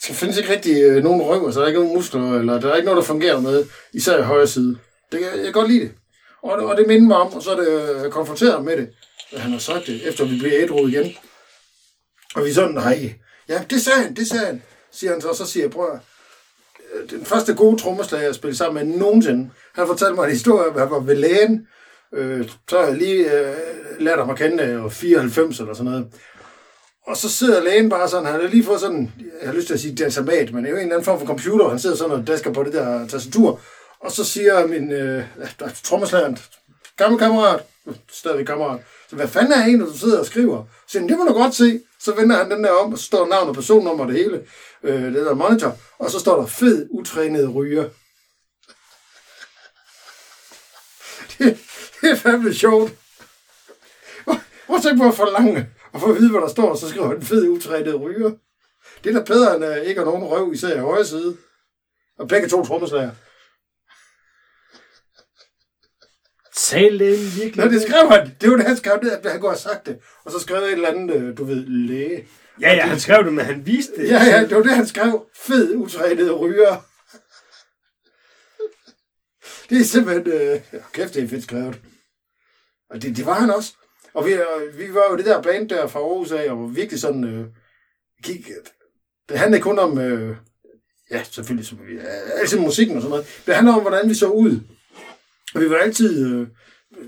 [0.00, 2.70] så findes ikke rigtig øh, nogen røv, så der er ikke nogen muskler, eller der
[2.70, 4.78] er ikke noget, der fungerer med, især i højre side.
[5.12, 5.92] Det, jeg, jeg kan godt lide det.
[6.42, 8.88] Og, og det minder mig om, og så er det øh, konfronteret med det.
[9.32, 11.16] at Han har sagt det, efter vi bliver ædru igen.
[12.34, 13.14] Og vi er sådan, nej,
[13.48, 14.62] ja, det sagde han, det sagde han,
[14.92, 16.00] siger han så, og så siger jeg, prøv at,
[16.94, 20.70] øh, den første gode trommeslager, jeg spillede sammen med nogensinde, han fortalte mig en historie,
[20.70, 21.68] hvor han var ved lægen,
[22.14, 23.54] øh, så lige øh,
[23.98, 26.06] lært ham at kende, øh, og 94 eller sådan noget.
[27.06, 29.74] Og så sidder lægen bare sådan, han har lige fået sådan, jeg har lyst til
[29.74, 31.96] at sige datamat, men det er jo en eller anden form for computer, han sidder
[31.96, 33.60] sådan og dasker på det der tastatur,
[34.00, 35.24] og så siger min øh,
[35.84, 36.38] trommeslageren,
[36.96, 37.62] gammel kammerat,
[38.10, 38.80] stadig kammerat,
[39.10, 40.64] så hvad fanden er en, du sidder og skriver?
[40.64, 41.80] Så siger han, det må du godt se.
[42.00, 44.44] Så vender han den der om, og så står navn og personnummer og det hele,
[44.82, 47.88] øh, det der monitor, og så står der fed, utrænet ryger.
[51.38, 51.58] Det,
[52.00, 52.92] Det er fandme sjovt.
[54.78, 56.88] Prøv at tænke på at forlange og få at vide, hvad der står, og så
[56.88, 58.30] skriver han fed utrænet ryger.
[59.04, 61.36] Det er da bedre end uh, ikke at nogen røv, især i højre side.
[62.18, 63.10] Og begge to trommeslager.
[66.56, 67.64] Tal det virkelig.
[67.64, 68.36] Nå, det skrev han.
[68.40, 69.98] Det var det, han skrev det, at han kunne have sagt det.
[70.24, 72.28] Og så skrev jeg et eller andet, øh, du ved, læge.
[72.60, 74.08] Ja, ja, han skrev det, men han viste det.
[74.08, 75.26] Ja, ja, det var det, han skrev.
[75.36, 76.76] Fed, utrænet ryger.
[79.70, 80.26] Det er simpelthen...
[80.26, 80.60] Øh,
[80.92, 81.80] kæft, det er fedt skrevet.
[82.90, 83.72] Og det, det var han også.
[84.14, 87.00] Og vi, øh, vi var jo det der band der fra Aarhus af, og virkelig
[87.00, 87.24] sådan...
[87.24, 87.46] Øh,
[88.24, 88.64] gik, øh,
[89.28, 89.98] det handlede kun om...
[89.98, 90.36] Øh,
[91.10, 91.66] ja, selvfølgelig.
[91.66, 91.98] som vi,
[92.40, 93.42] altid musikken og sådan noget.
[93.46, 94.60] Det handler om, hvordan vi så ud.
[95.54, 96.26] Og vi var altid...
[96.26, 96.46] Øh,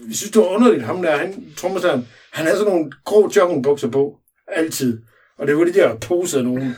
[0.09, 3.89] vi synes, det var underligt, ham der, han, trommeslageren, han havde sådan nogle grå joggingbukser
[3.89, 4.17] på.
[4.49, 5.03] Altid.
[5.39, 6.77] Og det var de der posede nogen.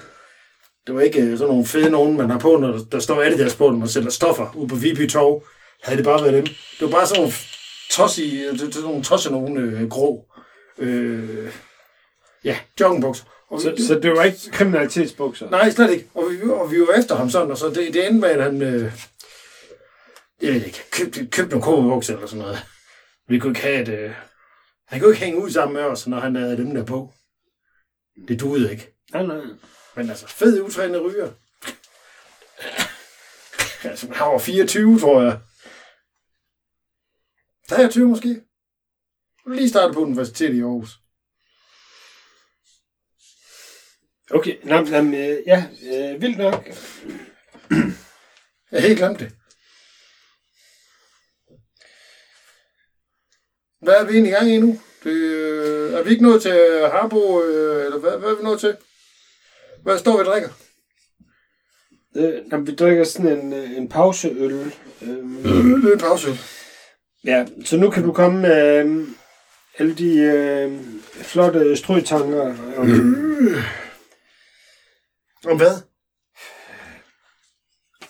[0.86, 3.22] Det var ikke øh, sådan nogle fede nogen, man har på, når der, der står
[3.22, 5.44] deres på, når man sælger stoffer ude på Viby Torv.
[5.82, 6.44] Havde det bare været dem.
[6.44, 7.32] Det var bare sådan nogle
[7.92, 10.26] tossi, det, det, sådan nogle tossi nogen øh, grå.
[10.78, 11.52] Øh,
[12.44, 13.24] ja, joggingbukser.
[13.50, 15.50] Og vi- Så, så det var ikke kriminalitetsbukser?
[15.50, 16.08] Nej, slet ikke.
[16.14, 18.42] Og vi, og vi var efter ham sådan, og så det, det endte med, at
[18.42, 18.62] han...
[18.62, 18.92] Øh,
[20.42, 22.58] jeg ved ikke, købte, købte nogle kobebukser eller sådan noget.
[23.28, 23.88] Vi kunne ikke have et...
[23.88, 24.10] Øh,
[24.88, 27.12] han kunne ikke hænge ud sammen med os, når han havde dem der på.
[28.28, 28.94] Det duede ikke.
[29.12, 29.40] Nej, nej.
[29.96, 31.28] Men altså, fed utrænet ryger.
[33.84, 35.38] altså, han var 24, tror jeg.
[37.72, 38.40] 23 måske.
[39.46, 40.98] Lige startet på universitetet i Aarhus.
[44.30, 46.66] Okay, nej, men, øh, ja, øh, vildt nok.
[48.70, 49.32] Jeg har helt glemt det.
[53.80, 54.80] Hvad er vi egentlig i gang i nu?
[55.04, 58.60] Det, øh, er vi ikke nået til Harbo, øh, eller hvad, hvad er vi nået
[58.60, 58.76] til?
[59.82, 60.48] Hvad står vi og drikker?
[62.16, 64.52] Øh, jamen, vi drikker sådan en, øh, en pauseøl.
[65.02, 66.28] Er en pause.
[67.24, 69.08] Ja, så nu kan du komme med øh,
[69.78, 70.80] alle de øh,
[71.22, 72.54] flotte strøtanker.
[72.76, 72.88] Om,
[75.46, 75.82] Om hvad?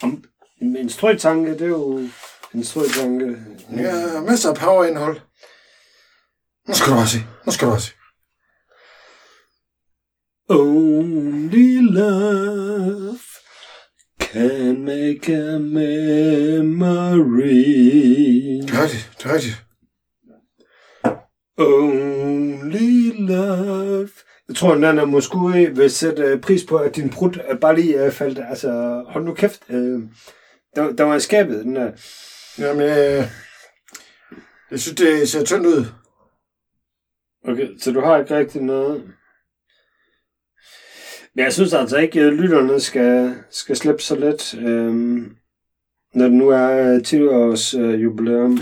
[0.03, 0.25] om,
[0.61, 2.09] en strøtanke, det er jo
[2.55, 3.37] en strøtanke.
[3.77, 5.21] Ja, masser af powerindhold.
[6.69, 7.25] Nu skal du også se.
[7.47, 7.93] Nu skal du også se.
[10.49, 13.19] Only love
[14.33, 15.93] can make a memory.
[18.63, 19.11] Det er rigtigt.
[19.19, 19.65] Det er rigtigt.
[21.59, 24.09] Only love.
[24.49, 25.39] Jeg tror, Nana måske
[25.77, 28.39] vil sætte øh, pris på, at din brud bare lige øh, faldt.
[28.49, 29.63] Altså, hold nu kæft.
[29.69, 30.01] Øh,
[30.77, 31.93] der, der var skabet, den der.
[32.59, 33.25] Jamen, øh,
[34.71, 35.85] jeg synes, det ser tyndt ud.
[37.49, 39.15] Okay, så du har ikke rigtig noget.
[41.35, 44.95] Men jeg synes altså ikke, at lytterne skal, skal slippe så let, øh,
[46.15, 48.61] når det nu er 10 års øh, jubilæum.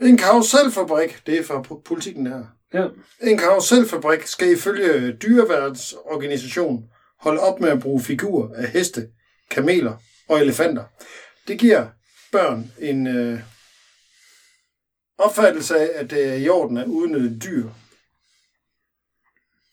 [0.00, 2.44] En karuselfabrik, det er fra po- politikken her.
[2.74, 2.86] Ja.
[3.22, 6.84] En karuselfabrik skal ifølge dyreværnsorganisation
[7.20, 9.08] holde op med at bruge figurer af heste,
[9.50, 9.96] kameler
[10.28, 10.84] og elefanter.
[11.48, 11.86] Det giver
[12.32, 13.40] børn en øh,
[15.18, 17.68] opfattelse af, at det er i orden at udnytte dyr.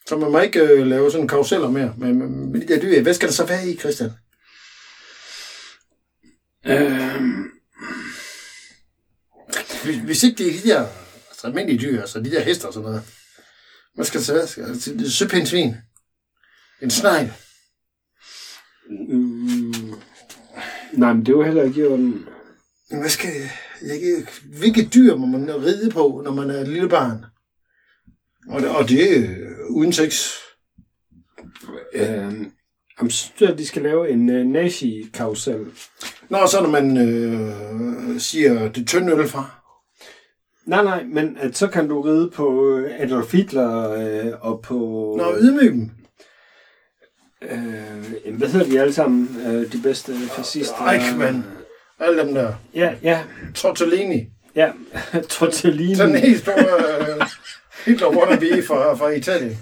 [0.07, 3.01] Så man må ikke øh, lave sådan karuseller mere med, med, med de der dyr.
[3.01, 4.11] Hvad skal der så være i, Christian?
[6.65, 7.21] Øh,
[9.83, 10.87] Hvis, hvis ikke det er de der
[11.29, 13.03] altså almindelige dyr, altså de der hester og sådan noget.
[13.95, 14.47] Hvad skal det så være?
[14.47, 15.75] Skal det er søpindsvin?
[16.81, 17.33] En snegl?
[18.89, 19.93] mm,
[20.93, 22.25] nej, men det var heller ikke i orden.
[22.89, 23.29] Hvad skal
[23.81, 27.25] jeg, hvilke dyr må man ride på, når man er et lille barn?
[28.49, 30.29] Og det, og det er øh, uden sex.
[31.93, 32.03] Øh,
[33.01, 35.65] jeg synes, at de skal lave en øh, nazi-karusel.
[36.29, 39.49] Nå, så når man øh, siger det tynde øl fra.
[40.65, 44.75] Nej, nej, men at så kan du ride på øh, Adolf Hitler øh, og på...
[45.17, 45.91] Nå, ydmyg dem.
[47.41, 49.37] Øh, jamen, hvad hedder de alle sammen?
[49.47, 50.87] Øh, de bedste fascister?
[50.87, 51.43] Eichmann.
[51.99, 52.53] Alle dem der.
[52.73, 53.23] Ja, ja,
[53.55, 54.25] Tortellini.
[54.55, 54.71] ja.
[55.29, 55.95] Tortellini.
[55.95, 57.27] Sådan en helt stor øh,
[57.85, 59.57] Hitler wannabe fra, fra Italien.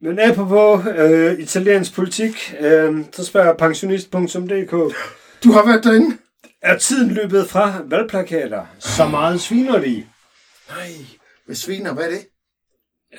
[0.00, 4.94] Men apropos øh, italiensk politik, øh, så spørger pensionist.dk,
[5.44, 6.18] Du har været derinde?
[6.62, 8.66] er tiden løbet fra valgplakater?
[8.78, 10.06] Så meget sviner de.
[10.68, 10.90] Nej,
[11.46, 12.26] hvad sviner, hvad er det?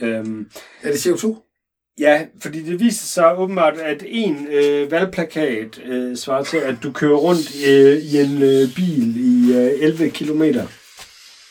[0.01, 0.49] Øhm,
[0.83, 1.52] Er det CO2?
[1.99, 6.91] Ja, fordi det viser sig åbenbart, at en øh, valgplakat øh, svarer til, at du
[6.91, 10.67] kører rundt øh, i en øh, bil i øh, 11 kilometer.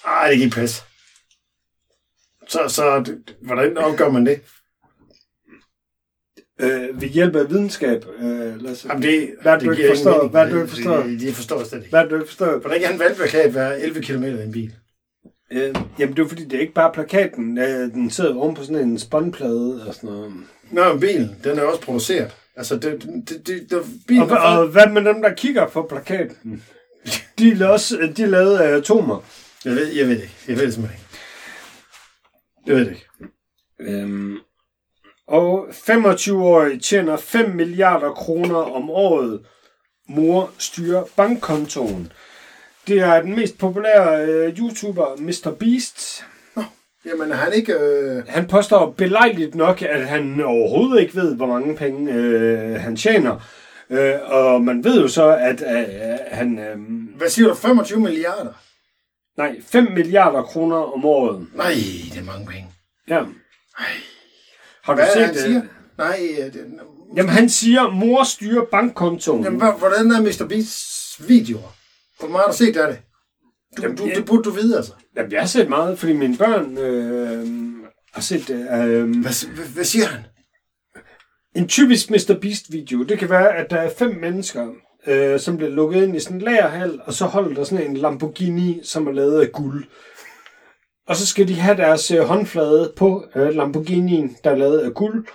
[0.06, 0.82] Ej, det kan ikke passe.
[2.48, 4.40] Så, så det- hvordan opgør man det?
[6.60, 8.04] øh, ved hjælp af videnskab.
[8.18, 8.88] Øh, Lasse.
[8.88, 10.12] Jamen, det, Hvad det, det du ikke forstår?
[10.16, 10.30] mening.
[10.30, 11.02] Hvad det, du ikke Det- forstår?
[11.02, 11.90] Det, det forstår jeg slet ikke.
[11.90, 12.58] Hvad det, du ikke forstår?
[12.58, 14.72] Hvordan kan en valgplakat være 11 km i en bil?
[15.52, 17.58] Øh, jamen, det er fordi, det er ikke bare plakaten.
[17.58, 20.32] Øh, den sidder oven på sådan en spåndplade og sådan noget.
[20.70, 22.34] Nå, bilen, den er også produceret.
[22.56, 25.82] Altså, det, det, det, det, bilen Og, er og hvad med dem, der kigger på
[25.82, 26.64] plakaten?
[27.38, 29.24] De er, også, de er lavet af atomer.
[29.64, 30.34] Jeg ved, jeg ved det ikke.
[30.48, 31.18] Jeg ved det simpelthen ikke.
[32.66, 33.08] Jeg ved det ikke.
[33.80, 34.38] Øhm,
[35.28, 39.40] og 25-årige tjener 5 milliarder kroner om året.
[40.08, 42.12] Mor styrer bankkontoen.
[42.88, 45.50] Det er den mest populære øh, YouTuber, Mr.
[45.60, 46.24] Beast.
[47.06, 47.72] Jamen, har han ikke...
[47.72, 48.22] Øh...
[48.28, 53.46] Han påstår belejligt nok, at han overhovedet ikke ved, hvor mange penge øh, han tjener.
[53.90, 56.58] Øh, og man ved jo så, at øh, han...
[56.58, 56.76] Øh,
[57.16, 57.54] Hvad siger du?
[57.54, 58.52] 25 milliarder?
[59.36, 61.46] nej, 5 milliarder kroner om året.
[61.54, 61.72] Nej,
[62.12, 62.66] det er mange penge.
[63.08, 63.22] Ja.
[64.82, 65.42] Har du Hvad er set det?
[65.42, 65.62] siger?
[65.98, 66.66] Nej, øh, det,
[67.16, 69.44] Jamen, han siger, mor styrer bankkontoen.
[69.44, 70.46] Jamen, hvordan er Mr.
[70.48, 71.76] Beasts videoer?
[72.22, 72.98] Hvor meget har du set af det?
[73.76, 74.92] Du, Jamen, du, jeg- det burde du vide, altså.
[75.16, 77.46] Jamen, jeg har set meget, fordi mine børn øh,
[78.12, 78.50] har set.
[78.50, 80.20] Øh, Hvad, hvad, hvad siger han?
[81.56, 82.38] en typisk Mr.
[82.42, 84.68] Beast-video, det kan være, at der er fem mennesker,
[85.06, 87.96] øh, som bliver lukket ind i sådan en lagerhal, og så holder der sådan en
[87.96, 89.84] Lamborghini, som er lavet af guld.
[91.08, 94.94] Og så skal de have deres øh, håndflade på øh, Lamborghinien, der er lavet af
[94.94, 95.26] guld.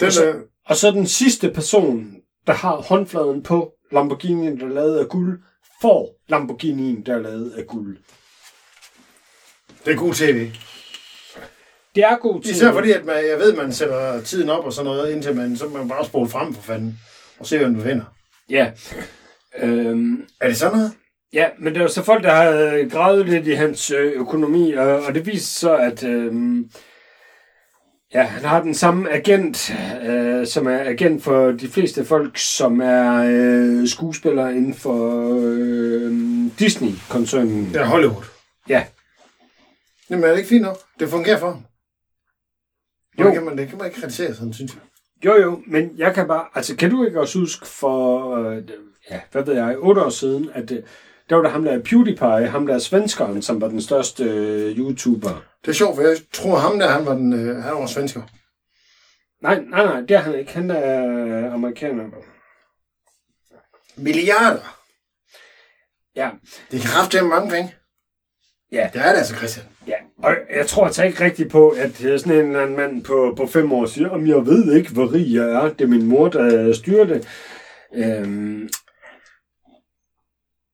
[0.00, 0.34] Den, Og så- øh,
[0.66, 2.14] Og så den sidste person,
[2.46, 5.40] der har håndfladen på Lamborghinien, der er lavet af guld,
[5.84, 7.96] får Lamborghinien, der er lavet af guld.
[9.84, 10.50] det er god tv.
[11.94, 12.50] Det er god tid.
[12.50, 15.56] Især fordi, at man, jeg ved, man sætter tiden op og sådan noget, indtil man,
[15.56, 16.98] så man bare spole frem for fanden.
[17.38, 18.04] Og se, hvem du vinder.
[18.50, 18.72] Ja.
[19.58, 20.92] Øhm, Er det sådan noget?
[21.32, 24.86] ja, men der er så folk, der har gravet lidt i hans øh, økonomi, og,
[25.02, 26.70] og det viser så, at øhm,
[28.14, 29.72] ja, han har den samme agent,
[30.04, 36.12] øh, som er agent for de fleste folk, som er øh, skuespillere inden for øh,
[36.58, 37.66] Disney-koncernen.
[37.66, 38.24] Det er Hollywood.
[38.68, 38.84] Ja.
[40.10, 40.76] Jamen, er det ikke fint nok?
[41.00, 41.64] Det fungerer for ham.
[43.18, 43.24] Jo.
[43.24, 43.26] Jo.
[43.26, 44.82] Det kan man, det kan man ikke kritisere sådan, synes jeg.
[45.24, 46.44] Jo, jo, men jeg kan bare...
[46.54, 48.36] Altså, kan du ikke også huske for...
[48.36, 48.62] Øh,
[49.10, 50.82] ja, hvad ved jeg, otte år siden, at øh,
[51.28, 55.42] der var der ham der PewDiePie, ham der svenskeren, som var den største øh, YouTuber.
[55.62, 58.22] Det er sjovt, for jeg tror, ham der, han var, den, øh, han var svensker.
[59.42, 60.52] Nej, nej, nej, det er han ikke.
[60.54, 62.04] Han er øh, amerikaner.
[63.96, 64.78] Milliarder.
[66.16, 66.30] Ja,
[66.70, 67.74] Det kan kraftedeme mange penge.
[68.72, 68.90] Ja.
[68.92, 69.66] Det er det altså, Christian.
[69.86, 69.94] ja.
[70.22, 73.34] Og jeg tror altså ikke rigtigt på, at øh, sådan en eller anden mand på,
[73.36, 75.68] på fem år siger, om jeg ved ikke, hvor rig jeg er.
[75.68, 77.28] Det er min mor, der styrer det.
[77.94, 78.68] Øhm,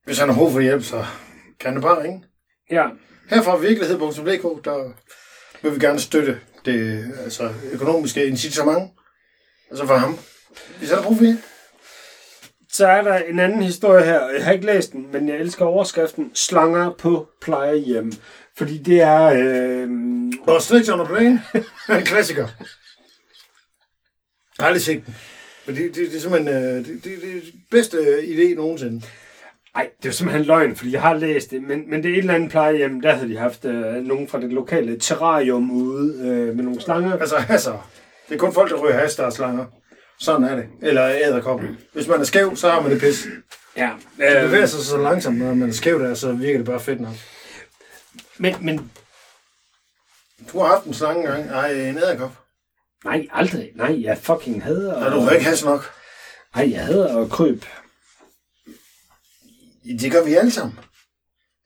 [0.05, 1.05] Hvis han har brug for hjælp, så
[1.59, 2.23] kan han bare ringe.
[2.71, 2.85] ja,
[3.29, 4.93] Her fra virkelighed.dk, der
[5.61, 8.91] vil vi gerne støtte det altså, økonomiske incitament.
[9.69, 10.17] Altså for ham.
[10.77, 11.39] Hvis han har brug for hjælp.
[12.73, 14.29] Så er der en anden historie her.
[14.29, 18.11] Jeg har ikke læst den, men jeg elsker overskriften Slanger på plejehjem.
[18.57, 19.23] Fordi det er...
[19.23, 19.89] Øh,
[20.47, 21.43] Og Snakes on a Plane
[21.87, 22.47] er en klassiker.
[24.57, 25.15] Jeg har aldrig set den.
[25.67, 28.55] Men det, det, det er simpelthen øh, det, det, det er det bedste øh, idé
[28.55, 29.01] nogensinde.
[29.75, 31.63] Ej, det er jo simpelthen løgn, fordi jeg har læst det.
[31.63, 34.39] Men, men det er et eller andet plejehjem, der havde de haft øh, nogen fra
[34.41, 37.17] det lokale terrarium ude øh, med nogle slanger.
[37.17, 37.89] Altså hasser.
[38.29, 39.65] Det er kun folk, der ryger has, der er slanger.
[40.19, 40.65] Sådan er det.
[40.81, 41.77] Eller æderkoppen.
[41.93, 43.27] Hvis man er skæv, så har man det pis.
[43.77, 46.65] Ja, Det øh, bevæger sig så langsomt, når man er skæv der, så virker det
[46.65, 47.13] bare fedt nok.
[48.37, 48.91] men, men
[50.53, 51.49] Du har haft en slange engang.
[51.49, 52.31] Ej, en æderkop.
[53.05, 53.69] nej, aldrig.
[53.75, 55.05] Nej, jeg fucking hader...
[55.05, 55.91] Og du har ikke has nok.
[56.55, 57.63] Nej, jeg hader at kryb.
[59.85, 60.79] Det gør vi alle sammen.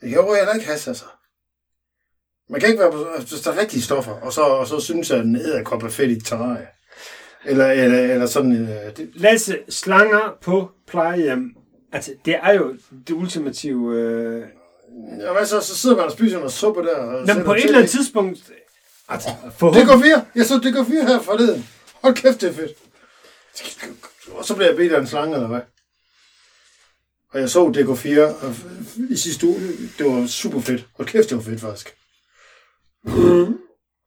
[0.01, 1.05] Det kan jo heller ikke has, altså.
[2.49, 5.11] Man kan ikke være på, hvis der er rigtige stoffer, og så, og så synes
[5.11, 6.67] at en æderkop er fedt i terrarie.
[7.45, 8.67] Eller, eller, eller sådan en...
[8.69, 11.55] øh, Det, Lasse, slanger på plejehjem.
[11.91, 12.75] Altså, det er jo
[13.07, 13.95] det ultimative...
[13.95, 14.43] Øh...
[15.19, 16.95] ja, hvad så, så sidder man og spiser noget suppe der.
[16.95, 17.99] Og Nå, sætter men på et eller andet det.
[17.99, 18.39] tidspunkt...
[19.09, 19.87] Altså, Det forhåbentlig...
[19.87, 20.25] går fire.
[20.35, 21.67] Jeg så det går fire her forleden.
[22.01, 22.71] Hold kæft, det er fedt.
[24.31, 25.61] Og så blev jeg bedt af en slange, eller hvad?
[27.35, 28.55] Og jeg så DK4 og
[29.09, 29.59] i sidste uge.
[29.97, 30.87] Det var super fedt.
[30.93, 31.97] Hold kæft, det var fedt, faktisk.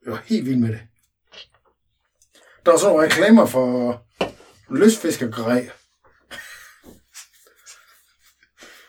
[0.05, 0.81] Jeg var helt vild med det.
[2.65, 4.03] Der var sådan nogle reklamer for
[4.71, 5.71] løsfiskergrej.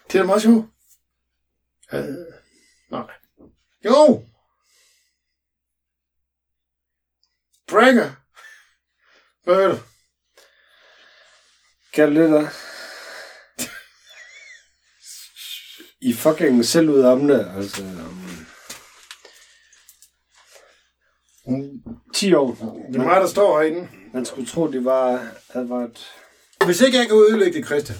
[0.08, 0.66] Det er da meget sjovt.
[1.94, 2.16] Øh,
[2.92, 3.08] nej.
[3.86, 4.26] Jo!
[7.68, 8.12] Breaker.
[9.44, 9.80] Hvad ved du?
[11.94, 12.50] Kan det dig?
[16.02, 17.84] I fucking selv ud om det, altså...
[21.46, 21.82] Um,
[22.14, 22.48] 10 år.
[22.92, 23.90] Det er mig, der står herinde.
[24.14, 26.12] Man skulle tro, de var, havde været...
[26.66, 27.98] Hvis ikke jeg kan ødelægge det, Christian.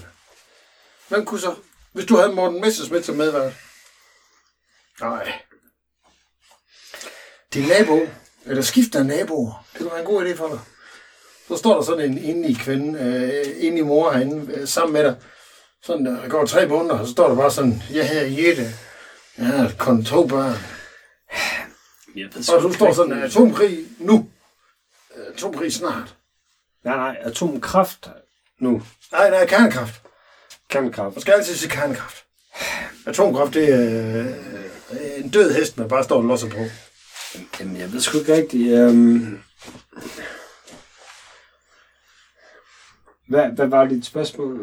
[1.08, 1.54] Hvem kunne så?
[1.92, 3.52] Hvis du havde Morten Messerschmidt som medvært.
[5.00, 5.32] Nej.
[7.54, 8.00] Din nabo,
[8.46, 10.60] eller skifter naboer, det kunne være en god idé for dig.
[11.48, 15.16] Så står der sådan en enlig kvinde, øh, enlig mor herinde, øh, sammen med dig.
[15.82, 18.66] Sådan, der går tre måneder, og så står der bare sådan, jeg hedder Jette,
[19.38, 20.56] jeg har kun to børn.
[22.16, 24.28] Jeg ved Og du står sådan, atomkrig nu.
[25.34, 26.16] Atomkrig snart.
[26.84, 28.10] Nej, nej, atomkraft
[28.60, 28.82] nu.
[29.12, 30.02] Nej, nej, kernekraft.
[30.68, 31.16] Kernekraft.
[31.16, 32.24] Man skal altid sige kernekraft.
[33.06, 34.20] Atomkraft, det er
[34.90, 36.64] øh, en død hest, man bare står og losser på.
[37.60, 38.78] Jamen, jeg ved sgu ikke rigtigt.
[38.78, 39.42] Øhm...
[43.30, 44.56] Hvad, hvad var dit spørgsmål?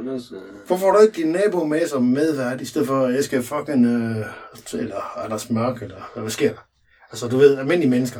[0.68, 3.44] Hvorfor får du ikke din nabo med som medvært, i stedet for, at jeg skal
[3.44, 4.26] fucking, øh,
[4.73, 6.68] eller Anders Mørk, eller hvad sker der?
[7.11, 8.19] Altså, du ved, almindelige mennesker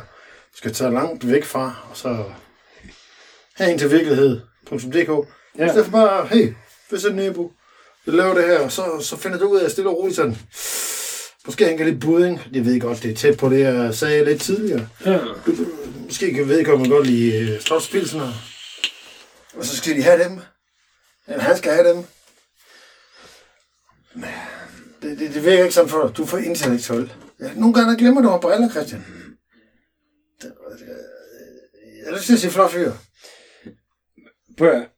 [0.56, 2.24] skal tage langt væk fra, og så
[3.56, 5.28] have en til virkelighed.dk.
[5.58, 5.66] Ja.
[5.66, 6.54] I stedet for bare, hey,
[6.90, 7.52] hvis en nabo,
[8.06, 10.16] jeg laver det her, og så, så finder du ud af, at stille og roligt
[10.16, 10.38] sådan,
[11.46, 12.42] måske han kan lidt budding.
[12.54, 14.88] Jeg ved godt, det er tæt på det, jeg sagde lidt tidligere.
[15.06, 15.20] ja.
[15.46, 15.52] Du,
[16.06, 18.57] måske kan vedkommende godt lide øh, slotspilsner.
[19.58, 20.40] Og så skal de have dem.
[21.28, 22.06] Eller han skal have dem.
[25.02, 26.18] Det, det, det virker ikke sådan for dig.
[26.18, 27.14] Du er for intellektuel.
[27.40, 29.06] Ja, nogle gange glemmer du at briller, Christian.
[30.44, 30.52] Jeg
[32.06, 32.92] har lyst til at sige flot fyr.
[34.58, 34.90] Prøv at-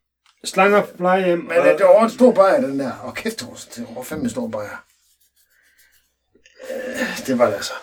[0.43, 1.39] Slanger på plejehjem.
[1.39, 2.91] Men det, det var en stor bajer, den der.
[2.93, 4.85] Og kæft, det det var fandme en stor bajer.
[6.71, 7.73] Øh, Det var det altså.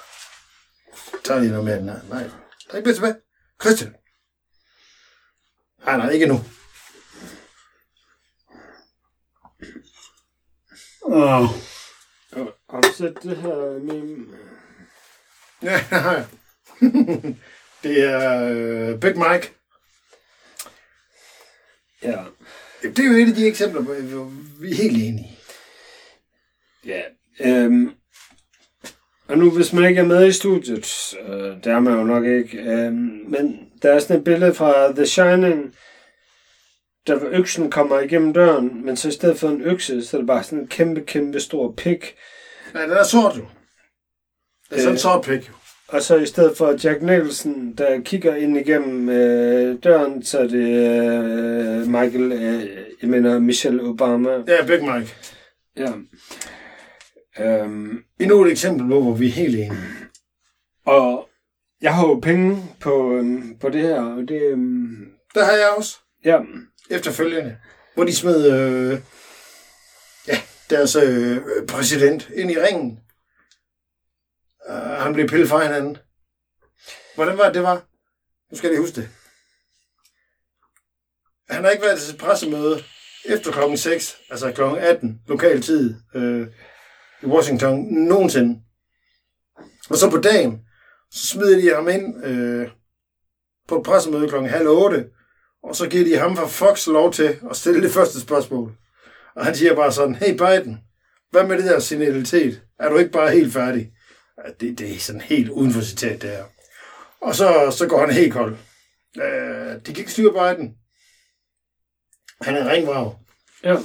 [1.25, 2.01] Tag lige noget mere den her.
[2.09, 3.17] Nej, der er ikke mere tilbage.
[3.63, 3.95] Christian.
[5.85, 6.41] Nej, nej, ikke nu.
[11.09, 11.49] Åh.
[12.71, 14.27] Har du set det her meme?
[15.63, 15.81] Ja,
[17.83, 19.53] det er øh, Big Mike.
[22.03, 22.19] Ja.
[22.83, 25.39] Det er jo et af de eksempler, hvor vi er helt enige.
[26.87, 27.03] Ja.
[27.41, 27.91] Øhm.
[29.29, 32.25] Og nu, hvis man ikke er med i studiet, øh, det er man jo nok
[32.25, 32.93] ikke, øh,
[33.29, 35.75] men der er sådan et billede fra The Shining,
[37.07, 40.21] der hvor øksen kommer igennem døren, men så i stedet for en økse, så er
[40.21, 42.15] det bare sådan en kæmpe, kæmpe stor pik.
[42.75, 43.45] Nej, den er sort jo.
[44.71, 44.99] Det er sådan en Øh.
[44.99, 45.53] sort pik jo.
[45.89, 50.47] Og så i stedet for Jack Nicholson, der kigger ind igennem øh, døren, så er
[50.47, 52.71] det øh, Michael, øh,
[53.03, 54.31] jeg mener Michelle Obama.
[54.31, 55.15] Ja, Big Mike.
[55.77, 55.93] Ja.
[57.41, 59.73] Øhm, Endnu et eksempel på, hvor vi er helt enige.
[60.87, 61.29] og
[61.83, 64.43] jeg har jo penge på, øhm, på det her, og det...
[64.43, 65.99] Øhm, Der har jeg også.
[66.25, 66.39] ja,
[66.91, 67.59] efterfølgende,
[67.95, 69.01] hvor de smed øh,
[70.29, 70.41] ja,
[70.71, 72.99] deres øh, præsident ind i ringen.
[74.69, 75.99] Uh, han blev pillet fra hinanden.
[77.15, 77.87] Hvordan var det, det var?
[78.51, 79.09] Nu skal jeg lige huske det.
[81.51, 82.83] Han har ikke været til pressemøde
[83.25, 86.47] efter klokken 6, altså klokken 18, lokal tid, øh,
[87.23, 88.63] i Washington, nogensinde.
[89.91, 90.61] Og så på dagen,
[91.11, 92.71] så smider de ham ind øh,
[93.69, 95.11] på et pressemøde klokken halv 8,
[95.69, 98.73] og så giver de ham fra Fox lov til at stille det første spørgsmål.
[99.37, 100.81] Og han siger bare sådan, hey Biden,
[101.31, 102.63] hvad med det der senilitet?
[102.81, 103.91] Er du ikke bare helt færdig?
[104.61, 106.45] Det, det er sådan helt uden for citat, det her.
[107.21, 108.57] Og så, så går han helt kold.
[109.17, 110.75] Øh, de kan ikke styre Biden.
[112.41, 113.13] Han er ringvrag.
[113.65, 113.77] ja.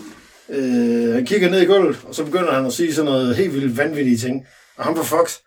[0.50, 3.54] Øh, han kigger ned i gulvet, og så begynder han at sige sådan noget helt
[3.54, 4.48] vildt vanvittige ting.
[4.78, 5.38] Og ham på Fox,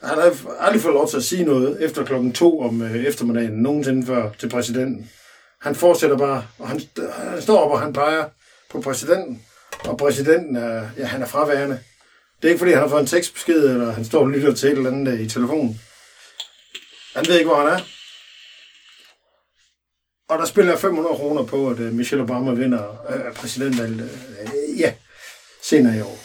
[0.00, 3.52] han har aldrig fået lov til at sige noget efter klokken to om øh, eftermiddagen,
[3.52, 5.10] nogensinde før til præsidenten.
[5.62, 6.80] Han fortsætter bare, og han,
[7.12, 8.28] han står op, og han peger
[8.70, 9.42] på præsidenten.
[9.84, 11.80] Og præsidenten er, ja, han er fraværende.
[12.36, 14.68] Det er ikke, fordi han har fået en tekstbesked, eller han står og lytter til
[14.68, 15.80] et eller andet øh, i telefonen.
[17.16, 17.80] Han ved ikke, hvor han er.
[20.28, 24.10] Og der spiller jeg 500 kroner på, at øh, Michelle Obama vinder øh, præsidentvalget
[24.40, 24.94] øh, ja,
[25.62, 26.18] senere i år.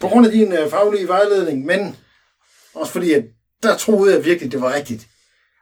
[0.00, 1.96] På grund af din øh, faglige vejledning, men
[2.74, 3.24] også fordi, at
[3.62, 5.08] der troede jeg virkelig, det var rigtigt.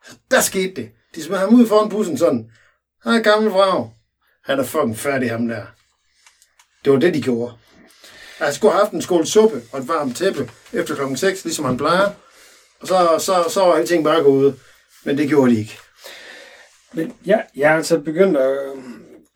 [0.03, 0.91] Altså, der skete det.
[1.15, 2.51] De smed ham ud foran bussen sådan.
[3.03, 3.91] Han er gammel vrag.
[4.45, 5.67] Han er fucking færdig, ham der.
[6.85, 7.53] Det var det, de gjorde.
[8.39, 11.65] Han skulle have haft en skål suppe og et varmt tæppe efter klokken 6, ligesom
[11.65, 12.11] han plejer.
[12.81, 14.61] Og så, så, så var alting bare gået.
[15.05, 15.79] Men det gjorde de ikke.
[16.93, 18.83] Men ja, jeg er altså begyndt at øh,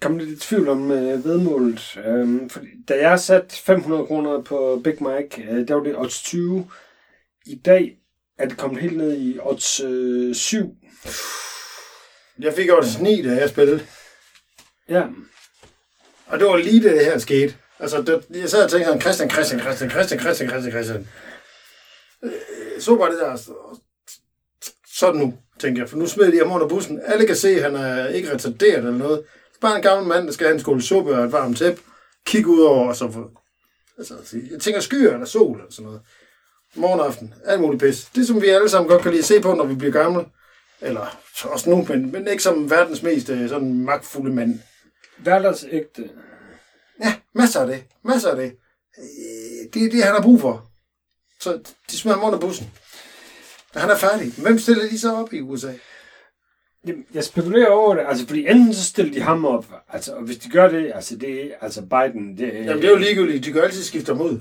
[0.00, 1.98] komme lidt i tvivl om øh, vedmålet.
[2.06, 6.22] Øhm, fordi, da jeg satte 500 kroner på Big Mike, øh, der var det odds
[6.22, 6.70] 20.
[7.46, 7.96] I dag
[8.38, 10.74] er det kommet helt ned i odds øh, 7.
[12.38, 13.86] Jeg fik også 9, da jeg spillede.
[14.88, 15.02] Ja,
[16.26, 17.54] Og det var lige det, det her skete.
[17.78, 21.08] Altså, det, jeg sad og tænkte sådan, Christian, Christian, Christian, Christian, Christian, Christian, Christian.
[22.24, 22.30] Øh,
[22.80, 23.80] Så bare det der, så-
[24.96, 25.34] så er det nu.
[25.58, 25.88] tænker jeg.
[25.90, 27.00] For nu smider de ham under bussen.
[27.04, 29.18] Alle kan se, at han er ikke retarderet eller noget.
[29.52, 31.80] Det bare en gammel mand, der skal have en skål suppe og et varmt tæp.
[32.26, 33.30] Kig ud over, og så få...
[33.98, 34.14] Altså,
[34.52, 36.00] jeg tænker skyer eller sol eller sådan noget.
[36.74, 38.04] Morgenaften, alt muligt pis.
[38.14, 40.24] Det, som vi alle sammen godt kan lide at se på, når vi bliver gamle.
[40.80, 44.58] Eller så også nu, men, men ikke som verdens mest øh, sådan magtfulde mand.
[45.18, 46.10] Hverdagsægte.
[47.04, 47.84] Ja, masser af det.
[48.04, 48.52] Masser af det.
[48.98, 50.66] Øh, Det er det, han har brug for.
[51.40, 51.58] Så
[51.90, 52.70] de smider ham under bussen.
[53.74, 54.32] Og han er færdig.
[54.32, 55.72] Hvem stiller de så op i USA?
[56.86, 60.22] Jamen, Jeg spekulerer over det, altså fordi enten så stiller de ham op, altså og
[60.22, 62.96] hvis de gør det, altså det er, altså Biden, det, er- Jamen, det er jo
[62.96, 63.44] ligegyldigt.
[63.44, 64.40] De jo altid skifte ham ud.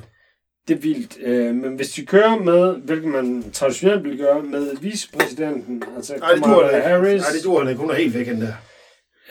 [0.68, 1.18] det er vildt.
[1.22, 6.32] Øh, men hvis de kører med, hvilket man traditionelt vil gøre, med vicepræsidenten, altså Nej,
[6.32, 6.88] det Kamala ikke.
[6.88, 7.82] Harris, Nej, det duer heller ikke.
[7.82, 8.54] Hun er helt væk, hende der.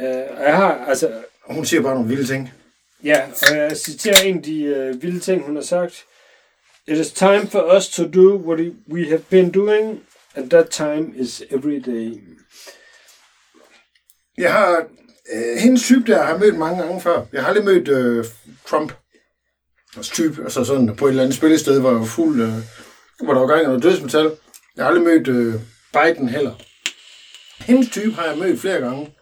[0.01, 1.11] øh, jeg har, altså,
[1.45, 2.53] Hun siger bare nogle vilde ting.
[3.05, 6.05] ja, og jeg citerer en af de øh, vilde ting, hun har sagt.
[6.89, 8.61] It is time for us to do what
[8.93, 10.01] we have been doing,
[10.35, 12.21] and that time is every day.
[14.39, 14.87] Jeg har...
[15.35, 17.23] Øh, hendes type der har jeg mødt mange gange før.
[17.33, 18.25] Jeg har aldrig mødt øh,
[18.67, 18.93] Trump.
[19.97, 20.43] Hans type.
[20.43, 22.41] Altså sådan på et eller andet spillested, hvor jeg var fuld...
[22.41, 22.53] Øh,
[23.25, 24.37] hvor der var gang i noget dødsmetal.
[24.77, 25.55] Jeg har aldrig mødt øh,
[25.93, 26.55] Biden heller.
[27.59, 29.15] Hendes type har jeg mødt flere gange.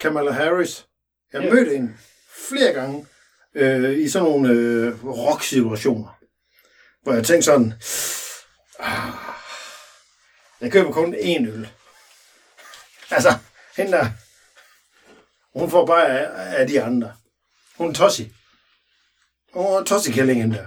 [0.00, 0.86] Kamala Harris.
[1.32, 1.54] Jeg har Ja.
[1.54, 1.94] mødt hende
[2.48, 3.06] flere gange
[3.54, 6.18] øh, i sådan nogle øh, rock-situationer.
[7.02, 7.74] Hvor jeg tænkte sådan...
[8.78, 9.12] Ah,
[10.60, 11.68] jeg køber kun én øl.
[13.10, 13.34] Altså,
[13.76, 14.06] hende der...
[15.58, 17.12] Hun får bare af, af de andre.
[17.78, 18.32] Hun er tossi.
[19.56, 20.66] Hun tossi-kælling, hende der.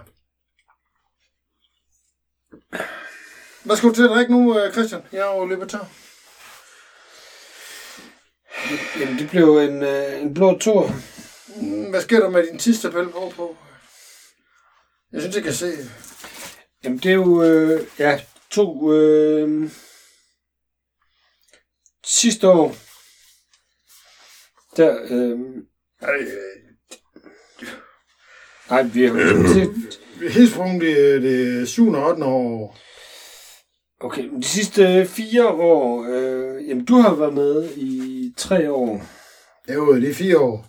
[3.66, 5.02] Hvad skal du til at drikke nu, øh, Christian?
[5.11, 5.86] Jeg er jo løbet tør.
[8.99, 10.91] Jamen, det blev en, øh, en blå tur.
[11.56, 13.34] Mm, Hvad sker der med din tidstabel på?
[13.36, 13.57] på?
[15.11, 15.72] Jeg synes, jeg kan se...
[16.84, 19.72] Jamen, det er jo, øh, ja, to, øh,
[22.06, 22.76] sidste år,
[24.78, 25.40] der, øh,
[26.10, 26.69] øh,
[28.70, 31.88] nej, vi har det, Helt sprung det, det 7.
[31.88, 32.24] og 8.
[32.24, 32.78] år.
[34.00, 39.06] okay, de sidste fire år, øh, jamen, du har været med i tre år.
[39.66, 40.66] Det er jo det er fire år.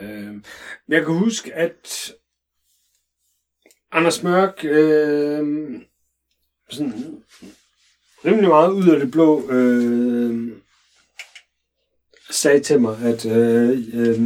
[0.00, 0.34] Øh,
[0.88, 2.12] jeg kan huske, at
[3.92, 5.80] Anders Mørk, øh,
[6.70, 7.22] sådan
[8.24, 10.52] rimelig meget ud af det blå, øh,
[12.30, 14.18] sagde til mig, at øh, øh,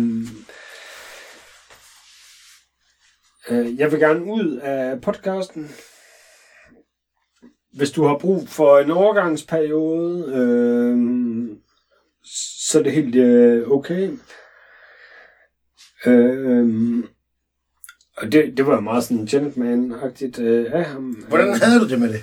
[3.50, 5.70] øh, jeg vil gerne ud af podcasten.
[7.72, 10.96] Hvis du har brug for en overgangsperiode, øh,
[12.68, 14.10] så er det helt øh, okay.
[16.06, 17.04] Øh,
[18.16, 21.10] og det, det var meget sådan gentleman-agtigt øh, af ham.
[21.28, 22.22] Hvordan havde du det med det?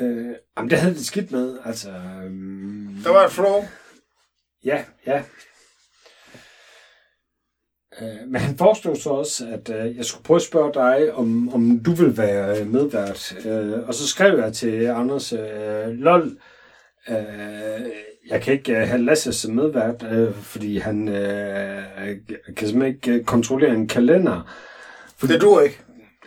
[0.00, 1.58] Øh, jamen, det havde det skidt med.
[1.64, 1.90] Altså,
[2.24, 3.64] øhm, Der var et flow.
[4.64, 5.24] ja, ja.
[8.00, 11.54] Øh, men han foreslog så også, at øh, jeg skulle prøve at spørge dig, om,
[11.54, 13.36] om du vil være øh, medvært.
[13.86, 15.34] Og så skrev jeg til Anders,
[15.88, 16.36] lol,
[18.30, 20.04] jeg kan ikke have Lasse som medvært,
[20.42, 21.06] fordi han
[22.56, 24.50] kan simpelthen ikke kontrollere en kalender.
[25.20, 25.78] Det dur ikke.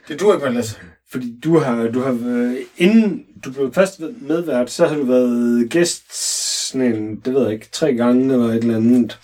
[0.07, 0.79] Det dur ikke, hvad Lasse.
[1.11, 2.17] Fordi du har, du har
[2.77, 6.03] inden du blev fast medvært, så har du været gæst
[6.67, 9.19] sådan en, det ved jeg ikke, tre gange eller et eller andet.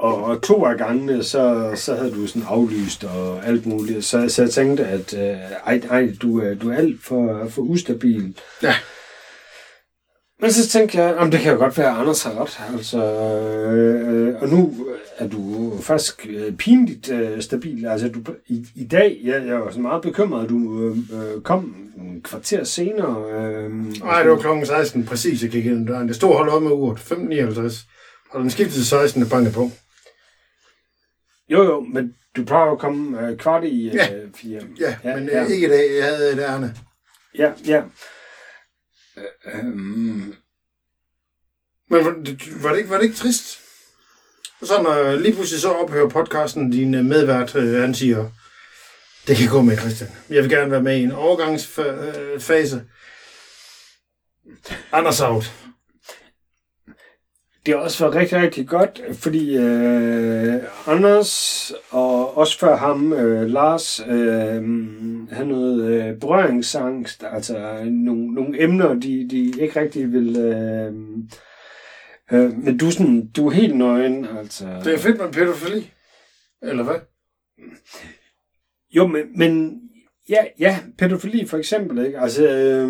[0.00, 4.04] Og, og to af gangene, så, så havde du sådan aflyst og alt muligt.
[4.04, 5.36] Så, så jeg tænkte, at øh,
[5.66, 8.34] ej, ej, du, er, du er alt for, for ustabil.
[8.62, 8.74] Ja.
[10.40, 12.60] Men så tænkte jeg, om det kan jo godt være, at Anders har ret.
[12.74, 13.04] Altså,
[13.70, 14.74] øh, og nu
[15.18, 17.86] er du faktisk øh, pinligt øh, stabil.
[17.86, 21.76] Altså, du, i, i dag, jeg, jeg var så meget bekymret, at du øh, kom
[21.96, 23.24] en kvarter senere.
[23.32, 23.70] Øh,
[24.02, 26.08] Nej, det var klokken 16 præcis, jeg gik ind ad døren.
[26.08, 26.98] Det stod holdt op med uret.
[26.98, 27.86] 15.59.
[28.30, 29.70] Og den skiftede til 16, der bankede på.
[31.50, 34.08] Jo, jo, men du plejer jo at komme øh, kvart i øh, Ja.
[34.34, 34.62] fire.
[34.80, 35.42] Ja, ja men ja.
[35.42, 35.46] ja.
[35.48, 35.96] ikke i dag.
[35.96, 36.76] Jeg havde et ærne.
[37.38, 37.82] Ja, ja.
[39.16, 40.34] Øh, øhm,
[41.90, 43.60] Men var det, var det, ikke, var det ikke trist?
[44.60, 48.30] Og så når lige pludselig så ophører podcasten, din øh, medvært, øh, han siger,
[49.26, 50.10] det kan gå med, Christian.
[50.30, 52.84] Jeg vil gerne være med i en overgangsfase.
[54.92, 55.52] Anders out.
[57.66, 63.50] Det har også været rigtig, rigtig godt, fordi øh, Anders og også før ham, øh,
[63.50, 64.62] Lars, øh,
[65.32, 70.36] havde noget øh, berøringsangst, altså nogle, nogle emner, de, de ikke rigtig vil...
[70.36, 70.94] Øh,
[72.32, 74.64] øh, men du sådan, du er helt nøgen, altså...
[74.84, 75.90] Det er fedt med pædofili.
[76.62, 76.96] Eller hvad?
[78.90, 79.80] Jo, men, men
[80.30, 82.06] Ja, ja, pædofili for eksempel.
[82.06, 82.18] Ikke?
[82.20, 82.88] Altså, øh,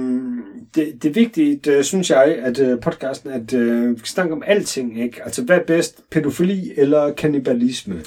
[0.75, 4.33] det, det er vigtigt, øh, synes jeg, at øh, podcasten, at øh, vi skal snakke
[4.33, 5.03] om alting.
[5.03, 5.25] Ikke?
[5.25, 8.03] Altså, hvad er bedst, pædofili eller kannibalisme?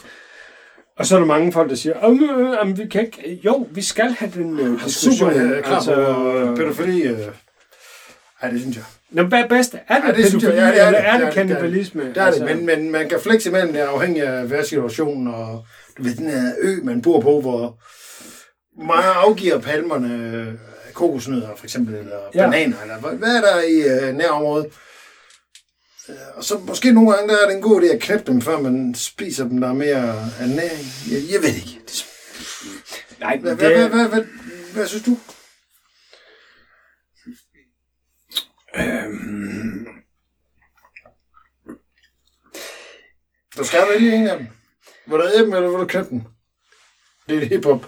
[0.98, 3.40] Og så er der mange folk, der siger, om, øh, om vi kan ikke...
[3.46, 5.14] Jo, vi skal have den øh, diskussion.
[5.32, 7.02] Super, er klar altså, altså, på pædofili.
[7.02, 7.18] Øh.
[8.42, 8.84] Ej, det synes jeg.
[9.12, 9.76] Nå, hvad er bedst?
[9.88, 11.08] Er det, Ja, det pædofili, Ja, det er eller det.
[11.10, 12.04] er Det det kannibalisme?
[12.04, 15.66] Det er det, men, men man kan flexe imellem det afhængig af hver situation, og
[15.98, 17.78] du ved, den her ø, man bor på, hvor
[18.78, 20.54] meget afgiver palmerne øh,
[20.94, 22.46] kokosnødder, for eksempel, eller Ja.
[22.50, 24.74] bananer, eller hvad, er der i øh, nærområdet?
[26.10, 28.42] Øh, Og så måske nogle gange, der er det en god idé at knæppe dem,
[28.42, 30.88] før man spiser dem, der er mere ernæring.
[31.12, 31.80] Jeg, jeg ved ikke.
[31.88, 32.06] Det,
[33.20, 34.24] Nej, hvad, men hvad, det, hvad, hvad, hvad,
[34.74, 35.18] hvad synes du?
[38.76, 39.88] Øhm,
[43.58, 44.48] Du skal vælge en af dem.
[45.06, 46.22] Vil du æde dem, eller vil du knæppe dem?
[47.30, 47.86] Det er hiphop.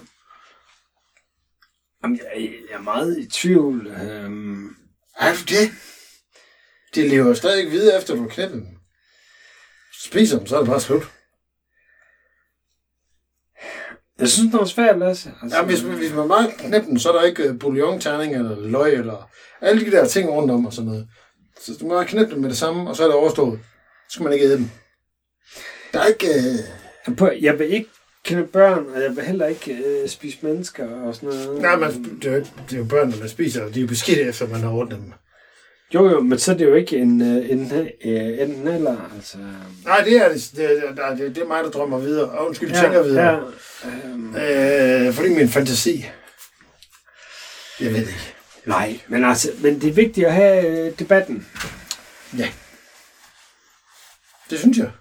[2.05, 3.87] Jamen, jeg, jeg er meget i tvivl.
[3.87, 4.75] Øhm,
[5.19, 5.71] Er du det?
[6.95, 8.67] De lever stadig ikke videre, efter du har knæppet dem.
[10.03, 11.11] Spiser dem, så er det bare slut.
[14.19, 15.33] jeg synes, det er svært, Lasse.
[15.41, 18.59] Altså, Ja, hvis, hvis man bare knæpper dem, så er der ikke øh, bouillon-terning eller
[18.59, 19.29] løg eller
[19.61, 21.07] alle de der ting rundt om og sådan noget.
[21.61, 23.59] Så du må bare knæppe dem med det samme, og så er det overstået.
[24.09, 24.69] Så skal man ikke æde dem.
[25.93, 26.27] Der er ikke...
[26.27, 27.43] Øh...
[27.43, 27.89] Jeg vil ikke
[28.25, 31.61] kende børn, og jeg vil heller ikke øh, spise mennesker og sådan noget.
[31.61, 33.81] Nej, man, det, er jo, det er jo børn, der man spiser, og de er
[33.81, 35.13] jo beskidte efter, man har ordnet dem.
[35.93, 37.71] Jo, jo, men så er det jo ikke en, øh, en,
[38.05, 39.37] øh, enten eller, altså...
[39.85, 40.51] Nej, det er det.
[40.55, 40.69] Det,
[41.17, 42.29] det, det, er mig, der drømmer videre.
[42.29, 43.51] Og undskyld, ja, tænker videre.
[43.83, 46.05] Ja, øhm, Øh, fordi min fantasi...
[47.79, 48.33] Jeg ved ikke.
[48.65, 51.47] nej, men altså, men det er vigtigt at have øh, debatten.
[52.37, 52.49] Ja.
[54.49, 54.91] Det synes jeg.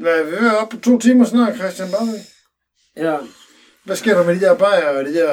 [0.00, 2.20] Hvad, vi er oppe på to timer snart, Christian Barley.
[2.96, 3.18] Ja,
[3.84, 5.32] Hvad sker der med de der bajer og de der,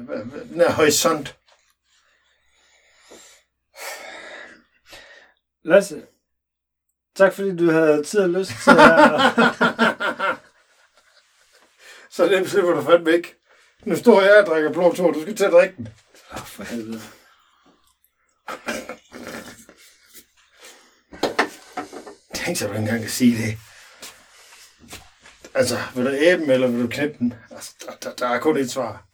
[0.00, 1.36] hvad- den her horisont?
[5.64, 6.02] Lasse,
[7.16, 8.76] tak fordi du havde tid og lyst til at...
[12.12, 13.34] Så dem slipper du fandme ikke.
[13.84, 15.10] Nu står jeg og drikker blå tår.
[15.12, 15.88] Du skal til at drikke den.
[16.32, 17.00] Åh, for helvede.
[22.34, 23.58] Tænk så, du engang kan sige det.
[25.54, 27.34] Altså, vil du æbe dem, eller vil du knæppe den?
[27.50, 29.06] Altså, der, der, der er kun et svar.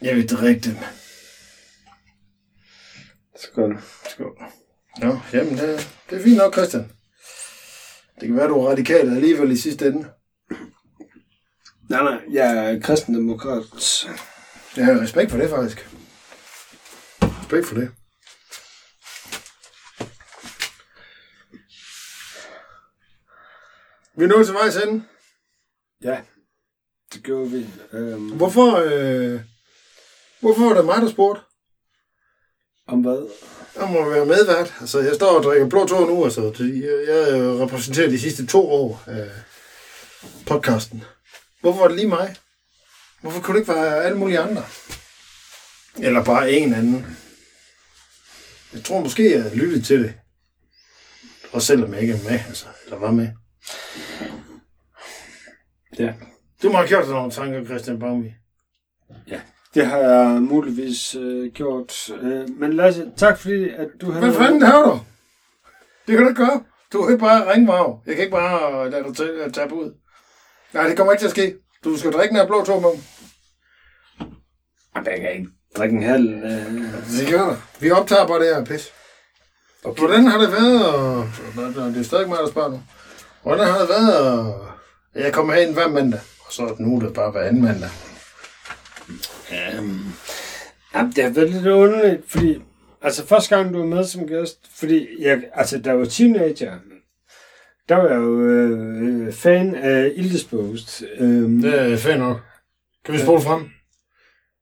[0.00, 0.76] Jeg vil drikke dem.
[3.36, 3.82] Skål.
[4.08, 4.42] Skål.
[4.98, 6.92] Nå, jamen, det, det er fint nok, Christian.
[8.20, 10.10] Det kan være, du er radikal alligevel i sidste ende.
[11.90, 13.62] Nej, nej, jeg er kristendemokrat.
[14.76, 15.88] Jeg har respekt for det, faktisk.
[17.22, 17.90] Respekt for det.
[24.16, 25.04] Vi er nået til vejs ende.
[26.02, 26.20] Ja,
[27.14, 27.66] det gjorde vi.
[27.92, 29.40] Øhm, Hvorfor, øh,
[30.40, 31.40] hvorfor var det mig, der spurgte?
[32.86, 33.28] om hvad?
[33.76, 34.74] Jeg må være medvært.
[34.80, 36.40] Altså, jeg står og drikker blå tår nu, altså.
[36.42, 39.30] Jeg, repræsenterer de sidste to år af
[40.46, 41.04] podcasten.
[41.60, 42.36] Hvorfor var det lige mig?
[43.20, 44.64] Hvorfor kunne det ikke være alle mulige andre?
[45.98, 47.06] Eller bare en anden?
[48.72, 50.14] Jeg tror måske, jeg lyttede til det.
[51.52, 52.66] Også selvom jeg ikke er med, altså.
[52.84, 53.28] Eller var med.
[55.98, 56.14] Ja.
[56.62, 58.30] Du må have gjort dig nogle tanker, Christian Baumi.
[59.74, 62.10] Det har jeg muligvis øh, gjort.
[62.10, 64.20] Øh, men Lasse, tak fordi, at du har...
[64.20, 65.00] Hvad fanden har du?
[66.06, 66.64] Det kan du ikke gøre.
[66.92, 68.00] Du kan ikke bare ringe mig af.
[68.06, 69.94] Jeg kan ikke bare lade dig til at tabe ud.
[70.72, 71.54] Nej, det kommer ikke til at ske.
[71.84, 72.90] Du skal drikke den her blå tog med.
[74.94, 76.28] Jeg kan ikke drikke en halv...
[76.34, 76.74] Øh...
[77.18, 77.56] Det gør der.
[77.80, 78.92] Vi optager bare det her pis.
[79.84, 79.98] Okay.
[79.98, 80.94] Hvordan har det været?
[80.94, 81.28] Og...
[81.94, 82.82] Det er stadig mig, der spørger nu.
[83.44, 84.54] Hvordan har det været?
[85.14, 86.20] Jeg kommer herind hver mandag.
[86.46, 87.88] Og så er nu er det bare hver anden mandag.
[89.78, 90.12] Um,
[90.94, 92.62] jamen, det har været lidt underligt, fordi...
[93.02, 96.72] Altså, første gang, du var med som gæst, fordi jeg, altså, der var teenager,
[97.88, 101.02] der var jeg jo øh, fan af Ildespost.
[101.18, 102.36] Øhm, Det er fint nok.
[103.04, 103.68] Kan vi spole frem?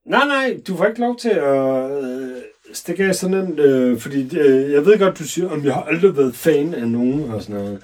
[0.07, 2.31] Nej, nej, du får ikke lov til at øh,
[2.73, 5.83] stikke af sådan en, øh, fordi øh, jeg ved godt, du siger, om jeg har
[5.83, 7.83] aldrig været fan af nogen og sådan noget.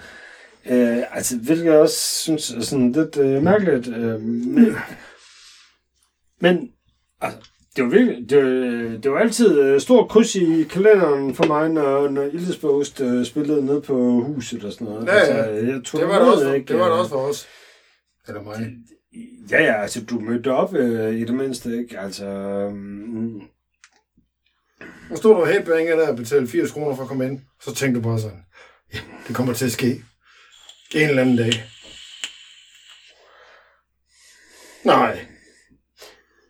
[0.70, 3.88] Øh, altså, hvilket jeg også synes er sådan lidt øh, mærkeligt.
[3.88, 4.74] Øh, men,
[6.40, 6.70] men
[7.20, 7.38] altså,
[7.76, 11.68] det var virkelig, det, var- det var altid øh, stor kryds i kalenderen for mig,
[11.68, 15.06] når, når Ildespost øh, spillede ned på huset og sådan noget.
[15.06, 15.20] Ja, ja.
[15.20, 16.68] Altså, jeg tog Det var det også, for, ikke?
[16.72, 17.46] det var det også for os.
[18.28, 18.70] Eller mig.
[19.50, 21.98] Ja, ja, altså du mødte op øh, i det mindste, ikke?
[22.00, 22.24] Altså,
[22.74, 23.40] mm,
[25.10, 27.40] Nu stod du helt bænge der og betalte 80 kroner for at komme ind.
[27.62, 28.38] Så tænkte du bare sådan,
[28.94, 30.02] ja, det kommer til at ske.
[30.94, 31.64] En eller anden dag.
[34.84, 35.26] Nej.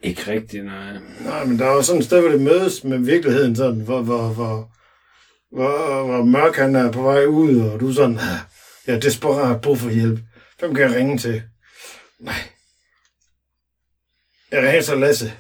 [0.02, 0.93] Ikke rigtigt, nej.
[1.20, 4.02] Nej, men der er jo sådan et sted, hvor det mødes med virkeligheden, sådan, hvor,
[4.02, 4.70] hvor, hvor,
[5.51, 8.39] hvor, hvor mørk han er på vej ud, og du er sådan, "Ah,
[8.86, 10.19] jeg er desperat brug for hjælp.
[10.59, 11.43] Hvem kan jeg ringe til?
[12.20, 12.35] Nej.
[14.51, 15.32] Jeg ringer til Lasse.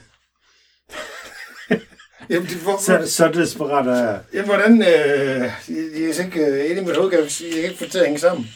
[2.30, 4.20] Jamen, det, hvor, Så, så desperat er jeg.
[4.32, 4.72] Jamen, hvordan...
[4.82, 7.70] Øh, jeg, jeg er så ikke øh, inde i mit hoved, kan jeg, jeg kan
[7.70, 8.46] ikke få til at hænge sammen.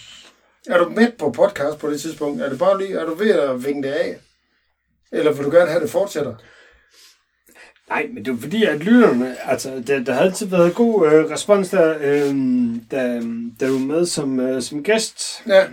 [0.69, 2.43] Er du med på podcast på det tidspunkt?
[2.43, 4.17] Er det bare lige, er du ved at vinge det af?
[5.13, 6.35] Eller vil du gerne have, det fortsætter?
[7.89, 11.31] Nej, men det var fordi, at lytterne, altså, der, der har altid været god øh,
[11.31, 12.35] respons der, øh,
[12.91, 13.21] da,
[13.61, 15.43] da du var med som, øh, som gæst.
[15.47, 15.65] Ja,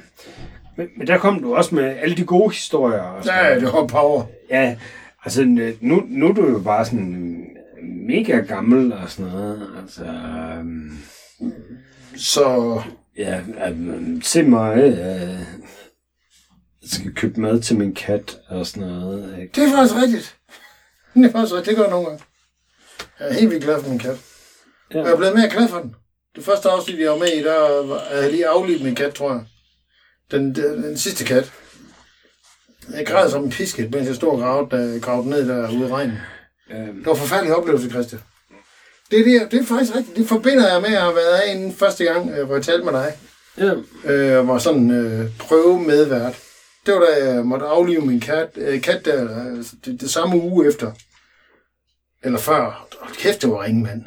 [0.77, 3.01] Men, men der kom du også med alle de gode historier.
[3.01, 4.23] Og sådan ja det var power.
[4.49, 4.77] Ja,
[5.25, 7.45] altså øh, nu, nu er du jo bare sådan
[8.07, 9.69] mega gammel og sådan noget.
[9.81, 10.97] Altså, øhm,
[12.15, 12.81] Så
[13.19, 15.39] ja, øh, se mig, øh,
[16.81, 19.39] jeg skal købe mad til min kat og sådan noget.
[19.41, 19.51] Ikke?
[19.55, 20.35] det er faktisk rigtigt.
[21.15, 22.23] Det er faktisk rigtigt, det gør jeg nogle gange.
[23.19, 24.17] Jeg er helt vildt glad for min kat.
[24.93, 24.99] Ja.
[24.99, 25.95] Og jeg er blevet mere glad for den.
[26.35, 29.13] Det første afsnit, jeg var med i, der var- havde jeg lige aflivet min kat,
[29.13, 29.41] tror jeg.
[30.31, 31.51] Den, den, den sidste kat.
[32.93, 35.91] Jeg græd som en pisket, mens jeg stod og gravede, jeg gravede ned derude i
[35.91, 36.17] regnen.
[36.71, 38.21] Øhm, Det var en forfærdelig oplevelse, Christian.
[39.11, 40.17] Det, er det, det er faktisk rigtigt.
[40.17, 42.93] Det forbinder jeg med at have været herinde første gang, øh, hvor jeg talte med
[42.93, 43.17] dig.
[43.57, 43.73] ja,
[44.11, 46.39] Øh, var sådan øh, prøve medvært.
[46.85, 50.35] Det var da jeg måtte aflive min kat, øh, kat der, øh, det, det, samme
[50.35, 50.91] uge efter.
[52.23, 52.87] Eller før.
[53.01, 54.05] Hold kæft, det var ringen, mand.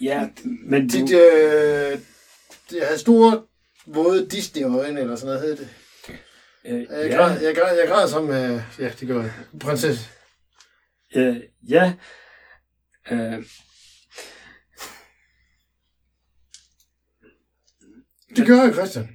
[0.00, 0.28] ja,
[0.64, 1.98] men du, Det, øh,
[2.70, 3.42] det havde store,
[3.86, 5.68] våde Disney-øjne, eller sådan noget hed det.
[6.66, 9.32] øh, Jeg ja, græd, jeg græd, jeg græd som, øh, ja, det gør jeg.
[9.60, 10.08] Prinsesse.
[11.16, 11.36] øh,
[11.68, 11.92] ja,
[13.10, 13.44] øh,
[18.36, 19.08] Det gør jeg, Christian.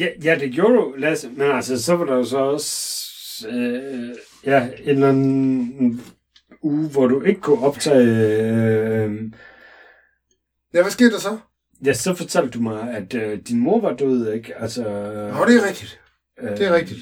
[0.00, 1.28] Ja, ja, det gjorde du, Lasse.
[1.28, 4.14] Men altså, så var der jo så også øh,
[4.44, 6.02] ja, en eller anden
[6.62, 8.42] uge, hvor du ikke kunne optage...
[8.42, 9.22] Øh,
[10.74, 11.38] Ja, hvad skete der så?
[11.84, 14.56] ja, så fortalte du mig, at øh, din mor var død, ikke?
[14.56, 16.00] Altså, Nå, det er rigtigt.
[16.42, 17.00] øh, Det er rigtigt.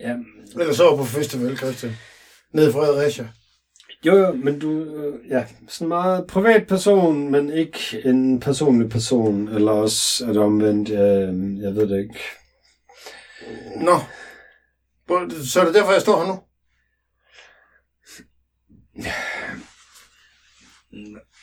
[0.00, 0.16] Ja,
[0.60, 1.92] Eller så var på festival, Christian.
[2.52, 3.28] Nede i Fredericia.
[4.06, 4.84] Jo, jo, men du...
[4.84, 9.48] Øh, ja, sådan meget privat person, men ikke en personlig person.
[9.48, 12.20] Eller også er det omvendt, øh, jeg ved det ikke.
[13.76, 13.98] Nå.
[15.44, 16.40] Så er det derfor, jeg står her nu?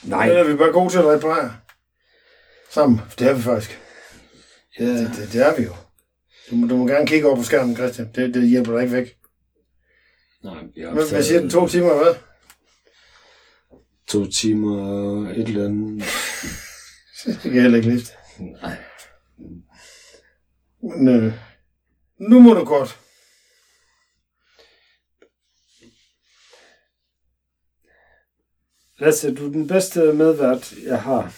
[0.03, 1.56] Nej, Eller er vi bare gode til at reparere?
[2.72, 3.02] Sammen.
[3.19, 3.80] Det er vi faktisk.
[4.80, 5.72] ja, Det, det, det er vi jo.
[6.49, 8.11] Du må, du må gerne kigge over på skærmen, Christian.
[8.15, 9.18] Det, det hjælper dig ikke væk.
[10.44, 11.49] nej, vi har Hvad, hvad siger den?
[11.49, 12.15] To timer, hvad?
[14.07, 16.03] To timer et eller andet.
[17.26, 18.06] Det kan jeg heller ikke lide.
[18.40, 18.77] Nej.
[20.82, 21.34] Men, øh,
[22.19, 22.99] nu må du godt.
[28.99, 31.34] Lasse, du er den bedste medvært, jeg har.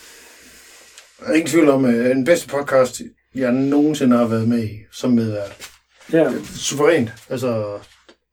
[1.20, 3.02] Der er ingen tvivl om, at den bedste podcast,
[3.36, 5.70] jeg nogensinde har været med i, som medvært.
[6.14, 7.10] Ja, Suverænt.
[7.30, 7.80] Altså,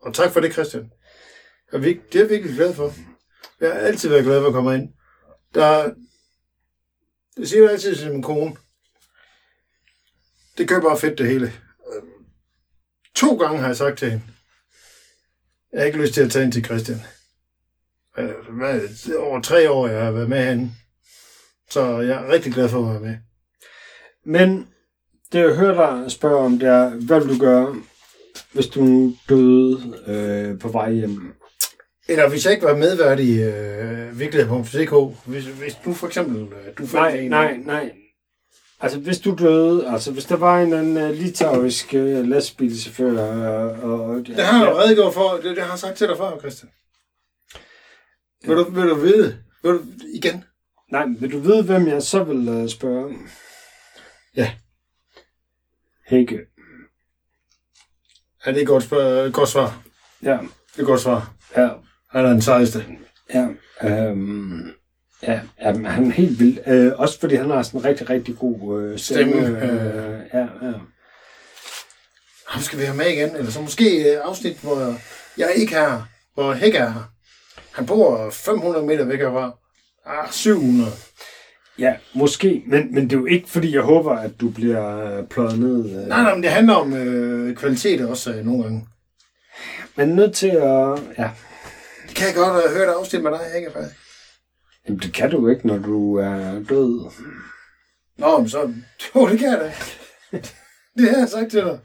[0.00, 0.90] og tak for det, Christian.
[1.72, 2.94] Jeg er virkelig, det er jeg virkelig glad for.
[3.60, 4.92] Jeg har altid været glad for at komme ind.
[5.54, 5.94] Der,
[7.36, 8.56] det siger jeg altid til min kone.
[10.58, 11.52] Det gør bare fedt det hele.
[13.14, 14.24] To gange har jeg sagt til hende,
[15.72, 17.00] jeg har ikke lyst til at tage ind til Christian.
[18.18, 18.80] Øh, hvad,
[19.18, 20.72] over tre år, jeg har været med hende.
[21.70, 23.16] Så jeg er rigtig glad for at være med.
[24.24, 24.68] men
[25.32, 27.82] det jeg hører dig spørge om, det er, hvad vil du gøre,
[28.52, 31.34] hvis du døde øh, på vej hjem?
[32.08, 36.42] Eller hvis jeg ikke var medvært i øh, virkelighed.dk, hvis, hvis du for eksempel...
[36.42, 37.92] Øh, du Nej, en, nej, nej.
[38.80, 43.20] Altså, hvis du døde, altså hvis der var en eller anden uh, litauisk uh, lastbilchauffør,
[43.82, 45.32] og, og Det har jeg jo redegjort for.
[45.32, 46.70] Det, det har jeg sagt til dig før, Christian.
[48.46, 49.38] Vil du, vil du vide?
[49.62, 49.82] Vil du,
[50.14, 50.44] igen?
[50.92, 53.16] Nej, men vil du vide, hvem jeg så vil uh, spørge?
[54.36, 54.52] Ja.
[56.06, 56.38] Hække.
[58.44, 59.82] Er det et godt, spørg, godt svar?
[60.22, 61.34] Ja, Det er et godt svar.
[61.56, 61.68] ja,
[62.14, 62.84] Han er den sejeste.
[63.34, 63.46] ja.
[63.82, 64.60] Øhm,
[65.22, 66.58] ja, jamen, han er helt vild.
[66.66, 69.32] Øh, også fordi han har sådan en rigtig, rigtig god øh, stemme.
[69.32, 70.72] Stemme, Øh, ja, ja.
[72.48, 73.36] Ham skal vi have med igen.
[73.36, 74.94] Eller så måske et afsnit, hvor
[75.38, 76.02] jeg ikke er her.
[76.34, 77.10] Hvor Hæk er her.
[77.72, 79.52] Han bor 500 meter væk herfra.
[80.06, 80.90] Ah, 700.
[81.78, 82.62] Ja, måske.
[82.66, 85.90] Men, men det er jo ikke, fordi jeg håber, at du bliver øh, pløjet ned.
[85.90, 86.08] Øh.
[86.08, 88.86] Nej, nej, men det handler om øh, kvalitet også øh, nogle gange.
[89.96, 90.98] Men nødt til at...
[91.18, 91.30] Ja,
[92.14, 93.96] Det kan jeg godt have hørt afsnit med dig, Hække, faktisk.
[94.86, 97.10] Jamen, det kan du ikke, når du er død.
[98.18, 98.72] Nå, men så...
[99.14, 99.72] Jo, det kan jeg da.
[100.98, 101.78] det har jeg sagt til dig.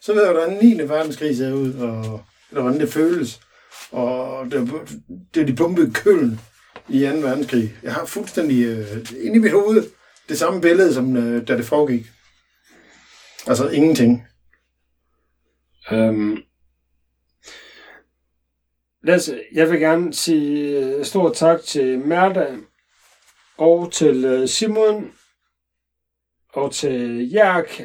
[0.00, 0.88] Så ved jeg, hvordan 9.
[0.88, 3.40] verdenskrig ser ud, og eller hvordan det føles.
[3.90, 4.70] Og det,
[5.34, 6.40] det de bombede Køln
[6.88, 7.16] i 2.
[7.16, 7.76] verdenskrig.
[7.82, 9.84] Jeg har fuldstændig øh, inde i mit hoved
[10.28, 12.06] det samme billede, som øh, da det foregik.
[13.46, 14.26] Altså ingenting.
[15.92, 16.38] Øhm.
[19.04, 22.56] Lasse, jeg vil gerne sige øh, stor tak til Mærda
[23.58, 25.12] og til øh, Simon
[26.52, 27.82] og til Jærk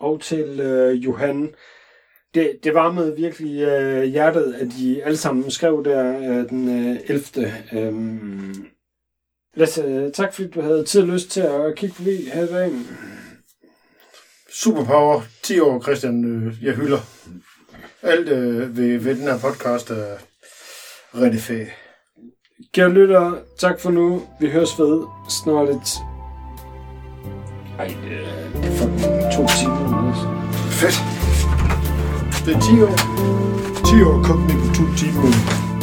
[0.00, 1.54] og til øh, Johan.
[2.34, 7.00] Det, det varmede virkelig øh, hjertet, at de alle sammen skrev der øh, den øh,
[7.08, 7.52] 11.
[7.72, 8.66] Øhm.
[9.54, 12.46] Lasse, øh, tak fordi du havde tid og lyst til at kigge forbi her i
[12.46, 12.72] dag.
[14.50, 15.22] Superpower.
[15.42, 16.24] 10 år, Christian.
[16.24, 16.98] Øh, jeg hylder.
[18.02, 20.18] Alt øh, ved, ved den her podcast er
[21.14, 21.68] fedt.
[22.74, 24.22] Kære lytter, tak for nu.
[24.40, 25.98] Vi høres ved snart lidt.
[27.78, 30.02] Ej, det er, det er fucking to timer.
[30.02, 30.26] nu, altså.
[30.80, 30.98] Fedt.
[32.46, 32.96] Det er 10 år.
[33.86, 35.73] 10 år kom på to timer.